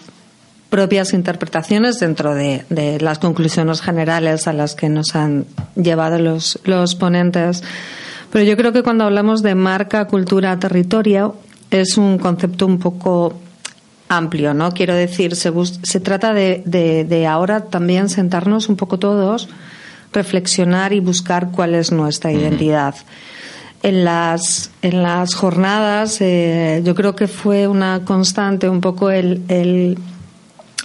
propias 0.72 1.14
interpretaciones 1.14 2.00
dentro 2.00 2.34
de, 2.34 2.64
de 2.70 3.00
las 3.02 3.20
conclusiones 3.20 3.82
generales 3.82 4.48
a 4.48 4.54
las 4.54 4.74
que 4.74 4.90
nos 4.90 5.16
han 5.16 5.46
llevado 5.76 6.18
los, 6.18 6.60
los 6.64 6.96
ponentes. 6.96 7.62
Pero 8.32 8.46
yo 8.46 8.56
creo 8.58 8.72
que 8.72 8.84
cuando 8.84 9.04
hablamos 9.04 9.42
de 9.44 9.56
marca, 9.56 10.06
cultura, 10.06 10.58
territorio, 10.58 11.36
es 11.70 11.98
un 11.98 12.18
concepto 12.18 12.66
un 12.66 12.80
poco 12.80 13.34
amplio, 14.10 14.54
¿no? 14.54 14.72
Quiero 14.72 14.96
decir, 14.96 15.36
se, 15.36 15.50
bus- 15.50 15.80
se 15.84 16.00
trata 16.00 16.34
de, 16.34 16.64
de, 16.66 17.04
de 17.06 17.28
ahora 17.28 17.66
también 17.66 18.10
sentarnos 18.10 18.70
un 18.70 18.76
poco 18.78 19.00
todos, 19.00 19.50
reflexionar 20.14 20.92
y 20.94 21.00
buscar 21.00 21.52
cuál 21.52 21.76
es 21.76 21.92
nuestra 21.92 22.32
identidad. 22.32 22.96
En 23.84 24.04
las, 24.06 24.70
en 24.82 25.02
las 25.02 25.34
jornadas, 25.34 26.20
eh, 26.22 26.82
yo 26.84 26.94
creo 26.94 27.16
que 27.16 27.28
fue 27.28 27.68
una 27.68 28.02
constante 28.06 28.70
un 28.70 28.80
poco 28.82 29.10
el, 29.12 29.42
el, 29.48 29.98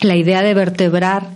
la 0.01 0.16
idea 0.16 0.42
de 0.42 0.55
vertebrar 0.55 1.26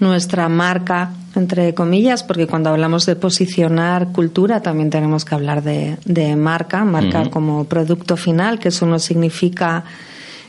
nuestra 0.00 0.48
marca, 0.48 1.10
entre 1.36 1.72
comillas, 1.74 2.22
porque 2.24 2.46
cuando 2.46 2.70
hablamos 2.70 3.06
de 3.06 3.16
posicionar 3.16 4.08
cultura 4.08 4.60
también 4.60 4.90
tenemos 4.90 5.24
que 5.24 5.34
hablar 5.34 5.62
de, 5.62 5.96
de 6.04 6.36
marca, 6.36 6.84
marca 6.84 7.30
como 7.30 7.64
producto 7.64 8.16
final, 8.16 8.58
que 8.58 8.68
eso 8.68 8.86
no 8.86 8.98
significa 8.98 9.84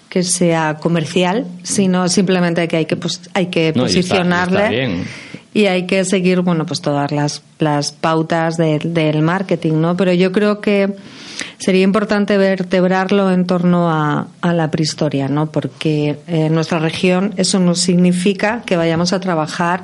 que 0.09 0.23
sea 0.23 0.75
comercial, 0.75 1.45
sino 1.63 2.07
simplemente 2.09 2.67
que 2.67 2.77
hay 2.77 2.85
que, 2.85 2.95
pos- 2.97 3.21
hay 3.33 3.47
que 3.47 3.73
No, 3.75 3.83
y 3.83 3.85
está- 3.85 3.97
posicionarle 3.99 4.83
está 4.95 5.09
y 5.53 5.65
hay 5.67 5.85
que 5.87 6.03
seguir, 6.05 6.41
bueno, 6.41 6.65
pues 6.65 6.81
todas 6.81 7.11
las, 7.11 7.41
las 7.59 7.91
pautas 7.93 8.57
de- 8.57 8.79
del 8.79 9.21
marketing, 9.21 9.73
¿no? 9.79 9.95
Pero 9.95 10.11
yo 10.13 10.31
creo 10.31 10.59
que 10.59 10.95
sería 11.57 11.83
importante 11.83 12.37
vertebrarlo 12.37 13.31
en 13.31 13.45
torno 13.45 13.89
a, 13.89 14.27
la 14.41 14.71
prehistoria, 14.71 15.27
¿no? 15.27 15.51
Porque 15.51 16.19
en 16.27 16.53
nuestra 16.53 16.79
región 16.79 17.33
eso 17.37 17.59
no 17.59 17.75
significa 17.75 18.63
que 18.65 18.77
vayamos 18.77 19.13
a 19.13 19.19
trabajar 19.19 19.83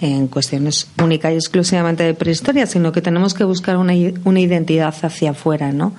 en 0.00 0.26
cuestiones 0.26 0.88
única 1.00 1.32
y 1.32 1.36
exclusivamente 1.36 2.02
de 2.02 2.14
prehistoria, 2.14 2.66
sino 2.66 2.92
que 2.92 3.00
tenemos 3.00 3.34
que 3.34 3.44
buscar 3.44 3.76
una, 3.76 3.94
una 4.24 4.40
identidad 4.40 4.94
hacia 5.02 5.30
afuera, 5.30 5.72
¿no? 5.72 5.94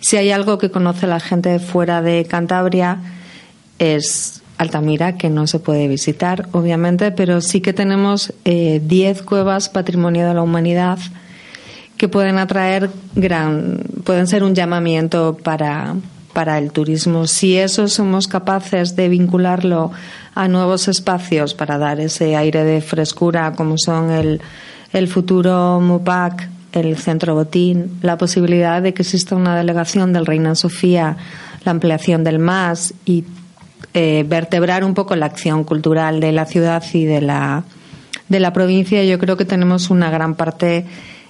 Si 0.00 0.16
hay 0.16 0.30
algo 0.30 0.58
que 0.58 0.70
conoce 0.70 1.06
la 1.06 1.20
gente 1.20 1.58
fuera 1.58 2.02
de 2.02 2.26
Cantabria 2.26 2.98
es 3.78 4.42
Altamira, 4.58 5.16
que 5.16 5.30
no 5.30 5.46
se 5.46 5.58
puede 5.58 5.88
visitar, 5.88 6.48
obviamente, 6.52 7.10
pero 7.10 7.40
sí 7.40 7.60
que 7.60 7.72
tenemos 7.72 8.32
eh, 8.44 8.80
10 8.84 9.22
cuevas 9.22 9.68
patrimonio 9.68 10.28
de 10.28 10.34
la 10.34 10.42
humanidad 10.42 10.98
que 11.96 12.08
pueden 12.08 12.38
atraer 12.38 12.90
gran, 13.14 13.80
pueden 14.04 14.26
ser 14.26 14.42
un 14.42 14.54
llamamiento 14.54 15.36
para, 15.42 15.94
para 16.32 16.58
el 16.58 16.72
turismo. 16.72 17.26
Si 17.26 17.56
eso 17.56 17.88
somos 17.88 18.28
capaces 18.28 18.96
de 18.96 19.08
vincularlo 19.08 19.92
a 20.34 20.48
nuevos 20.48 20.88
espacios 20.88 21.54
para 21.54 21.78
dar 21.78 22.00
ese 22.00 22.36
aire 22.36 22.64
de 22.64 22.80
frescura, 22.80 23.52
como 23.52 23.76
son 23.78 24.10
el, 24.10 24.40
el 24.92 25.08
futuro 25.08 25.80
MUPAC, 25.80 26.48
el 26.72 26.96
Centro 26.96 27.34
Botín, 27.34 27.98
la 28.02 28.18
posibilidad 28.18 28.82
de 28.82 28.94
que 28.94 29.02
exista 29.02 29.36
una 29.36 29.56
delegación 29.56 30.12
del 30.12 30.26
Reina 30.26 30.54
Sofía, 30.56 31.16
la 31.64 31.70
ampliación 31.70 32.24
del 32.24 32.40
MAS 32.40 32.94
y 33.04 33.24
eh, 33.92 34.24
vertebrar 34.26 34.82
un 34.82 34.94
poco 34.94 35.14
la 35.14 35.26
acción 35.26 35.62
cultural 35.62 36.18
de 36.18 36.32
la 36.32 36.46
ciudad 36.46 36.82
y 36.92 37.04
de 37.04 37.20
la, 37.20 37.62
de 38.28 38.40
la 38.40 38.52
provincia, 38.52 39.04
yo 39.04 39.18
creo 39.18 39.36
que 39.36 39.44
tenemos 39.44 39.90
una 39.90 40.10
gran 40.10 40.34
parte 40.34 40.84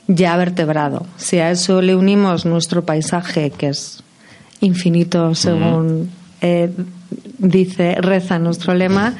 ya 0.07 0.37
vertebrado. 0.37 1.07
Si 1.17 1.39
a 1.39 1.51
eso 1.51 1.81
le 1.81 1.97
unimos 1.97 2.45
nuestro 2.45 2.85
paisaje, 2.85 3.51
que 3.51 3.69
es 3.69 4.03
infinito 4.61 5.35
según 5.35 6.11
eh, 6.41 6.71
dice, 7.39 7.97
reza 8.01 8.39
nuestro 8.39 8.75
lema, 8.75 9.15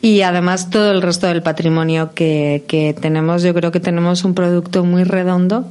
y 0.00 0.22
además 0.22 0.70
todo 0.70 0.92
el 0.92 1.02
resto 1.02 1.26
del 1.26 1.42
patrimonio 1.42 2.12
que, 2.14 2.64
que 2.68 2.94
tenemos, 2.94 3.42
yo 3.42 3.52
creo 3.54 3.72
que 3.72 3.80
tenemos 3.80 4.24
un 4.24 4.34
producto 4.34 4.84
muy 4.84 5.04
redondo 5.04 5.66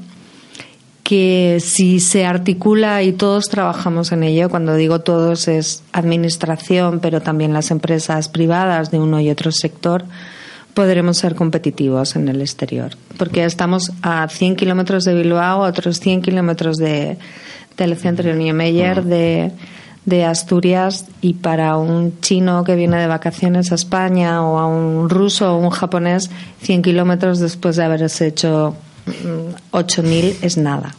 que 1.07 1.59
si 1.61 2.01
se 2.01 2.25
articula 2.25 3.01
y 3.01 3.13
todos 3.13 3.47
trabajamos 3.47 4.11
en 4.11 4.23
ello, 4.23 4.49
cuando 4.49 4.75
digo 4.75 4.99
todos 4.99 5.47
es 5.47 5.81
administración, 5.93 6.99
pero 6.99 7.21
también 7.21 7.53
las 7.53 7.71
empresas 7.71 8.27
privadas 8.27 8.91
de 8.91 8.99
uno 8.99 9.21
y 9.21 9.29
otro 9.29 9.53
sector, 9.53 10.03
podremos 10.77 11.17
ser 11.17 11.33
competitivos 11.33 12.15
en 12.15 12.27
el 12.29 12.39
exterior. 12.39 12.91
Porque 13.17 13.43
estamos 13.43 13.91
a 14.03 14.27
100 14.29 14.55
kilómetros 14.55 15.05
de 15.05 15.15
Bilbao, 15.15 15.65
a 15.65 15.69
otros 15.69 15.99
100 15.99 16.21
kilómetros 16.21 16.77
de, 16.77 17.17
del 17.77 17.97
centro 17.97 18.29
de 18.29 18.35
Niemeyer, 18.35 19.03
de, 19.03 19.53
de 20.05 20.23
Asturias 20.23 21.07
y 21.19 21.33
para 21.33 21.77
un 21.77 22.21
chino 22.21 22.63
que 22.63 22.75
viene 22.75 22.97
de 22.97 23.07
vacaciones 23.07 23.71
a 23.71 23.75
España 23.75 24.43
o 24.43 24.59
a 24.59 24.67
un 24.67 25.09
ruso 25.09 25.55
o 25.55 25.57
un 25.57 25.71
japonés 25.71 26.29
100 26.61 26.83
kilómetros 26.83 27.39
después 27.39 27.75
de 27.75 27.83
haberse 27.83 28.27
hecho 28.27 28.75
mm, 29.07 29.75
8.000 29.75 30.35
es 30.43 30.57
nada. 30.57 30.93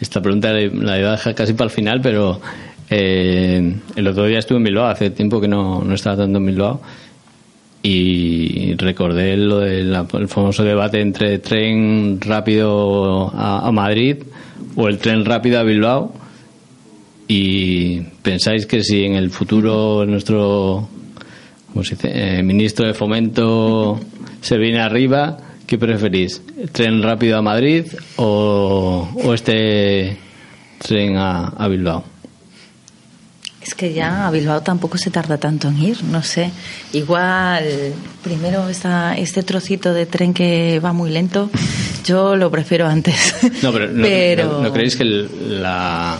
Esta 0.00 0.22
pregunta 0.22 0.52
la 0.52 0.60
la 0.68 0.98
iba 1.00 1.08
a 1.08 1.12
dejar 1.16 1.34
casi 1.34 1.52
para 1.52 1.64
el 1.64 1.74
final, 1.74 2.00
pero 2.00 2.40
eh, 2.88 3.74
el 3.96 4.06
otro 4.06 4.26
día 4.26 4.38
estuve 4.38 4.58
en 4.58 4.64
Bilbao, 4.64 4.86
hace 4.86 5.10
tiempo 5.10 5.40
que 5.40 5.48
no, 5.48 5.82
no 5.82 5.94
estaba 5.96 6.16
tanto 6.16 6.38
en 6.38 6.46
Bilbao, 6.46 6.80
y 7.88 8.74
recordé 8.74 9.36
lo 9.36 9.60
del 9.60 9.94
el 9.94 10.28
famoso 10.28 10.64
debate 10.64 11.00
entre 11.00 11.38
tren 11.38 12.20
rápido 12.20 13.30
a, 13.32 13.70
Madrid 13.70 14.16
o 14.74 14.88
el 14.88 14.98
tren 14.98 15.24
rápido 15.24 15.60
a 15.60 15.62
Bilbao. 15.62 16.12
Y 17.28 18.00
pensáis 18.22 18.66
que 18.66 18.82
si 18.82 19.04
en 19.04 19.14
el 19.14 19.30
futuro 19.30 20.04
nuestro. 20.04 20.88
Eh, 22.02 22.42
ministro 22.42 22.86
de 22.86 22.94
Fomento 22.94 24.00
se 24.40 24.58
viene 24.58 24.80
arriba, 24.80 25.36
¿qué 25.66 25.78
preferís? 25.78 26.42
¿Tren 26.72 27.02
rápido 27.04 27.38
a 27.38 27.42
Madrid 27.42 27.84
o, 28.16 29.08
este 29.32 30.16
tren 30.78 31.16
a 31.18 31.68
Bilbao? 31.68 32.15
Es 33.66 33.74
que 33.74 33.92
ya 33.92 34.28
a 34.28 34.30
Bilbao 34.30 34.62
tampoco 34.62 34.96
se 34.96 35.10
tarda 35.10 35.38
tanto 35.38 35.68
en 35.68 35.82
ir, 35.82 36.04
no 36.04 36.22
sé. 36.22 36.50
Igual, 36.92 37.64
primero 38.22 38.68
está 38.68 39.16
este 39.18 39.42
trocito 39.42 39.92
de 39.92 40.06
tren 40.06 40.32
que 40.32 40.78
va 40.78 40.92
muy 40.92 41.10
lento, 41.10 41.50
yo 42.04 42.36
lo 42.36 42.48
prefiero 42.50 42.86
antes. 42.86 43.34
No, 43.62 43.72
pero 43.72 43.88
¿no, 43.88 44.02
Pero- 44.02 44.44
no- 44.52 44.60
no 44.62 44.72
creéis 44.72 44.94
que 44.96 45.04
la, 45.04 46.16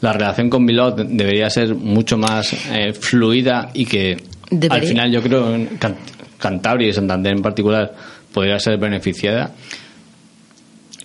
la 0.00 0.12
relación 0.12 0.48
con 0.48 0.64
Bilbao 0.64 0.92
de- 0.92 1.04
debería 1.04 1.50
ser 1.50 1.74
mucho 1.74 2.16
más 2.18 2.52
eh, 2.70 2.92
fluida 2.92 3.70
y 3.74 3.84
que 3.86 4.22
Debería. 4.50 4.82
al 4.82 4.86
final 4.88 5.10
yo 5.12 5.22
creo 5.22 5.56
Can- 5.80 5.96
Cantabria 6.38 6.88
y 6.88 6.92
Santander 6.92 7.32
en 7.34 7.42
particular 7.42 7.92
podría 8.32 8.58
ser 8.60 8.78
beneficiada 8.78 9.50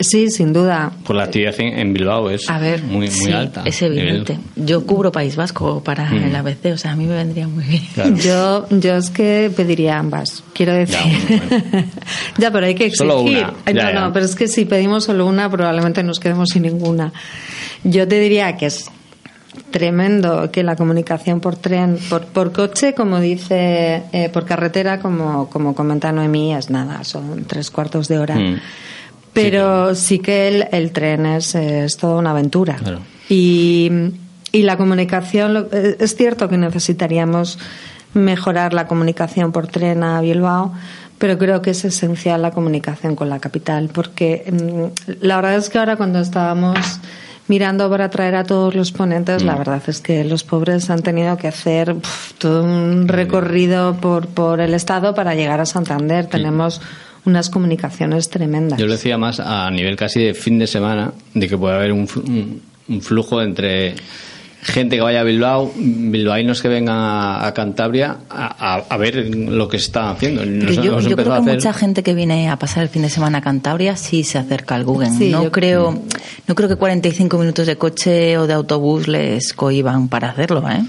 Sí, 0.01 0.29
sin 0.29 0.53
duda. 0.53 0.91
por 1.03 1.15
la 1.17 1.25
actividad 1.25 1.53
en, 1.59 1.91
Bilbao 1.91 2.29
es 2.29 2.49
A 2.49 2.57
ver, 2.57 2.81
muy, 2.83 2.99
muy 2.99 3.07
sí, 3.09 3.31
alta. 3.33 3.63
es 3.65 3.81
evidente. 3.81 4.39
Yo 4.55 4.85
cubro 4.85 5.11
País 5.11 5.35
Vasco 5.35 5.83
para 5.83 6.09
Mm. 6.09 6.23
el 6.23 6.35
ABC, 6.37 6.71
o 6.73 6.77
sea, 6.77 6.91
a 6.91 6.95
mí 6.95 7.05
me 7.05 7.15
vendría 7.15 7.47
muy 7.49 7.65
bien. 7.65 7.83
Claro. 7.93 8.15
Yo, 8.69 8.79
yo 8.79 8.95
es 8.95 9.09
que 9.09 9.51
pediría 9.55 9.99
ambas, 9.99 10.41
quiero 10.53 10.71
decir. 10.73 10.97
Ya, 10.97 11.85
Ya, 12.37 12.51
pero 12.51 12.65
hay 12.65 12.75
que 12.75 12.85
exigir. 12.85 12.97
Solo 13.11 13.21
una. 13.21 13.53
Ya, 13.65 13.73
no, 13.73 13.73
ya. 13.73 13.91
no, 13.93 14.13
pero 14.13 14.25
es 14.25 14.35
que 14.35 14.47
si 14.47 14.63
pedimos 14.65 15.03
solo 15.03 15.25
una, 15.25 15.49
probablemente 15.49 16.01
nos 16.01 16.19
quedemos 16.21 16.47
sin 16.53 16.63
ninguna. 16.63 17.11
Yo 17.83 18.07
te 18.07 18.19
diría 18.21 18.55
que 18.55 18.67
es 18.67 18.89
tremendo 19.71 20.49
que 20.51 20.63
la 20.63 20.75
comunicación 20.75 21.39
por 21.41 21.55
tren, 21.57 21.97
por, 22.09 22.25
por 22.27 22.51
coche, 22.53 22.93
como 22.93 23.19
dice, 23.19 24.03
eh, 24.13 24.29
por 24.31 24.45
carretera, 24.45 24.99
como, 24.99 25.49
como 25.49 25.75
comenta 25.75 26.11
Noemí, 26.11 26.55
es 26.55 26.69
nada, 26.69 27.03
son 27.03 27.43
tres 27.45 27.69
cuartos 27.69 28.07
de 28.07 28.17
hora. 28.19 28.35
Mm. 28.35 28.59
Pero 29.33 29.95
sí 29.95 30.19
que 30.19 30.47
el, 30.47 30.67
el 30.71 30.91
tren 30.91 31.25
es, 31.25 31.55
es 31.55 31.97
toda 31.97 32.17
una 32.17 32.31
aventura. 32.31 32.75
Claro. 32.75 32.99
Y, 33.29 33.91
y 34.51 34.63
la 34.63 34.77
comunicación, 34.77 35.67
eh, 35.71 35.97
es 35.99 36.15
cierto 36.15 36.49
que 36.49 36.57
necesitaríamos 36.57 37.59
mejorar 38.13 38.73
la 38.73 38.87
comunicación 38.87 39.51
por 39.51 39.67
tren 39.67 40.03
a 40.03 40.19
Bilbao, 40.21 40.73
pero 41.19 41.37
creo 41.37 41.61
que 41.61 41.71
es 41.71 41.85
esencial 41.85 42.41
la 42.41 42.51
comunicación 42.51 43.15
con 43.15 43.29
la 43.29 43.39
capital, 43.39 43.89
porque 43.93 44.51
mm, 44.51 45.15
la 45.21 45.35
verdad 45.35 45.55
es 45.55 45.69
que 45.69 45.77
ahora 45.77 45.95
cuando 45.95 46.19
estábamos 46.19 46.99
mirando 47.47 47.89
para 47.89 48.09
traer 48.09 48.35
a 48.35 48.43
todos 48.43 48.75
los 48.75 48.91
ponentes, 48.91 49.43
la 49.43 49.55
verdad 49.55 49.81
es 49.87 50.01
que 50.01 50.23
los 50.23 50.43
pobres 50.43 50.89
han 50.89 51.01
tenido 51.01 51.35
que 51.37 51.47
hacer 51.47 51.95
todo 52.37 52.63
un 52.63 53.07
recorrido 53.07 53.95
por, 53.95 54.27
por 54.27 54.61
el 54.61 54.75
Estado 54.75 55.15
para 55.15 55.33
llegar 55.33 55.59
a 55.59 55.65
Santander. 55.65 56.27
Tenemos 56.27 56.79
unas 57.25 57.49
comunicaciones 57.49 58.29
tremendas. 58.29 58.79
Yo 58.79 58.85
lo 58.85 58.93
decía 58.93 59.17
más 59.17 59.39
a 59.39 59.69
nivel 59.71 59.95
casi 59.95 60.23
de 60.23 60.33
fin 60.33 60.57
de 60.59 60.67
semana, 60.67 61.11
de 61.33 61.47
que 61.47 61.57
puede 61.57 61.75
haber 61.75 61.91
un, 61.91 62.07
flu- 62.07 62.23
un- 62.27 62.61
un 62.87 63.01
flujo 63.01 63.41
entre 63.41 63.95
gente 64.61 64.97
que 64.97 65.01
vaya 65.01 65.21
a 65.21 65.23
Bilbao, 65.23 65.71
bilbaínos 65.77 66.61
que 66.61 66.67
vengan 66.67 66.97
a, 66.97 67.47
a 67.47 67.53
Cantabria 67.53 68.17
a, 68.29 68.75
a- 68.75 68.83
a 68.89 68.97
ver 68.97 69.33
lo 69.33 69.69
que 69.69 69.77
está 69.77 70.09
haciendo. 70.11 70.45
Nos- 70.45 70.75
yo, 70.75 70.91
nos 70.95 71.03
yo 71.05 71.11
empezó 71.11 71.15
creo 71.15 71.25
que 71.25 71.31
hacer- 71.41 71.55
mucha 71.55 71.73
gente 71.73 72.03
que 72.03 72.13
viene 72.13 72.49
a 72.49 72.57
pasar 72.59 72.83
el 72.83 72.89
fin 72.89 73.03
de 73.03 73.09
semana 73.09 73.37
a 73.37 73.41
Cantabria 73.41 73.95
sí 73.95 74.23
se 74.25 74.37
acerca 74.37 74.75
al 74.75 74.83
Google. 74.83 75.11
Sí, 75.11 75.29
no 75.29 75.43
yo- 75.43 75.51
creo, 75.51 76.01
no 76.47 76.55
creo 76.55 76.67
que 76.67 76.75
45 76.75 77.37
minutos 77.37 77.67
de 77.67 77.77
coche 77.77 78.37
o 78.37 78.47
de 78.47 78.53
autobús 78.53 79.07
les 79.07 79.53
cohiban 79.53 80.09
para 80.09 80.29
hacerlo, 80.31 80.61
¿eh? 80.69 80.83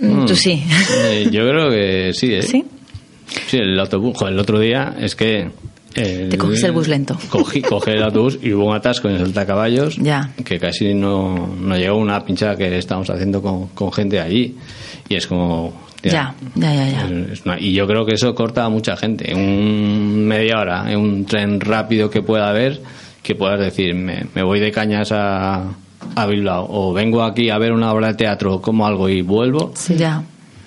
Mm, 0.00 0.26
Tú 0.26 0.34
sí. 0.34 0.62
Eh, 1.04 1.28
yo 1.30 1.46
creo 1.46 1.70
que 1.70 2.12
sí, 2.14 2.32
¿eh? 2.34 2.42
¿Sí? 2.42 2.64
Sí, 3.48 3.56
el 3.58 3.78
autobús. 3.78 4.16
joder, 4.16 4.34
el 4.34 4.40
otro 4.40 4.58
día 4.58 4.94
es 4.98 5.14
que. 5.14 5.50
eh, 5.94 6.28
Te 6.30 6.38
coges 6.38 6.62
el 6.64 6.72
bus 6.72 6.88
lento. 6.88 7.16
Cogí, 7.30 7.62
cogí 7.62 7.90
el 7.92 8.02
autobús 8.02 8.38
y 8.42 8.52
hubo 8.52 8.66
un 8.66 8.74
atasco 8.76 9.08
en 9.08 9.14
el 9.16 9.20
Saltacaballos 9.22 9.96
Ya. 9.96 10.30
que 10.44 10.58
casi 10.58 10.94
no, 10.94 11.46
no 11.60 11.76
llegó 11.76 11.96
una 11.98 12.24
pinchada 12.24 12.56
que 12.56 12.76
estábamos 12.78 13.10
haciendo 13.10 13.42
con, 13.42 13.68
con 13.68 13.92
gente 13.92 14.20
allí. 14.20 14.56
Y 15.08 15.16
es 15.16 15.26
como. 15.26 15.88
Ya, 16.02 16.34
ya, 16.54 16.74
ya, 16.74 16.88
ya. 16.88 17.08
Una- 17.44 17.60
y 17.60 17.74
yo 17.74 17.86
creo 17.86 18.06
que 18.06 18.14
eso 18.14 18.34
corta 18.34 18.64
a 18.64 18.68
mucha 18.70 18.96
gente. 18.96 19.30
En 19.30 19.38
un 19.38 20.24
media 20.26 20.58
hora, 20.60 20.90
en 20.90 20.98
un 20.98 21.26
tren 21.26 21.60
rápido 21.60 22.08
que 22.08 22.22
pueda 22.22 22.48
haber, 22.48 22.80
que 23.22 23.34
puedas 23.34 23.60
decir, 23.60 23.94
me, 23.94 24.24
me 24.34 24.42
voy 24.42 24.60
de 24.60 24.72
cañas 24.72 25.12
a, 25.12 25.64
a 26.16 26.26
Bilbao 26.26 26.66
o 26.70 26.94
vengo 26.94 27.22
aquí 27.22 27.50
a 27.50 27.58
ver 27.58 27.72
una 27.72 27.92
obra 27.92 28.08
de 28.08 28.14
teatro 28.14 28.62
como 28.62 28.86
algo 28.86 29.10
y 29.10 29.20
vuelvo. 29.20 29.74
Ya. 29.94 30.22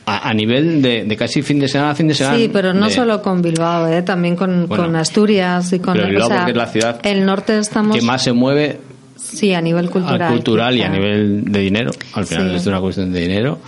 A, 0.06 0.30
a 0.30 0.34
nivel 0.34 0.82
de, 0.82 1.06
de 1.06 1.16
casi 1.18 1.41
fin 1.41 1.60
de 1.60 1.68
semana 1.70 1.91
a 1.91 1.95
fin 1.95 2.08
de 2.10 2.14
semana. 2.14 2.38
Sí, 2.38 2.49
pero 2.51 2.74
no 2.74 2.88
de- 2.88 2.91
solo 2.93 3.22
con 3.22 3.41
Bilbao, 3.41 3.88
¿eh? 3.88 4.01
también 4.01 4.36
con, 4.36 4.68
Bueno, 4.68 4.84
con 4.86 4.95
Asturias 4.97 5.72
y 5.72 5.80
con 5.80 5.93
pero 5.93 6.08
Bilbao 6.08 6.26
o 6.26 6.28
sea, 6.28 6.38
porque 6.39 6.51
es 6.51 6.58
la 6.58 6.68
ciudad 6.68 6.99
El 7.04 7.26
norte 7.26 7.58
estamos. 7.58 7.95
que 7.97 8.01
más 8.04 8.22
se 8.22 8.34
mueve 8.34 8.80
Sí, 9.16 9.54
a 9.54 9.62
nivel 9.62 9.89
cultural. 9.89 10.22
al 10.22 10.34
cultural 10.34 10.76
y 10.76 10.82
a 10.82 10.88
quizá. 10.89 10.97
nivel 10.99 11.45
de 11.45 11.60
dinero. 11.60 11.91
Al 12.14 12.26
final 12.26 12.49
Sí. 12.49 12.56
es 12.58 12.68
una 12.68 12.82
cuestión 12.82 13.14
de 13.14 13.22
dinero. 13.22 13.60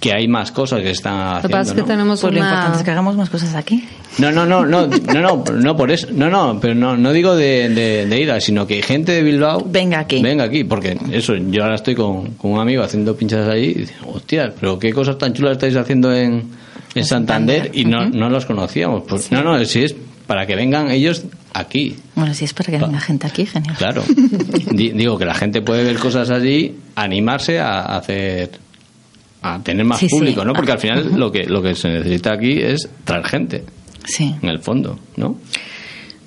Que 0.00 0.14
hay 0.14 0.26
más 0.28 0.50
cosas 0.50 0.78
que 0.80 0.86
se 0.86 0.92
están 0.92 1.12
Lo 1.18 1.20
que 1.20 1.36
haciendo. 1.36 1.56
pasa 1.58 1.70
es 1.70 1.74
que 1.74 1.80
¿no? 1.82 1.86
tenemos 1.86 2.20
Pues 2.22 2.32
lo 2.32 2.40
una. 2.40 2.48
importante 2.48 2.78
es 2.78 2.84
que 2.84 2.90
hagamos 2.90 3.16
más 3.16 3.28
cosas 3.30 3.54
aquí. 3.54 3.86
No, 4.18 4.32
no, 4.32 4.46
no, 4.46 4.64
no, 4.64 4.86
no, 4.86 4.98
no, 5.20 5.44
no 5.52 5.76
por 5.76 5.90
eso, 5.90 6.08
no, 6.10 6.30
no, 6.30 6.58
pero 6.58 6.74
no, 6.74 6.96
no 6.96 7.12
digo 7.12 7.36
de, 7.36 7.68
de, 7.68 8.06
de 8.06 8.20
ir, 8.20 8.32
sino 8.40 8.66
que 8.66 8.80
gente 8.82 9.12
de 9.12 9.22
Bilbao 9.22 9.62
Venga 9.66 10.00
aquí. 10.00 10.20
venga 10.22 10.44
aquí, 10.44 10.64
porque 10.64 10.98
eso, 11.12 11.36
yo 11.36 11.62
ahora 11.62 11.74
estoy 11.76 11.94
con, 11.94 12.30
con 12.32 12.52
un 12.52 12.60
amigo 12.60 12.82
haciendo 12.82 13.14
pinchadas 13.14 13.50
allí 13.50 13.66
y 13.66 13.74
dice, 13.74 13.94
hostia, 14.06 14.52
pero 14.58 14.78
qué 14.78 14.92
cosas 14.92 15.16
tan 15.18 15.32
chulas 15.34 15.52
estáis 15.52 15.76
haciendo 15.76 16.12
en, 16.14 16.44
en 16.94 17.04
Santander, 17.04 17.64
Santander, 17.66 17.70
y 17.78 17.84
no, 17.84 18.00
ujú. 18.08 18.16
no 18.18 18.30
los 18.30 18.46
conocíamos. 18.46 19.02
Pues, 19.06 19.30
No, 19.30 19.42
no, 19.44 19.62
si 19.64 19.84
es 19.84 19.94
para 20.26 20.46
que 20.46 20.56
vengan 20.56 20.90
ellos 20.90 21.24
aquí, 21.52 21.96
Bueno, 22.14 22.32
si 22.34 22.46
es 22.46 22.54
para 22.54 22.70
que 22.72 22.78
venga 22.78 23.00
gente 23.00 23.26
aquí, 23.26 23.44
genial. 23.46 23.76
claro. 23.76 24.02
Di- 24.72 24.90
digo 24.92 25.18
que 25.18 25.24
la 25.26 25.34
gente 25.34 25.60
puede 25.62 25.84
ver 25.84 25.98
cosas 25.98 26.30
allí, 26.30 26.74
animarse 26.96 27.60
a 27.60 27.96
hacer 27.96 28.50
a 29.42 29.58
tener 29.62 29.84
más 29.84 29.98
Sí, 29.98 30.08
sí. 30.08 30.14
público, 30.16 30.44
¿no? 30.44 30.52
Porque 30.52 30.72
al 30.72 30.78
final 30.78 31.12
lo 31.18 31.30
que 31.32 31.44
lo 31.44 31.62
que 31.62 31.74
se 31.74 31.88
necesita 31.88 32.32
aquí 32.32 32.60
es 32.60 32.88
traer 33.04 33.24
gente, 33.24 33.64
Sí. 34.04 34.34
en 34.42 34.48
el 34.48 34.58
fondo, 34.60 34.98
¿no? 35.16 35.36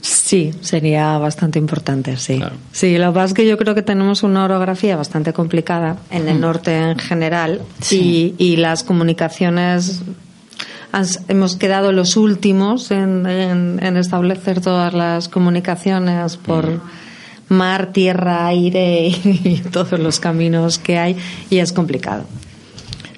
Sí, 0.01 0.51
sería 0.61 1.17
bastante 1.17 1.59
importante, 1.59 2.17
sí. 2.17 2.35
Claro. 2.37 2.55
Sí, 2.73 2.97
lo 2.97 3.07
que 3.11 3.13
pasa 3.13 3.25
es 3.27 3.33
que 3.33 3.47
yo 3.47 3.57
creo 3.57 3.73
que 3.73 3.83
tenemos 3.83 4.21
una 4.23 4.43
orografía 4.43 4.97
bastante 4.97 5.31
complicada 5.31 5.95
en 6.11 6.27
el 6.27 6.41
norte 6.41 6.75
en 6.75 6.97
general 6.99 7.61
Sí. 7.79 8.35
y, 8.37 8.43
y 8.53 8.55
las 8.57 8.83
comunicaciones 8.83 10.01
has- 10.91 11.21
hemos 11.29 11.55
quedado 11.55 11.93
los 11.93 12.17
últimos 12.17 12.91
en, 12.91 13.25
en- 13.27 13.79
en 13.81 13.95
establecer 13.95 14.59
todas 14.59 14.93
las 14.93 15.29
comunicaciones 15.29 16.35
por 16.35 16.81
mar, 17.47 17.93
tierra, 17.93 18.47
aire 18.47 19.07
y 19.23 19.61
todos 19.71 19.97
los 19.99 20.19
caminos 20.19 20.79
que 20.79 20.97
hay 20.97 21.15
y 21.49 21.59
es 21.59 21.71
complicado. 21.71 22.25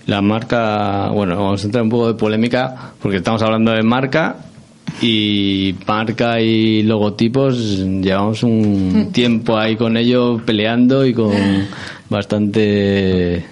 La 0.07 0.21
marca, 0.21 1.09
bueno, 1.09 1.35
vamos 1.35 1.63
a 1.63 1.65
entrar 1.65 1.83
un 1.83 1.89
poco 1.89 2.07
de 2.07 2.13
polémica 2.13 2.93
porque 3.01 3.17
estamos 3.17 3.41
hablando 3.41 3.71
de 3.71 3.81
marca 3.81 4.35
y 5.01 5.75
marca 5.87 6.39
y 6.39 6.83
logotipos 6.83 7.57
llevamos 8.01 8.43
un 8.43 9.09
tiempo 9.13 9.57
ahí 9.57 9.75
con 9.75 9.97
ello 9.97 10.41
peleando 10.45 11.05
y 11.05 11.13
con 11.13 11.33
bastante 12.09 13.43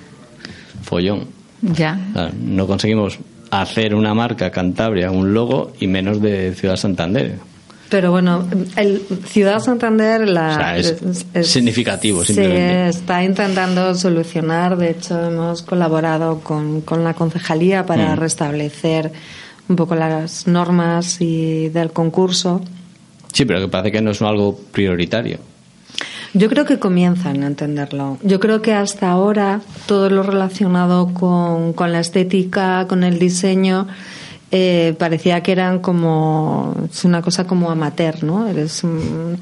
follón. 0.83 1.25
Ya. 1.61 1.97
No 2.39 2.67
conseguimos 2.67 3.17
hacer 3.49 3.95
una 3.95 4.13
marca 4.13 4.51
Cantabria, 4.51 5.11
un 5.11 5.33
logo 5.33 5.73
y 5.79 5.87
menos 5.87 6.21
de 6.21 6.53
Ciudad 6.55 6.75
Santander. 6.75 7.37
Pero 7.93 8.09
bueno, 8.09 8.43
el 8.75 9.03
Ciudad 9.27 9.59
Santander 9.59 10.27
la, 10.27 10.49
O 10.49 10.55
sea, 10.55 10.77
es 10.77 11.47
significativo, 11.47 12.21
se 12.25 12.33
simplemente. 12.33 12.89
está 12.89 13.23
intentando 13.23 13.93
solucionar. 13.93 14.77
De 14.77 14.89
hecho, 14.89 15.23
hemos 15.27 15.61
colaborado 15.61 16.39
con, 16.39 16.81
con 16.81 17.03
la 17.03 17.13
concejalía 17.13 17.85
para 17.85 18.15
Mm. 18.15 18.17
restablecer 18.17 19.11
un 19.69 19.75
poco 19.75 19.93
las 19.93 20.47
normas 20.47 21.21
y 21.21 21.69
del 21.69 21.91
concurso. 21.91 22.61
Sí, 23.31 23.45
pero 23.45 23.59
que 23.61 23.67
parece 23.67 23.91
que 23.91 24.01
no 24.01 24.09
es 24.09 24.21
algo 24.23 24.57
prioritario. 24.71 25.37
Yo 26.33 26.49
creo 26.49 26.65
que 26.65 26.79
comienzan 26.79 27.43
a 27.43 27.45
entenderlo. 27.45 28.17
Yo 28.23 28.39
creo 28.39 28.63
que 28.63 28.73
hasta 28.73 29.11
ahora 29.11 29.61
todo 29.85 30.09
lo 30.09 30.23
relacionado 30.23 31.13
con, 31.13 31.73
con 31.73 31.91
la 31.91 31.99
estética, 31.99 32.87
con 32.89 33.03
el 33.03 33.19
diseño, 33.19 33.87
eh, 34.55 34.95
parecía 34.99 35.41
que 35.41 35.51
eran 35.51 35.79
como 35.79 36.75
es 36.91 37.03
una 37.05 37.23
cosa 37.23 37.45
como 37.47 37.71
amateur, 37.71 38.23
¿no? 38.23 38.47
Eres 38.47 38.83
un- 38.83 39.39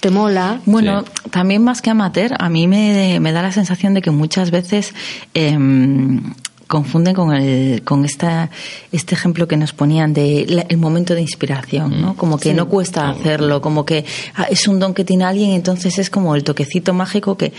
te 0.00 0.10
mola. 0.10 0.60
Bueno, 0.66 1.02
también 1.30 1.64
más 1.64 1.80
que 1.80 1.88
amateur, 1.88 2.32
a 2.38 2.50
mí 2.50 2.68
me, 2.68 3.18
me 3.20 3.32
da 3.32 3.40
la 3.40 3.52
sensación 3.52 3.94
de 3.94 4.02
que 4.02 4.10
muchas 4.10 4.50
veces 4.50 4.94
em, 5.32 6.34
confunden 6.66 7.14
con 7.14 7.32
el 7.34 7.82
con 7.84 8.04
esta 8.04 8.50
este 8.92 9.14
ejemplo 9.14 9.46
que 9.46 9.56
nos 9.56 9.72
ponían 9.72 10.12
de 10.12 10.46
la- 10.48 10.66
el 10.68 10.78
momento 10.78 11.14
de 11.14 11.20
inspiración, 11.20 12.00
¿no? 12.00 12.16
Como 12.16 12.38
que 12.38 12.54
no 12.54 12.68
cuesta 12.68 13.08
hacerlo, 13.08 13.60
como 13.60 13.84
que 13.84 14.04
ah, 14.34 14.46
es 14.50 14.66
un 14.66 14.78
don 14.80 14.92
que 14.92 15.04
tiene 15.04 15.24
alguien, 15.24 15.50
entonces 15.50 15.98
es 15.98 16.10
como 16.10 16.34
el 16.34 16.42
toquecito 16.44 16.92
mágico 16.92 17.36
que 17.36 17.52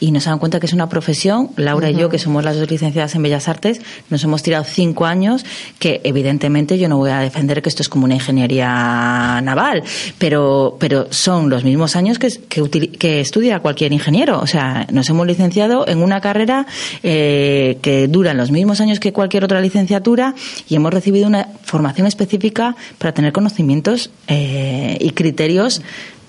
y 0.00 0.10
nos 0.12 0.24
dan 0.24 0.38
cuenta 0.38 0.60
que 0.60 0.66
es 0.66 0.72
una 0.72 0.88
profesión. 0.88 1.50
Laura 1.56 1.90
y 1.90 1.94
yo, 1.96 2.08
que 2.08 2.18
somos 2.18 2.42
las 2.44 2.56
dos 2.58 2.70
licenciadas 2.70 3.14
en 3.14 3.22
Bellas 3.22 3.48
Artes, 3.48 3.80
nos 4.10 4.24
hemos 4.24 4.42
tirado 4.42 4.64
cinco 4.64 5.04
años 5.04 5.44
que 5.78 6.00
evidentemente 6.04 6.78
yo 6.78 6.88
no 6.88 6.96
voy 6.96 7.10
a 7.10 7.18
defender 7.20 7.60
que 7.62 7.68
esto 7.68 7.82
es 7.82 7.88
como 7.88 8.04
una 8.06 8.14
ingeniería 8.14 9.40
naval, 9.42 9.82
pero 10.18 10.76
pero 10.80 11.06
son 11.10 11.50
los 11.50 11.64
mismos 11.64 11.96
años 11.96 12.18
que, 12.18 12.28
que, 12.48 12.62
util- 12.62 12.96
que 12.98 13.20
estudia 13.20 13.60
cualquier 13.60 13.92
ingeniero. 13.92 14.40
O 14.40 14.46
sea, 14.46 14.86
nos 14.90 15.08
hemos 15.10 15.26
licenciado 15.26 15.86
en 15.86 16.02
una 16.02 16.20
carrera 16.20 16.66
eh, 17.02 17.78
que 17.82 18.08
dura 18.08 18.32
los 18.34 18.50
mismos 18.54 18.80
años 18.80 19.00
que 19.00 19.12
cualquier 19.12 19.44
otra 19.44 19.60
licenciatura 19.60 20.34
y 20.68 20.76
hemos 20.76 20.92
recibido 20.94 21.26
una 21.26 21.48
formación 21.64 22.06
específica 22.06 22.74
para 22.98 23.12
tener 23.12 23.32
conocimientos 23.32 24.10
eh, 24.28 24.96
y 25.00 25.10
criterios 25.10 25.82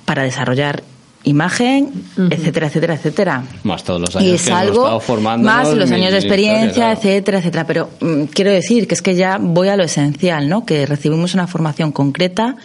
para 0.06 0.24
desarrollar 0.24 0.84
imagen, 1.24 1.90
etcétera, 2.30 2.68
etcétera, 2.68 2.94
etcétera. 2.94 3.44
Más 3.64 3.84
todos 3.84 4.00
los 4.00 4.16
años 4.16 4.30
Y 4.30 4.36
es 4.36 4.44
que 4.44 4.52
hemos 4.52 4.62
estado 4.68 5.00
formando 5.00 5.46
más 5.48 5.74
los 5.74 5.90
años 5.92 6.12
de 6.12 6.18
experiencia, 6.20 6.92
etcétera, 6.92 7.40
etcétera. 7.40 7.66
Pero 7.66 7.90
mm, 8.00 8.24
quiero 8.26 8.52
decir 8.52 8.88
que 8.88 8.94
es 8.94 9.02
que 9.02 9.16
ya 9.16 9.40
voy 9.42 9.70
a 9.70 9.76
lo 9.76 9.84
esencial, 9.84 10.48
¿no? 10.48 10.66
Que 10.66 10.86
recibimos 10.86 11.34
una 11.34 11.48
formación 11.48 11.92
concreta 11.92 12.58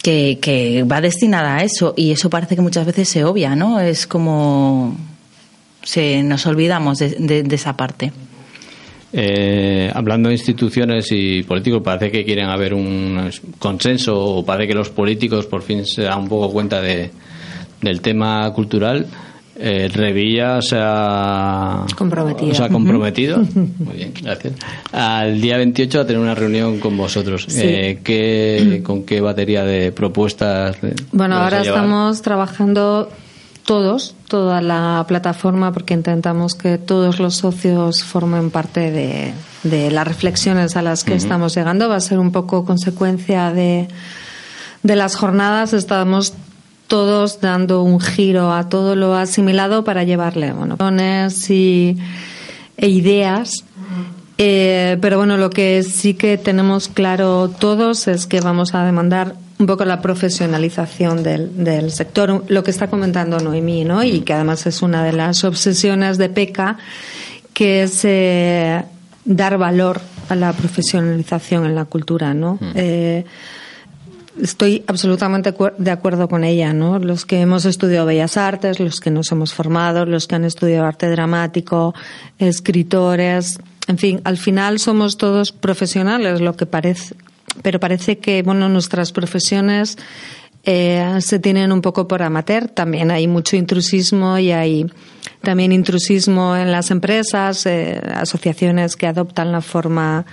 que, 0.00 0.38
que 0.40 0.84
va 0.84 1.00
destinada 1.00 1.56
a 1.56 1.64
eso 1.64 1.94
y 1.96 2.12
eso 2.12 2.30
parece 2.30 2.54
que 2.54 2.62
muchas 2.62 2.86
veces 2.86 3.08
se 3.08 3.24
obvia, 3.24 3.56
¿no? 3.56 3.80
Es 3.80 4.06
como 4.06 4.96
se 5.82 6.22
nos 6.22 6.46
olvidamos 6.46 6.98
de, 6.98 7.10
de- 7.18 7.42
de 7.42 7.54
esa 7.56 7.76
parte. 7.76 8.12
Eh, 9.12 9.90
hablando 9.94 10.28
de 10.28 10.34
instituciones 10.34 11.08
y 11.12 11.42
políticos, 11.42 11.80
parece 11.82 12.10
que 12.10 12.24
quieren 12.24 12.46
haber 12.50 12.74
un 12.74 13.30
consenso 13.58 14.14
o 14.18 14.44
parece 14.44 14.68
que 14.68 14.74
los 14.74 14.90
políticos 14.90 15.46
por 15.46 15.62
fin 15.62 15.86
se 15.86 16.02
dan 16.02 16.20
un 16.20 16.28
poco 16.28 16.50
cuenta 16.52 16.80
de, 16.82 17.10
del 17.80 18.00
tema 18.00 18.52
cultural. 18.52 19.06
Eh, 19.60 19.88
Revilla 19.92 20.62
se 20.62 20.76
ha 20.78 21.84
Comprometido. 21.96 22.54
Se 22.54 22.62
ha 22.62 22.68
comprometido. 22.68 23.38
Muy 23.78 23.96
bien, 23.96 24.12
gracias. 24.22 24.52
Al 24.92 25.40
día 25.40 25.56
28 25.56 26.00
a 26.00 26.06
tener 26.06 26.22
una 26.22 26.34
reunión 26.36 26.78
con 26.78 26.96
vosotros. 26.96 27.46
Sí. 27.48 27.60
Eh, 27.64 27.98
¿qué- 28.04 28.82
¿Con 28.84 29.02
qué 29.04 29.20
batería 29.20 29.64
de 29.64 29.90
propuestas? 29.90 30.76
Bueno, 31.10 31.36
ahora 31.38 31.62
estamos 31.62 32.22
trabajando 32.22 33.10
todos, 33.68 34.14
toda 34.28 34.62
la 34.62 35.04
plataforma, 35.06 35.72
porque 35.72 35.92
intentamos 35.92 36.54
que 36.54 36.78
todos 36.78 37.20
los 37.20 37.34
socios 37.34 38.02
formen 38.02 38.50
parte 38.50 38.90
de, 38.90 39.34
de 39.62 39.90
las 39.90 40.08
reflexiones 40.08 40.74
a 40.74 40.80
las 40.80 41.04
que 41.04 41.14
estamos 41.14 41.54
llegando. 41.54 41.86
Va 41.86 41.96
a 41.96 42.00
ser 42.00 42.18
un 42.18 42.32
poco 42.32 42.64
consecuencia 42.64 43.52
de, 43.52 43.88
de 44.82 44.96
las 44.96 45.16
jornadas. 45.16 45.74
Estamos 45.74 46.32
todos 46.86 47.42
dando 47.42 47.82
un 47.82 48.00
giro 48.00 48.54
a 48.54 48.70
todo 48.70 48.96
lo 48.96 49.14
asimilado 49.14 49.84
para 49.84 50.02
llevarle 50.02 50.50
bueno, 50.52 50.78
y, 51.50 51.98
e 52.78 52.88
ideas. 52.88 53.66
Eh, 54.38 54.96
pero 55.02 55.18
bueno, 55.18 55.36
lo 55.36 55.50
que 55.50 55.82
sí 55.82 56.14
que 56.14 56.38
tenemos 56.38 56.88
claro 56.88 57.50
todos 57.50 58.08
es 58.08 58.26
que 58.26 58.40
vamos 58.40 58.74
a 58.74 58.86
demandar 58.86 59.34
un 59.58 59.66
poco 59.66 59.84
la 59.84 60.00
profesionalización 60.00 61.22
del, 61.22 61.64
del 61.64 61.90
sector, 61.90 62.44
lo 62.48 62.62
que 62.62 62.70
está 62.70 62.88
comentando 62.88 63.38
Noemí, 63.40 63.84
¿no? 63.84 64.02
Y 64.04 64.20
que 64.20 64.32
además 64.32 64.66
es 64.66 64.82
una 64.82 65.04
de 65.04 65.12
las 65.12 65.44
obsesiones 65.44 66.16
de 66.18 66.28
PECA, 66.28 66.78
que 67.52 67.82
es 67.82 68.04
eh, 68.04 68.84
dar 69.24 69.58
valor 69.58 70.00
a 70.28 70.36
la 70.36 70.52
profesionalización 70.52 71.66
en 71.66 71.74
la 71.74 71.86
cultura, 71.86 72.34
¿no? 72.34 72.58
Eh, 72.74 73.24
Estoy 74.40 74.84
absolutamente 74.86 75.52
de 75.78 75.90
acuerdo 75.90 76.28
con 76.28 76.44
ella, 76.44 76.72
¿no? 76.72 76.98
Los 76.98 77.26
que 77.26 77.40
hemos 77.40 77.64
estudiado 77.64 78.06
Bellas 78.06 78.36
Artes, 78.36 78.78
los 78.78 79.00
que 79.00 79.10
nos 79.10 79.32
hemos 79.32 79.52
formado, 79.52 80.06
los 80.06 80.28
que 80.28 80.36
han 80.36 80.44
estudiado 80.44 80.86
arte 80.86 81.08
dramático, 81.10 81.94
escritores, 82.38 83.58
en 83.88 83.98
fin, 83.98 84.20
al 84.24 84.36
final 84.36 84.78
somos 84.78 85.16
todos 85.16 85.50
profesionales, 85.50 86.40
lo 86.40 86.54
que 86.54 86.66
parece, 86.66 87.16
pero 87.62 87.80
parece 87.80 88.18
que, 88.18 88.42
bueno, 88.42 88.68
nuestras 88.68 89.12
profesiones 89.12 89.96
eh, 90.64 91.16
se 91.20 91.38
tienen 91.38 91.72
un 91.72 91.80
poco 91.80 92.08
por 92.08 92.22
amateur. 92.22 92.68
También 92.68 93.10
hay 93.10 93.26
mucho 93.26 93.56
intrusismo 93.56 94.38
y 94.38 94.52
hay 94.52 94.86
también 95.42 95.72
intrusismo 95.72 96.56
en 96.56 96.72
las 96.72 96.90
empresas, 96.90 97.64
eh, 97.66 98.00
asociaciones 98.14 98.96
que 98.96 99.06
adoptan 99.06 99.52
la 99.52 99.60
forma 99.60 100.26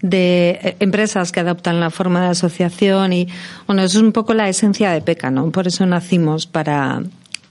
de 0.00 0.60
eh, 0.62 0.76
empresas 0.80 1.32
que 1.32 1.40
adoptan 1.40 1.80
la 1.80 1.90
forma 1.90 2.20
de 2.22 2.28
asociación 2.28 3.12
y 3.14 3.26
bueno 3.66 3.82
eso 3.82 3.98
es 3.98 4.04
un 4.04 4.12
poco 4.12 4.34
la 4.34 4.48
esencia 4.50 4.90
de 4.90 5.00
PECA 5.00 5.30
no 5.30 5.50
por 5.50 5.66
eso 5.66 5.86
nacimos 5.86 6.46
para 6.46 7.02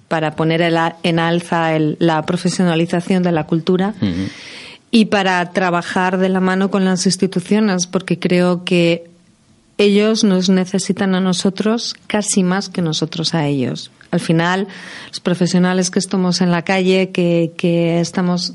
para 0.08 0.36
poner 0.36 0.62
el 0.62 0.78
en 1.02 1.18
alza 1.18 1.76
el- 1.76 1.96
la 2.00 2.22
profesionalización 2.28 3.24
de 3.24 3.32
la 3.32 3.46
cultura 3.48 3.96
y 4.92 5.06
para 5.06 5.50
trabajar 5.52 6.20
de 6.20 6.30
la 6.30 6.42
mano 6.42 6.70
con 6.70 6.86
las 6.86 7.08
instituciones 7.08 7.88
porque 7.88 8.20
creo 8.20 8.64
que 8.66 9.10
ellos 9.78 10.24
nos 10.24 10.50
necesitan 10.50 11.16
a 11.16 11.20
nosotros 11.20 11.96
casi 12.08 12.44
más 12.44 12.70
que 12.70 12.82
nosotros 12.82 13.34
a 13.34 13.48
ellos. 13.48 13.92
Al 14.12 14.20
final, 14.20 14.68
los 15.10 15.20
profesionales 15.20 15.90
que 15.90 16.00
estamos 16.00 16.42
en 16.42 16.52
la 16.52 16.62
calle, 16.62 17.10
que, 17.10 17.54
que 17.58 18.00
estamos 18.00 18.54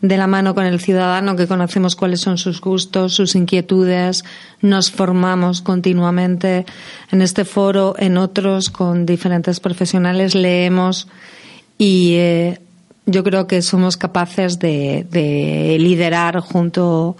de 0.00 0.16
la 0.16 0.26
mano 0.26 0.54
con 0.54 0.64
el 0.64 0.80
ciudadano, 0.80 1.36
que 1.36 1.46
conocemos 1.46 1.96
cuáles 1.96 2.20
son 2.20 2.38
sus 2.38 2.60
gustos, 2.60 3.14
sus 3.14 3.34
inquietudes, 3.34 4.24
nos 4.62 4.90
formamos 4.90 5.60
continuamente 5.60 6.64
en 7.10 7.22
este 7.22 7.44
foro, 7.44 7.94
en 7.98 8.16
otros, 8.16 8.70
con 8.70 9.04
diferentes 9.04 9.60
profesionales, 9.60 10.34
leemos 10.34 11.08
y 11.76 12.14
eh, 12.14 12.60
yo 13.04 13.24
creo 13.24 13.46
que 13.46 13.62
somos 13.62 13.96
capaces 13.96 14.58
de, 14.58 15.06
de 15.10 15.76
liderar 15.80 16.40
junto, 16.40 17.16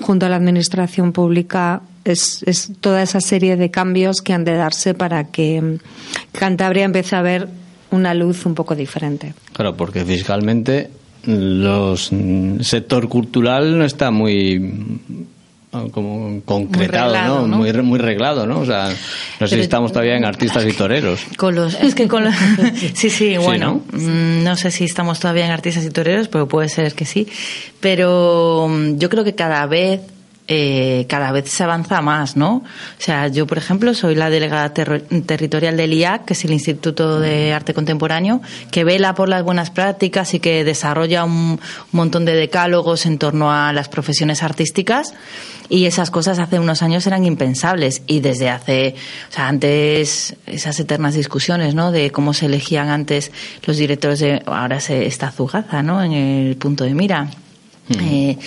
junto 0.00 0.26
a 0.26 0.28
la 0.28 0.36
administración 0.36 1.12
pública 1.12 1.82
es, 2.04 2.42
es 2.46 2.70
toda 2.80 3.02
esa 3.02 3.20
serie 3.20 3.56
de 3.56 3.70
cambios 3.70 4.20
que 4.22 4.32
han 4.32 4.44
de 4.44 4.54
darse 4.54 4.94
para 4.94 5.24
que 5.24 5.60
mm, 5.60 5.78
Cantabria 6.32 6.84
empiece 6.84 7.16
a 7.16 7.22
ver 7.22 7.48
una 7.90 8.14
luz 8.14 8.44
un 8.46 8.54
poco 8.54 8.74
diferente. 8.74 9.34
Claro, 9.52 9.76
porque 9.76 10.04
fiscalmente 10.04 10.90
los 11.26 12.12
el 12.12 12.58
sector 12.64 13.08
cultural 13.08 13.78
no 13.78 13.84
está 13.84 14.10
muy 14.10 14.58
mm, 14.58 15.88
como 15.90 16.40
concretado, 16.44 17.12
reglado, 17.12 17.40
¿no? 17.42 17.48
¿no? 17.48 17.56
Muy 17.58 17.72
re- 17.72 17.82
muy 17.82 17.98
reglado, 17.98 18.46
¿no? 18.46 18.60
O 18.60 18.66
sea, 18.66 18.94
no 19.40 19.46
sé 19.48 19.56
si 19.56 19.62
estamos 19.62 19.90
todavía 19.92 20.16
en 20.16 20.24
artistas 20.24 20.64
y 20.66 20.72
toreros. 20.72 21.20
Con 21.36 21.54
los, 21.56 21.74
es 21.82 21.94
que 21.96 22.06
con 22.06 22.24
los, 22.24 22.34
sí, 22.94 23.10
sí, 23.10 23.36
bueno, 23.38 23.82
¿no? 23.92 23.98
mm, 23.98 24.44
¿no? 24.44 24.54
sé 24.56 24.70
si 24.70 24.84
estamos 24.84 25.18
todavía 25.18 25.46
en 25.46 25.50
artistas 25.52 25.84
y 25.84 25.90
toreros, 25.90 26.28
pero 26.28 26.46
puede 26.46 26.68
ser 26.68 26.94
que 26.94 27.04
sí. 27.06 27.26
Pero 27.80 28.68
mm, 28.70 28.98
yo 28.98 29.08
creo 29.10 29.24
que 29.24 29.34
cada 29.34 29.66
vez, 29.66 30.00
eh, 30.46 31.06
cada 31.08 31.32
vez 31.32 31.48
se 31.50 31.62
avanza 31.64 32.02
más, 32.02 32.36
¿no? 32.36 32.56
O 32.56 32.62
sea, 32.98 33.28
yo, 33.28 33.46
por 33.46 33.56
ejemplo, 33.58 33.94
soy 33.94 34.14
la 34.14 34.28
delegada 34.28 34.74
terro- 34.74 35.00
territorial 35.00 35.76
del 35.76 35.94
IAC, 35.94 36.26
que 36.26 36.32
es 36.34 36.44
el 36.44 36.52
Instituto 36.52 37.18
de 37.18 37.52
Arte 37.52 37.72
Contemporáneo, 37.72 38.42
que 38.70 38.84
vela 38.84 39.14
por 39.14 39.28
las 39.28 39.42
buenas 39.42 39.70
prácticas 39.70 40.34
y 40.34 40.40
que 40.40 40.62
desarrolla 40.64 41.24
un 41.24 41.58
montón 41.92 42.24
de 42.26 42.34
decálogos 42.34 43.06
en 43.06 43.18
torno 43.18 43.52
a 43.52 43.72
las 43.72 43.88
profesiones 43.88 44.42
artísticas. 44.42 45.14
Y 45.70 45.86
esas 45.86 46.10
cosas 46.10 46.38
hace 46.38 46.58
unos 46.58 46.82
años 46.82 47.06
eran 47.06 47.24
impensables. 47.24 48.02
Y 48.06 48.20
desde 48.20 48.50
hace, 48.50 48.96
o 49.30 49.32
sea, 49.32 49.48
antes, 49.48 50.36
esas 50.46 50.78
eternas 50.78 51.14
discusiones, 51.14 51.74
¿no? 51.74 51.90
De 51.90 52.10
cómo 52.10 52.34
se 52.34 52.46
elegían 52.46 52.90
antes 52.90 53.32
los 53.64 53.78
directores 53.78 54.18
de, 54.18 54.42
ahora 54.44 54.78
se 54.80 55.06
está 55.06 55.30
Zugaza, 55.30 55.82
¿no? 55.82 56.02
En 56.02 56.12
el 56.12 56.56
punto 56.56 56.84
de 56.84 56.92
mira. 56.94 57.30
Eh, 57.90 58.38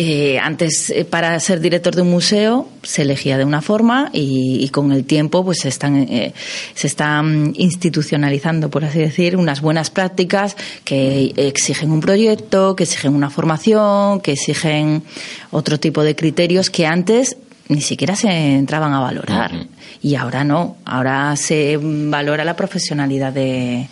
eh, 0.00 0.38
antes, 0.38 0.90
eh, 0.90 1.04
para 1.04 1.38
ser 1.40 1.58
director 1.58 1.92
de 1.96 2.02
un 2.02 2.10
museo, 2.10 2.68
se 2.84 3.02
elegía 3.02 3.36
de 3.36 3.44
una 3.44 3.60
forma 3.60 4.10
y, 4.12 4.58
y 4.64 4.68
con 4.68 4.92
el 4.92 5.04
tiempo, 5.04 5.44
pues 5.44 5.58
se 5.62 5.68
están, 5.68 5.96
eh, 5.96 6.32
se 6.74 6.86
están 6.86 7.52
institucionalizando, 7.56 8.70
por 8.70 8.84
así 8.84 9.00
decir, 9.00 9.36
unas 9.36 9.60
buenas 9.60 9.90
prácticas 9.90 10.56
que 10.84 11.32
exigen 11.36 11.90
un 11.90 12.00
proyecto, 12.00 12.76
que 12.76 12.84
exigen 12.84 13.14
una 13.16 13.30
formación, 13.30 14.20
que 14.20 14.32
exigen 14.32 15.02
otro 15.50 15.80
tipo 15.80 16.04
de 16.04 16.14
criterios 16.14 16.70
que 16.70 16.86
antes 16.86 17.36
ni 17.68 17.80
siquiera 17.80 18.14
se 18.14 18.28
entraban 18.54 18.92
a 18.92 19.00
valorar. 19.00 19.66
Y 20.00 20.14
ahora 20.14 20.44
no, 20.44 20.76
ahora 20.84 21.34
se 21.34 21.76
valora 21.82 22.44
la 22.44 22.54
profesionalidad 22.54 23.32
de, 23.32 23.88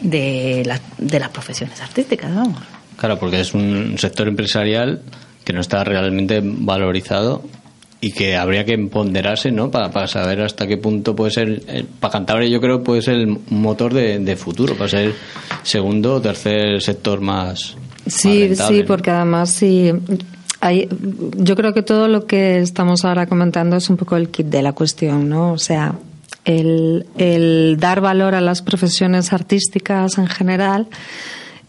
de, 0.00 0.64
la- 0.66 0.80
de 0.98 1.20
las 1.20 1.28
profesiones 1.28 1.80
artísticas, 1.80 2.34
vamos. 2.34 2.60
Claro, 2.98 3.18
porque 3.18 3.40
es 3.40 3.54
un 3.54 3.96
sector 3.96 4.28
empresarial 4.28 5.02
que 5.44 5.52
no 5.52 5.60
está 5.60 5.84
realmente 5.84 6.40
valorizado 6.42 7.42
y 8.00 8.12
que 8.12 8.36
habría 8.36 8.64
que 8.64 8.76
ponderarse, 8.78 9.50
¿no? 9.50 9.70
Para, 9.70 9.90
para 9.90 10.06
saber 10.06 10.40
hasta 10.42 10.66
qué 10.66 10.76
punto 10.76 11.16
puede 11.16 11.30
ser, 11.30 11.62
eh, 11.68 11.84
para 12.00 12.12
Cantabria 12.12 12.48
yo 12.48 12.60
creo 12.60 12.82
puede 12.82 13.02
ser 13.02 13.14
el 13.14 13.38
motor 13.50 13.94
de, 13.94 14.18
de 14.18 14.36
futuro, 14.36 14.74
para 14.74 14.88
ser 14.88 15.14
segundo 15.62 16.16
o 16.16 16.20
tercer 16.20 16.80
sector 16.82 17.20
más. 17.20 17.76
más 17.76 18.14
Sí, 18.14 18.48
rentable, 18.48 18.76
sí, 18.78 18.84
porque 18.84 19.10
además 19.10 19.50
sí. 19.50 19.92
Hay, 20.60 20.88
yo 21.36 21.54
creo 21.54 21.72
que 21.72 21.82
todo 21.82 22.08
lo 22.08 22.26
que 22.26 22.58
estamos 22.58 23.04
ahora 23.04 23.26
comentando 23.26 23.76
es 23.76 23.88
un 23.90 23.96
poco 23.96 24.16
el 24.16 24.28
kit 24.30 24.46
de 24.46 24.62
la 24.62 24.72
cuestión, 24.72 25.28
¿no? 25.28 25.52
O 25.52 25.58
sea, 25.58 25.94
el, 26.44 27.06
el 27.16 27.76
dar 27.78 28.00
valor 28.00 28.34
a 28.34 28.40
las 28.40 28.62
profesiones 28.62 29.32
artísticas 29.32 30.18
en 30.18 30.26
general, 30.26 30.88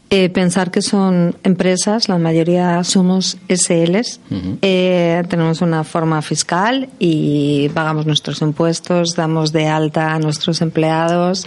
eh, 0.10 0.30
pensar 0.30 0.72
que 0.72 0.82
son 0.82 1.36
empresas, 1.44 2.10
la 2.10 2.18
mayoría 2.18 2.84
somos 2.84 3.38
SLs, 3.48 4.20
eh, 4.62 5.24
tenemos 5.30 5.62
una 5.62 5.84
forma 5.84 6.22
fiscal 6.22 6.90
y 6.98 7.70
pagamos 7.70 8.06
nuestros 8.06 8.42
impuestos, 8.42 9.16
damos 9.16 9.52
de 9.52 9.68
alta 9.68 10.14
a 10.14 10.20
nuestros 10.20 10.62
empleados, 10.62 11.46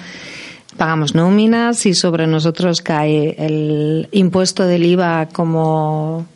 pagamos 0.77 1.15
nóminas 1.15 1.87
y 1.87 1.95
sobre 1.95 2.27
nosotros 2.27 2.81
cae 2.81 3.35
el 3.39 4.09
impuesto 4.13 4.65
del 4.65 4.85
IVA 4.87 5.29
como 5.33 6.27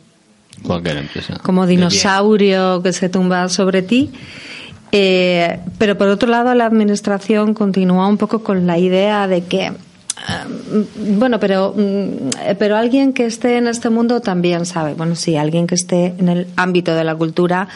Cualquier 0.63 0.97
empresa. 0.97 1.39
como 1.43 1.65
dinosaurio 1.65 2.81
que 2.83 2.91
se 2.93 3.09
tumba 3.09 3.47
sobre 3.49 3.81
ti. 3.81 4.11
Eh, 4.91 5.59
pero 5.77 5.97
por 5.97 6.07
otro 6.07 6.29
lado, 6.29 6.53
la 6.53 6.65
administración 6.65 7.53
continúa 7.53 8.07
un 8.07 8.17
poco 8.17 8.43
con 8.43 8.67
la 8.67 8.77
idea 8.77 9.27
de 9.27 9.43
que, 9.43 9.73
bueno, 10.95 11.39
pero, 11.39 11.73
mm, 11.75 12.55
pero 12.57 12.77
alguien 12.77 13.13
que 13.13 13.25
esté 13.25 13.57
en 13.57 13.67
este 13.67 13.89
mundo 13.89 14.21
también 14.21 14.65
sabe. 14.65 14.93
Bueno, 14.93 15.15
sí, 15.15 15.37
alguien 15.37 15.67
que 15.67 15.75
esté 15.75 16.15
en 16.17 16.29
el 16.29 16.47
ámbito 16.55 16.95
de 16.95 17.03
la 17.03 17.15
cultura 17.15 17.67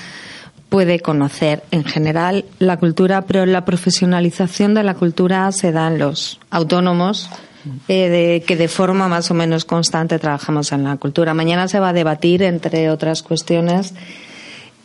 puede 0.70 1.02
conocer 1.02 1.64
en 1.72 1.84
general 1.84 2.46
la 2.60 2.78
cultura, 2.78 3.24
pero 3.24 3.46
la 3.46 3.66
profesionalización 3.66 4.74
de 4.74 4.84
la 4.84 4.94
cultura 4.94 5.52
se 5.52 5.74
da 5.74 5.88
en 5.88 6.00
los 6.00 6.40
autónomos, 6.50 7.30
eh, 7.90 8.10
de, 8.10 8.44
que 8.48 8.56
de 8.56 8.70
forma 8.70 9.10
más 9.10 9.30
o 9.32 9.34
menos 9.34 9.66
constante 9.66 10.18
trabajamos 10.18 10.72
en 10.72 10.86
la 10.86 10.96
cultura. 10.96 11.34
Mañana 11.34 11.68
se 11.68 11.80
va 11.80 11.90
a 11.90 11.94
debatir, 11.94 12.42
entre 12.42 12.90
otras 12.90 13.22
cuestiones, 13.22 13.94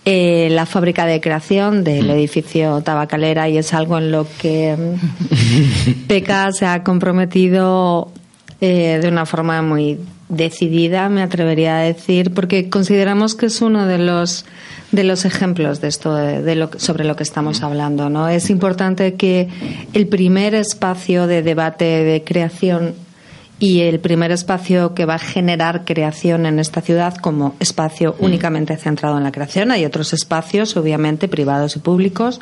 eh, 0.09 0.47
la 0.53 0.67
fábrica 0.67 1.05
de 1.05 1.21
creación 1.21 1.83
del 1.83 2.09
edificio 2.11 2.81
Tabacalera 2.81 3.49
y 3.49 3.59
es 3.59 3.75
algo 3.75 3.99
en 3.99 4.13
lo 4.13 4.25
que 4.39 4.77
mm, 4.77 6.03
PECA 6.07 6.53
se 6.53 6.65
ha 6.65 6.85
comprometido 6.85 8.13
eh, 8.61 9.01
de 9.03 9.09
una 9.09 9.27
forma 9.27 9.61
muy 9.63 9.99
decidida, 10.29 11.09
me 11.09 11.23
atrevería 11.23 11.79
a 11.79 11.81
decir, 11.81 12.33
porque 12.33 12.69
consideramos 12.69 13.35
que 13.35 13.47
es 13.47 13.61
uno 13.61 13.87
de 13.87 13.99
los 13.99 14.45
de 14.93 15.03
los 15.03 15.25
ejemplos 15.25 15.81
de 15.81 15.89
esto 15.89 16.15
de, 16.15 16.41
de 16.41 16.55
lo 16.55 16.71
sobre 16.77 17.03
lo 17.03 17.17
que 17.17 17.25
estamos 17.25 17.65
hablando, 17.65 18.09
¿no? 18.09 18.29
Es 18.29 18.49
importante 18.49 19.15
que 19.15 19.49
el 19.93 20.07
primer 20.07 20.55
espacio 20.55 21.27
de 21.27 21.43
debate 21.43 21.85
de 21.85 22.23
creación 22.23 22.95
y 23.59 23.81
el 23.81 24.01
primer 24.01 24.33
espacio 24.33 24.95
que 24.95 25.07
va 25.07 25.15
a 25.15 25.19
generar 25.19 25.85
creación 25.85 26.45
en 26.47 26.59
esta 26.59 26.83
ciudad 26.83 27.15
como 27.17 27.55
espacio 27.59 28.15
únicamente 28.19 28.77
centrado 28.77 29.17
en 29.17 29.25
la 29.25 29.33
creación. 29.33 29.71
Hay 29.71 29.85
otros 29.85 30.13
espacios, 30.13 30.77
obviamente, 30.77 31.27
privados 31.27 31.77
y 31.77 31.79
públicos, 31.79 32.41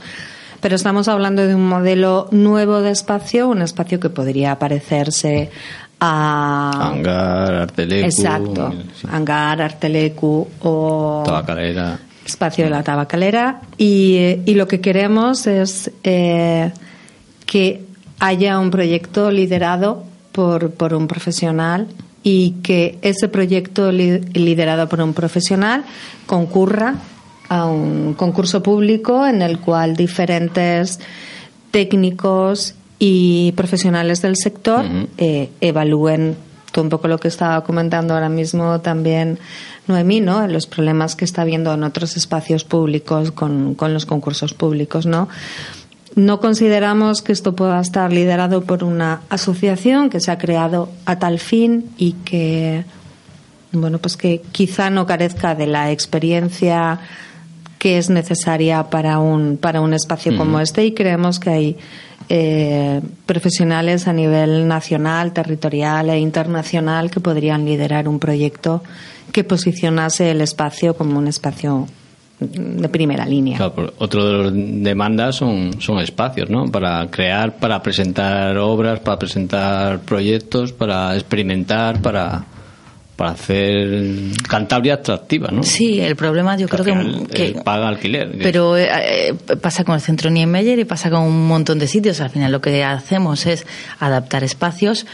pero 0.60 0.74
estamos 0.74 1.06
hablando 1.08 1.46
de 1.46 1.54
un 1.54 1.68
modelo 1.68 2.26
nuevo 2.32 2.80
de 2.80 2.90
espacio, 2.90 3.48
un 3.48 3.62
espacio 3.62 4.00
que 4.00 4.10
podría 4.10 4.58
parecerse 4.58 5.50
a... 6.00 6.90
Hangar, 6.90 7.54
Artelecu. 7.54 8.06
Exacto, 8.06 8.74
sí, 9.00 9.06
hangar, 9.10 9.62
artelecu 9.62 10.48
o 10.62 11.22
Tabacalera. 11.24 11.98
espacio 12.26 12.64
de 12.64 12.70
la 12.70 12.82
tabacalera 12.82 13.60
y, 13.78 14.38
y 14.44 14.54
lo 14.54 14.66
que 14.66 14.80
queremos 14.80 15.46
es 15.46 15.92
eh, 16.02 16.72
que 17.46 17.84
haya 18.18 18.58
un 18.58 18.70
proyecto 18.70 19.30
liderado 19.30 20.04
por, 20.34 20.72
por 20.72 20.92
un 20.94 21.06
profesional 21.06 21.86
y 22.24 22.56
que 22.62 22.98
ese 23.02 23.28
proyecto 23.28 23.92
li- 23.92 24.18
liderado 24.34 24.88
por 24.88 25.00
un 25.00 25.14
profesional 25.14 25.84
concurra 26.26 26.96
a 27.48 27.66
un 27.66 28.14
concurso 28.14 28.62
público 28.62 29.26
en 29.26 29.42
el 29.42 29.60
cual 29.60 29.94
diferentes 29.94 30.98
técnicos 31.70 32.74
y 32.98 33.52
profesionales 33.52 34.22
del 34.22 34.36
sector 34.36 34.84
Ujú. 34.84 35.08
eh, 35.18 35.50
evalúen 35.60 36.36
todo 36.72 36.84
un 36.84 36.90
poco 36.90 37.06
lo 37.08 37.18
que 37.18 37.28
estaba 37.28 37.62
comentando 37.62 38.14
ahora 38.14 38.28
mismo 38.28 38.80
también 38.80 39.38
Noemí, 39.86 40.20
¿no? 40.20 40.46
Los 40.48 40.66
problemas 40.66 41.14
que 41.14 41.24
está 41.24 41.42
habiendo 41.42 41.72
en 41.74 41.84
otros 41.84 42.16
espacios 42.16 42.64
públicos 42.64 43.30
con, 43.32 43.74
con 43.74 43.92
los 43.92 44.06
concursos 44.06 44.54
públicos, 44.54 45.04
¿no? 45.06 45.28
No 46.16 46.38
consideramos 46.38 47.22
que 47.22 47.32
esto 47.32 47.56
pueda 47.56 47.80
estar 47.80 48.12
liderado 48.12 48.62
por 48.62 48.84
una 48.84 49.22
asociación 49.30 50.10
que 50.10 50.20
se 50.20 50.30
ha 50.30 50.38
creado 50.38 50.88
a 51.06 51.18
tal 51.18 51.40
fin 51.40 51.90
y 51.96 52.12
que, 52.12 52.84
bueno, 53.72 53.98
pues 53.98 54.16
que 54.16 54.40
quizá 54.52 54.90
no 54.90 55.06
carezca 55.06 55.56
de 55.56 55.66
la 55.66 55.90
experiencia 55.90 57.00
que 57.80 57.98
es 57.98 58.10
necesaria 58.10 58.84
para 58.84 59.18
un, 59.18 59.56
para 59.56 59.80
un 59.80 59.92
espacio 59.92 60.36
como 60.36 60.60
este. 60.60 60.86
Y 60.86 60.92
creemos 60.92 61.40
que 61.40 61.50
hay 61.50 61.76
eh, 62.28 63.02
profesionales 63.26 64.06
a 64.08 64.12
nivel 64.12 64.66
nacional, 64.68 65.32
territorial 65.32 66.08
e 66.10 66.18
internacional 66.18 67.10
que 67.10 67.20
podrían 67.20 67.64
liderar 67.66 68.08
un 68.08 68.20
proyecto 68.20 68.82
que 69.32 69.44
posicionase 69.44 70.30
el 70.30 70.40
espacio 70.40 70.96
como 70.96 71.18
un 71.18 71.26
espacio 71.26 71.88
de 72.40 72.88
primera 72.88 73.24
línea. 73.24 73.56
Claro, 73.56 73.94
otro 73.98 74.24
de 74.26 74.44
las 74.44 74.52
demandas 74.82 75.36
son, 75.36 75.80
son 75.80 75.98
espacios, 76.00 76.50
¿no? 76.50 76.66
Para 76.70 77.06
crear, 77.10 77.56
para 77.56 77.82
presentar 77.82 78.56
obras, 78.58 79.00
para 79.00 79.18
presentar 79.18 80.00
proyectos, 80.00 80.72
para 80.72 81.14
experimentar, 81.14 82.02
para, 82.02 82.44
para 83.16 83.30
hacer 83.30 84.12
Cantabria 84.48 84.94
atractiva, 84.94 85.48
¿no? 85.52 85.62
Sí, 85.62 86.00
el 86.00 86.16
problema 86.16 86.56
yo 86.56 86.68
creo 86.68 86.94
al 86.94 87.26
que, 87.28 87.46
eh, 87.48 87.56
paga 87.64 87.88
alquiler. 87.88 88.32
que- 88.32 88.38
Pero 88.42 88.76
eh, 88.76 88.88
eh, 88.90 89.34
pasa 89.62 89.84
con 89.84 89.94
el 89.94 90.00
centro 90.00 90.28
Niemeyer 90.28 90.78
y 90.80 90.84
pasa 90.84 91.10
con 91.10 91.22
un 91.22 91.46
montón 91.46 91.78
de 91.78 91.86
sitios. 91.86 92.20
Al 92.20 92.30
final 92.30 92.50
lo 92.50 92.60
que 92.60 92.82
hacemos 92.82 93.46
es 93.46 93.64
adaptar 94.00 94.42
espacios. 94.44 95.06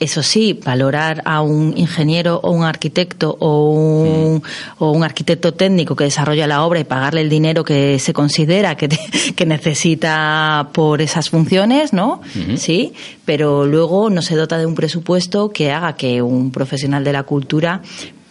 Eso 0.00 0.22
sí, 0.22 0.58
valorar 0.64 1.20
a 1.26 1.42
un 1.42 1.74
ingeniero 1.76 2.40
o 2.42 2.50
un 2.52 2.64
arquitecto 2.64 3.36
o 3.38 3.70
un, 3.70 4.42
o 4.78 4.90
un 4.92 5.04
arquitecto 5.04 5.52
técnico 5.52 5.94
que 5.94 6.04
desarrolla 6.04 6.46
la 6.46 6.64
obra 6.64 6.80
y 6.80 6.84
pagarle 6.84 7.20
el 7.20 7.28
dinero 7.28 7.64
que 7.64 7.98
se 7.98 8.14
considera 8.14 8.76
que, 8.76 8.88
te- 8.88 8.98
que 9.36 9.44
necesita 9.44 10.68
por 10.72 11.02
esas 11.02 11.28
funciones, 11.30 11.92
¿no? 11.92 12.22
Sí, 12.56 12.92
pero 13.26 13.66
luego 13.66 14.08
no 14.10 14.22
se 14.22 14.36
dota 14.36 14.56
de 14.58 14.66
un 14.66 14.74
presupuesto 14.74 15.50
que 15.50 15.70
haga 15.70 15.94
que 15.96 16.22
un 16.22 16.50
profesional 16.50 17.04
de 17.04 17.12
la 17.12 17.24
cultura 17.24 17.82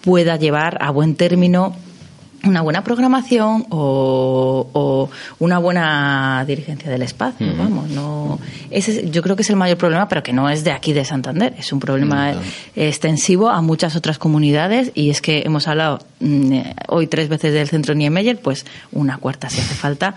pueda 0.02 0.38
llevar 0.38 0.78
a 0.82 0.90
buen 0.92 1.16
término 1.16 1.76
una 2.46 2.62
buena 2.62 2.84
programación 2.84 3.66
o, 3.70 4.68
o 4.72 5.10
una 5.40 5.58
buena 5.60 6.44
dirigencia 6.48 6.90
del 6.90 7.02
espacio, 7.02 7.46
vamos, 7.58 7.90
no 7.90 8.40
ese 8.72 8.92
es- 9.06 9.12
yo 9.12 9.22
creo 9.22 9.36
que 9.36 9.42
es 9.42 9.50
el 9.50 9.56
mayor 9.58 9.78
problema, 9.78 10.08
pero 10.08 10.24
que 10.24 10.32
no 10.32 10.50
es 10.50 10.64
de 10.64 10.72
aquí 10.72 10.94
de 10.94 11.04
Santander, 11.04 11.54
es 11.58 11.74
un 11.74 11.80
problema 11.80 12.32
extensivo 12.76 13.50
a 13.50 13.62
muchas 13.62 13.96
otras 13.96 14.18
comunidades 14.18 14.92
y 14.96 15.10
es 15.10 15.22
que 15.22 15.44
hemos 15.46 15.68
hablado 15.68 16.00
mm, 16.22 16.60
hoy 16.88 17.08
tres 17.08 17.28
veces 17.30 17.54
del 17.54 17.68
centro 17.68 17.94
Niemeyer, 17.94 18.40
pues 18.40 18.66
una 18.92 19.18
cuarta 19.18 19.50
si 19.50 19.60
hace 19.60 19.76
falta. 19.76 20.16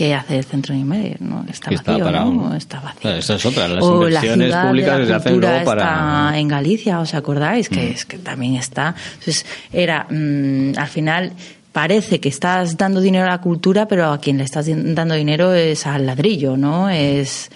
¿Qué 0.00 0.14
hace 0.14 0.38
el 0.38 0.44
centro 0.46 0.74
Niemeyer? 0.74 1.20
¿no? 1.20 1.44
Está 1.46 1.68
Que 1.68 1.74
está 1.74 1.92
vacío, 1.92 2.04
parado, 2.06 2.32
¿no? 2.32 2.54
Está 2.54 2.80
vacío. 2.80 3.00
Claro, 3.02 3.18
esa 3.18 3.34
es 3.34 3.44
otra, 3.44 3.68
las 3.68 3.84
o 3.84 4.00
la 4.04 4.06
inversiones 4.08 4.46
ciudad 4.46 4.68
públicas 4.68 4.94
de 4.94 5.00
que 5.00 5.04
se 5.04 5.10
la 5.10 5.16
hacen 5.18 5.40
luego 5.40 5.64
para- 5.66 5.82
está 5.82 6.38
en 6.38 6.48
Galicia, 6.48 7.00
¿os 7.00 7.12
acordáis? 7.12 7.68
Que 7.68 7.90
es 7.90 8.06
que 8.06 8.16
también 8.16 8.54
está. 8.54 8.94
Entonces, 9.18 9.44
era, 9.70 10.06
mm, 10.08 10.72
al 10.78 10.88
final, 10.88 11.32
parece 11.72 12.18
que 12.18 12.30
estás 12.30 12.78
dando 12.78 13.02
dinero 13.02 13.26
a 13.26 13.28
la 13.28 13.42
cultura, 13.42 13.86
pero 13.88 14.10
a 14.10 14.18
quien 14.18 14.38
le 14.38 14.44
estás 14.44 14.68
dando 14.94 15.14
dinero 15.16 15.52
es 15.52 15.86
al 15.86 16.06
ladrillo, 16.06 16.56
¿no? 16.56 16.88
Es. 16.88 17.50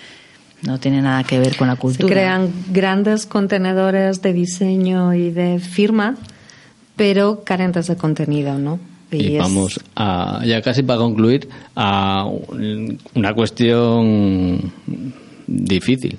No 0.60 0.78
tiene 0.78 1.00
nada 1.00 1.24
que 1.24 1.38
ver 1.38 1.56
con 1.56 1.68
la 1.68 1.76
Se 1.76 1.80
cultura. 1.80 2.12
crean 2.12 2.50
grandes 2.70 3.24
contenedores 3.24 4.20
de 4.20 4.34
diseño 4.34 5.14
y 5.14 5.30
de 5.30 5.60
firma, 5.60 6.16
pero 6.96 7.42
carentes 7.42 7.86
de 7.86 7.96
contenido, 7.96 8.58
¿no? 8.58 8.78
Y 9.10 9.36
vamos 9.38 9.78
a, 9.94 10.42
ya 10.44 10.60
casi 10.62 10.82
para 10.82 10.98
concluir, 10.98 11.48
a 11.76 12.24
un- 12.26 12.98
una 13.14 13.32
cuestión 13.34 14.72
difícil, 15.46 16.18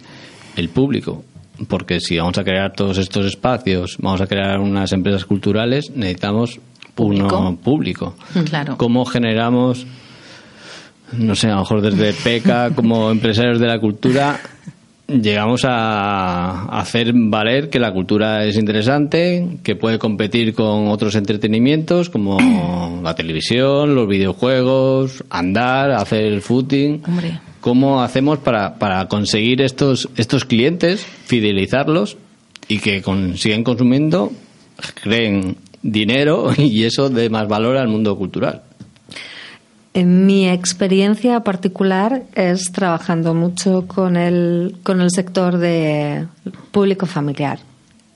el 0.56 0.70
público. 0.70 1.24
Porque 1.68 2.00
si 2.02 2.18
vamos 2.18 2.38
a 2.38 2.44
crear 2.44 2.74
todos 2.74 2.98
estos 2.98 3.26
espacios, 3.26 3.96
vamos 4.00 4.20
a 4.22 4.28
crear 4.28 4.60
unas 4.60 4.92
empresas 4.92 5.26
culturales, 5.26 5.90
necesitamos 5.96 6.60
Público. 6.94 7.38
uno 7.38 7.56
público. 7.58 8.16
Claro. 8.46 8.78
¿Cómo 8.78 9.06
generamos, 9.06 9.86
no 11.14 11.36
sé, 11.36 11.48
a 11.48 11.56
lo 11.56 11.60
mejor 11.60 11.82
desde 11.82 12.14
PECA, 12.14 12.72
como 12.76 13.10
empresarios 13.12 13.60
de 13.60 13.68
la 13.68 13.80
cultura, 13.80 14.40
llegamos 15.08 15.62
a 15.66 16.66
hacer 16.80 17.12
valer 17.14 17.70
que 17.70 17.80
la 17.80 17.92
cultura 17.94 18.44
es 18.46 18.58
interesante, 18.58 19.60
que 19.64 19.76
puede 19.76 20.00
competir 20.00 20.54
con 20.54 20.88
otros 20.88 21.16
entretenimientos 21.16 22.10
como 22.10 22.38
la 23.04 23.16
televisión, 23.16 23.96
los 23.96 24.08
videojuegos, 24.08 25.24
andar, 25.30 25.92
hacer 25.92 26.24
el 26.26 26.42
footing. 26.42 27.04
Hombre. 27.08 27.40
¿Cómo 27.62 28.02
hacemos 28.04 28.40
para, 28.40 28.76
para 28.76 29.08
conseguir 29.08 29.62
estos, 29.62 30.10
estos 30.18 30.46
clientes, 30.46 31.04
fidelizarlos 31.04 32.18
y 32.68 32.80
que 32.80 33.02
con- 33.02 33.38
sigan 33.38 33.64
consumiendo, 33.64 34.32
creen 35.02 35.58
dinero 35.82 36.52
y 36.58 36.84
eso 36.84 37.10
de 37.10 37.30
más 37.30 37.48
valor 37.48 37.78
al 37.78 37.88
mundo 37.88 38.16
cultural? 38.18 38.62
En 39.96 40.26
mi 40.26 40.50
experiencia 40.50 41.40
particular 41.40 42.24
es 42.36 42.74
trabajando 42.74 43.34
mucho 43.34 43.88
con 43.88 44.18
el, 44.18 44.76
con 44.84 45.00
el 45.00 45.10
sector 45.10 45.58
de 45.58 46.28
público 46.72 47.06
familiar. 47.06 47.60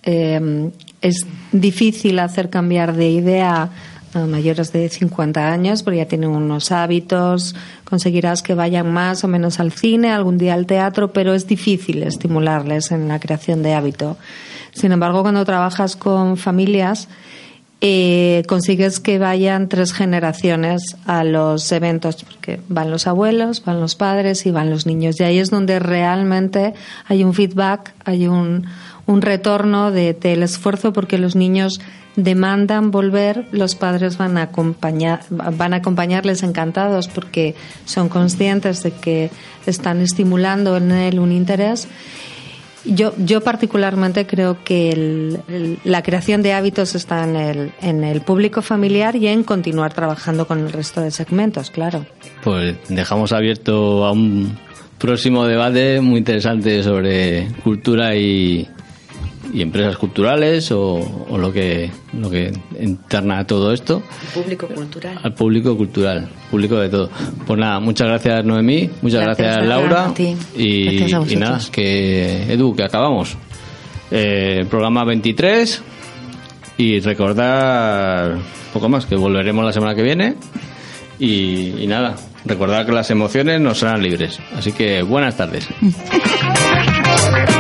Eh, 0.04 0.72
es 1.00 1.26
difícil 1.54 2.20
hacer 2.20 2.50
cambiar 2.50 2.98
de 2.98 3.10
idea 3.10 3.70
a 4.14 4.20
mayores 4.26 4.74
de 4.74 4.90
50 4.90 5.50
años 5.50 5.82
porque 5.82 6.00
ya 6.00 6.06
tienen 6.06 6.32
unos 6.32 6.74
hábitos, 6.74 7.56
conseguirás 7.86 8.42
que 8.42 8.56
vayan 8.56 8.92
más 8.92 9.24
o 9.24 9.30
menos 9.30 9.62
al 9.62 9.72
cine, 9.72 10.12
algún 10.12 10.38
día 10.38 10.56
al 10.56 10.66
teatro, 10.66 11.14
pero 11.14 11.34
es 11.34 11.48
difícil 11.48 12.04
estimularles 12.04 12.92
en 12.92 13.08
la 13.08 13.22
creación 13.22 13.64
de 13.64 13.76
hábito. 13.76 14.18
Sin 14.74 14.92
embargo, 14.92 15.22
cuando 15.22 15.46
trabajas 15.46 15.96
con 15.96 16.36
familias, 16.36 17.08
eh, 17.82 18.44
consigues 18.48 19.00
que 19.00 19.20
vayan 19.20 19.70
tres 19.70 19.94
generaciones 19.94 20.98
a 21.06 21.24
los 21.24 21.72
eventos, 21.72 22.24
porque 22.24 22.60
van 22.68 22.92
los 22.92 23.08
abuelos, 23.08 23.64
van 23.64 23.80
los 23.80 23.96
padres 23.96 24.46
y 24.46 24.52
van 24.52 24.70
los 24.70 24.86
niños. 24.86 25.20
Y 25.20 25.24
ahí 25.24 25.40
es 25.40 25.50
donde 25.50 25.80
realmente 25.80 26.74
hay 27.08 27.24
un 27.24 27.34
feedback, 27.34 27.94
hay 28.04 28.28
un, 28.28 28.66
un 29.06 29.22
retorno 29.22 29.92
de- 29.92 30.14
del 30.14 30.44
esfuerzo, 30.44 30.92
porque 30.92 31.18
los 31.18 31.36
niños 31.38 31.80
demandan 32.18 32.92
volver, 32.92 33.48
los 33.54 33.76
padres 33.76 34.18
van 34.18 34.38
a, 34.38 34.42
acompañar, 34.44 35.22
van 35.30 35.74
a 35.74 35.78
acompañarles 35.78 36.44
encantados 36.44 37.08
porque 37.08 37.56
son 37.86 38.10
conscientes 38.10 38.84
de 38.84 38.92
que 38.92 39.32
están 39.66 40.02
estimulando 40.02 40.76
en 40.76 40.92
él 40.92 41.20
un 41.20 41.32
interés. 41.32 41.88
Yo, 42.96 43.14
yo 43.18 43.42
particularmente 43.42 44.26
creo 44.26 44.58
que 44.64 44.90
el- 44.90 45.78
la 45.84 46.02
creación 46.04 46.42
de 46.42 46.54
hábitos 46.54 46.96
está 46.96 47.24
en 47.24 47.36
el, 47.36 47.72
en 47.82 48.04
el 48.04 48.22
público 48.22 48.62
familiar 48.62 49.16
y 49.16 49.28
en 49.28 49.44
continuar 49.44 49.94
trabajando 49.94 50.48
con 50.48 50.60
el 50.60 50.72
resto 50.72 51.02
de 51.02 51.12
segmentos, 51.12 51.70
claro. 51.72 52.06
Pues 52.44 52.76
dejamos 52.90 53.32
abierto 53.32 54.06
a 54.06 54.12
un 54.12 54.58
próximo 54.98 55.46
debate 55.46 56.02
muy 56.02 56.18
interesante 56.20 56.84
sobre 56.84 57.48
cultura 57.64 58.16
y, 58.16 58.68
y 59.54 59.62
empresas 59.62 59.98
culturales 59.98 60.72
o, 60.72 61.26
o 61.30 61.38
lo 61.38 61.52
que 61.52 61.90
lo 62.14 62.30
que 62.30 62.52
interna 62.80 63.46
todo 63.48 63.72
esto 63.74 64.04
Público 64.34 64.68
cultural. 64.68 65.20
al 65.24 65.34
público 65.34 65.76
cultural, 65.78 66.30
público 66.52 66.76
de 66.78 66.90
todo. 66.90 67.10
Pues 67.48 67.60
nada, 67.60 67.80
muchas 67.80 68.08
gracias 68.08 68.46
Noemí, 68.46 68.90
muchas 69.02 69.22
Gracias, 69.24 69.48
gracias, 69.48 69.68
Laura 69.68 70.06
a 70.08 70.14
ti. 70.14 70.36
y, 70.56 70.84
Gracias 70.98 71.02
a 71.02 71.16
y 71.16 71.20
vosotros. 71.20 71.40
nada, 71.40 71.60
que 71.72 72.54
Edu, 72.54 72.76
que 72.76 72.84
acabamos. 72.84 73.38
Eh, 74.12 74.66
programa 74.70 75.04
23 75.06 75.82
y 76.78 77.00
recordar 77.00 78.38
poco 78.74 78.88
más, 78.90 79.06
que 79.06 79.16
volveremos 79.16 79.64
la 79.66 79.72
semana 79.74 79.96
que 79.96 80.04
viene 80.04 80.36
y, 81.20 81.82
y 81.84 81.88
nada, 81.88 82.16
recordar 82.46 82.86
que 82.86 82.92
las 82.92 83.10
emociones 83.12 83.60
nos 83.62 83.80
serán 83.80 84.02
libres. 84.02 84.40
Así 84.56 84.72
que 84.74 85.02
buenas 85.02 85.36
tardes. 85.38 85.68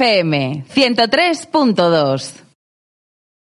FM 0.00 0.64
103.2 0.74 2.49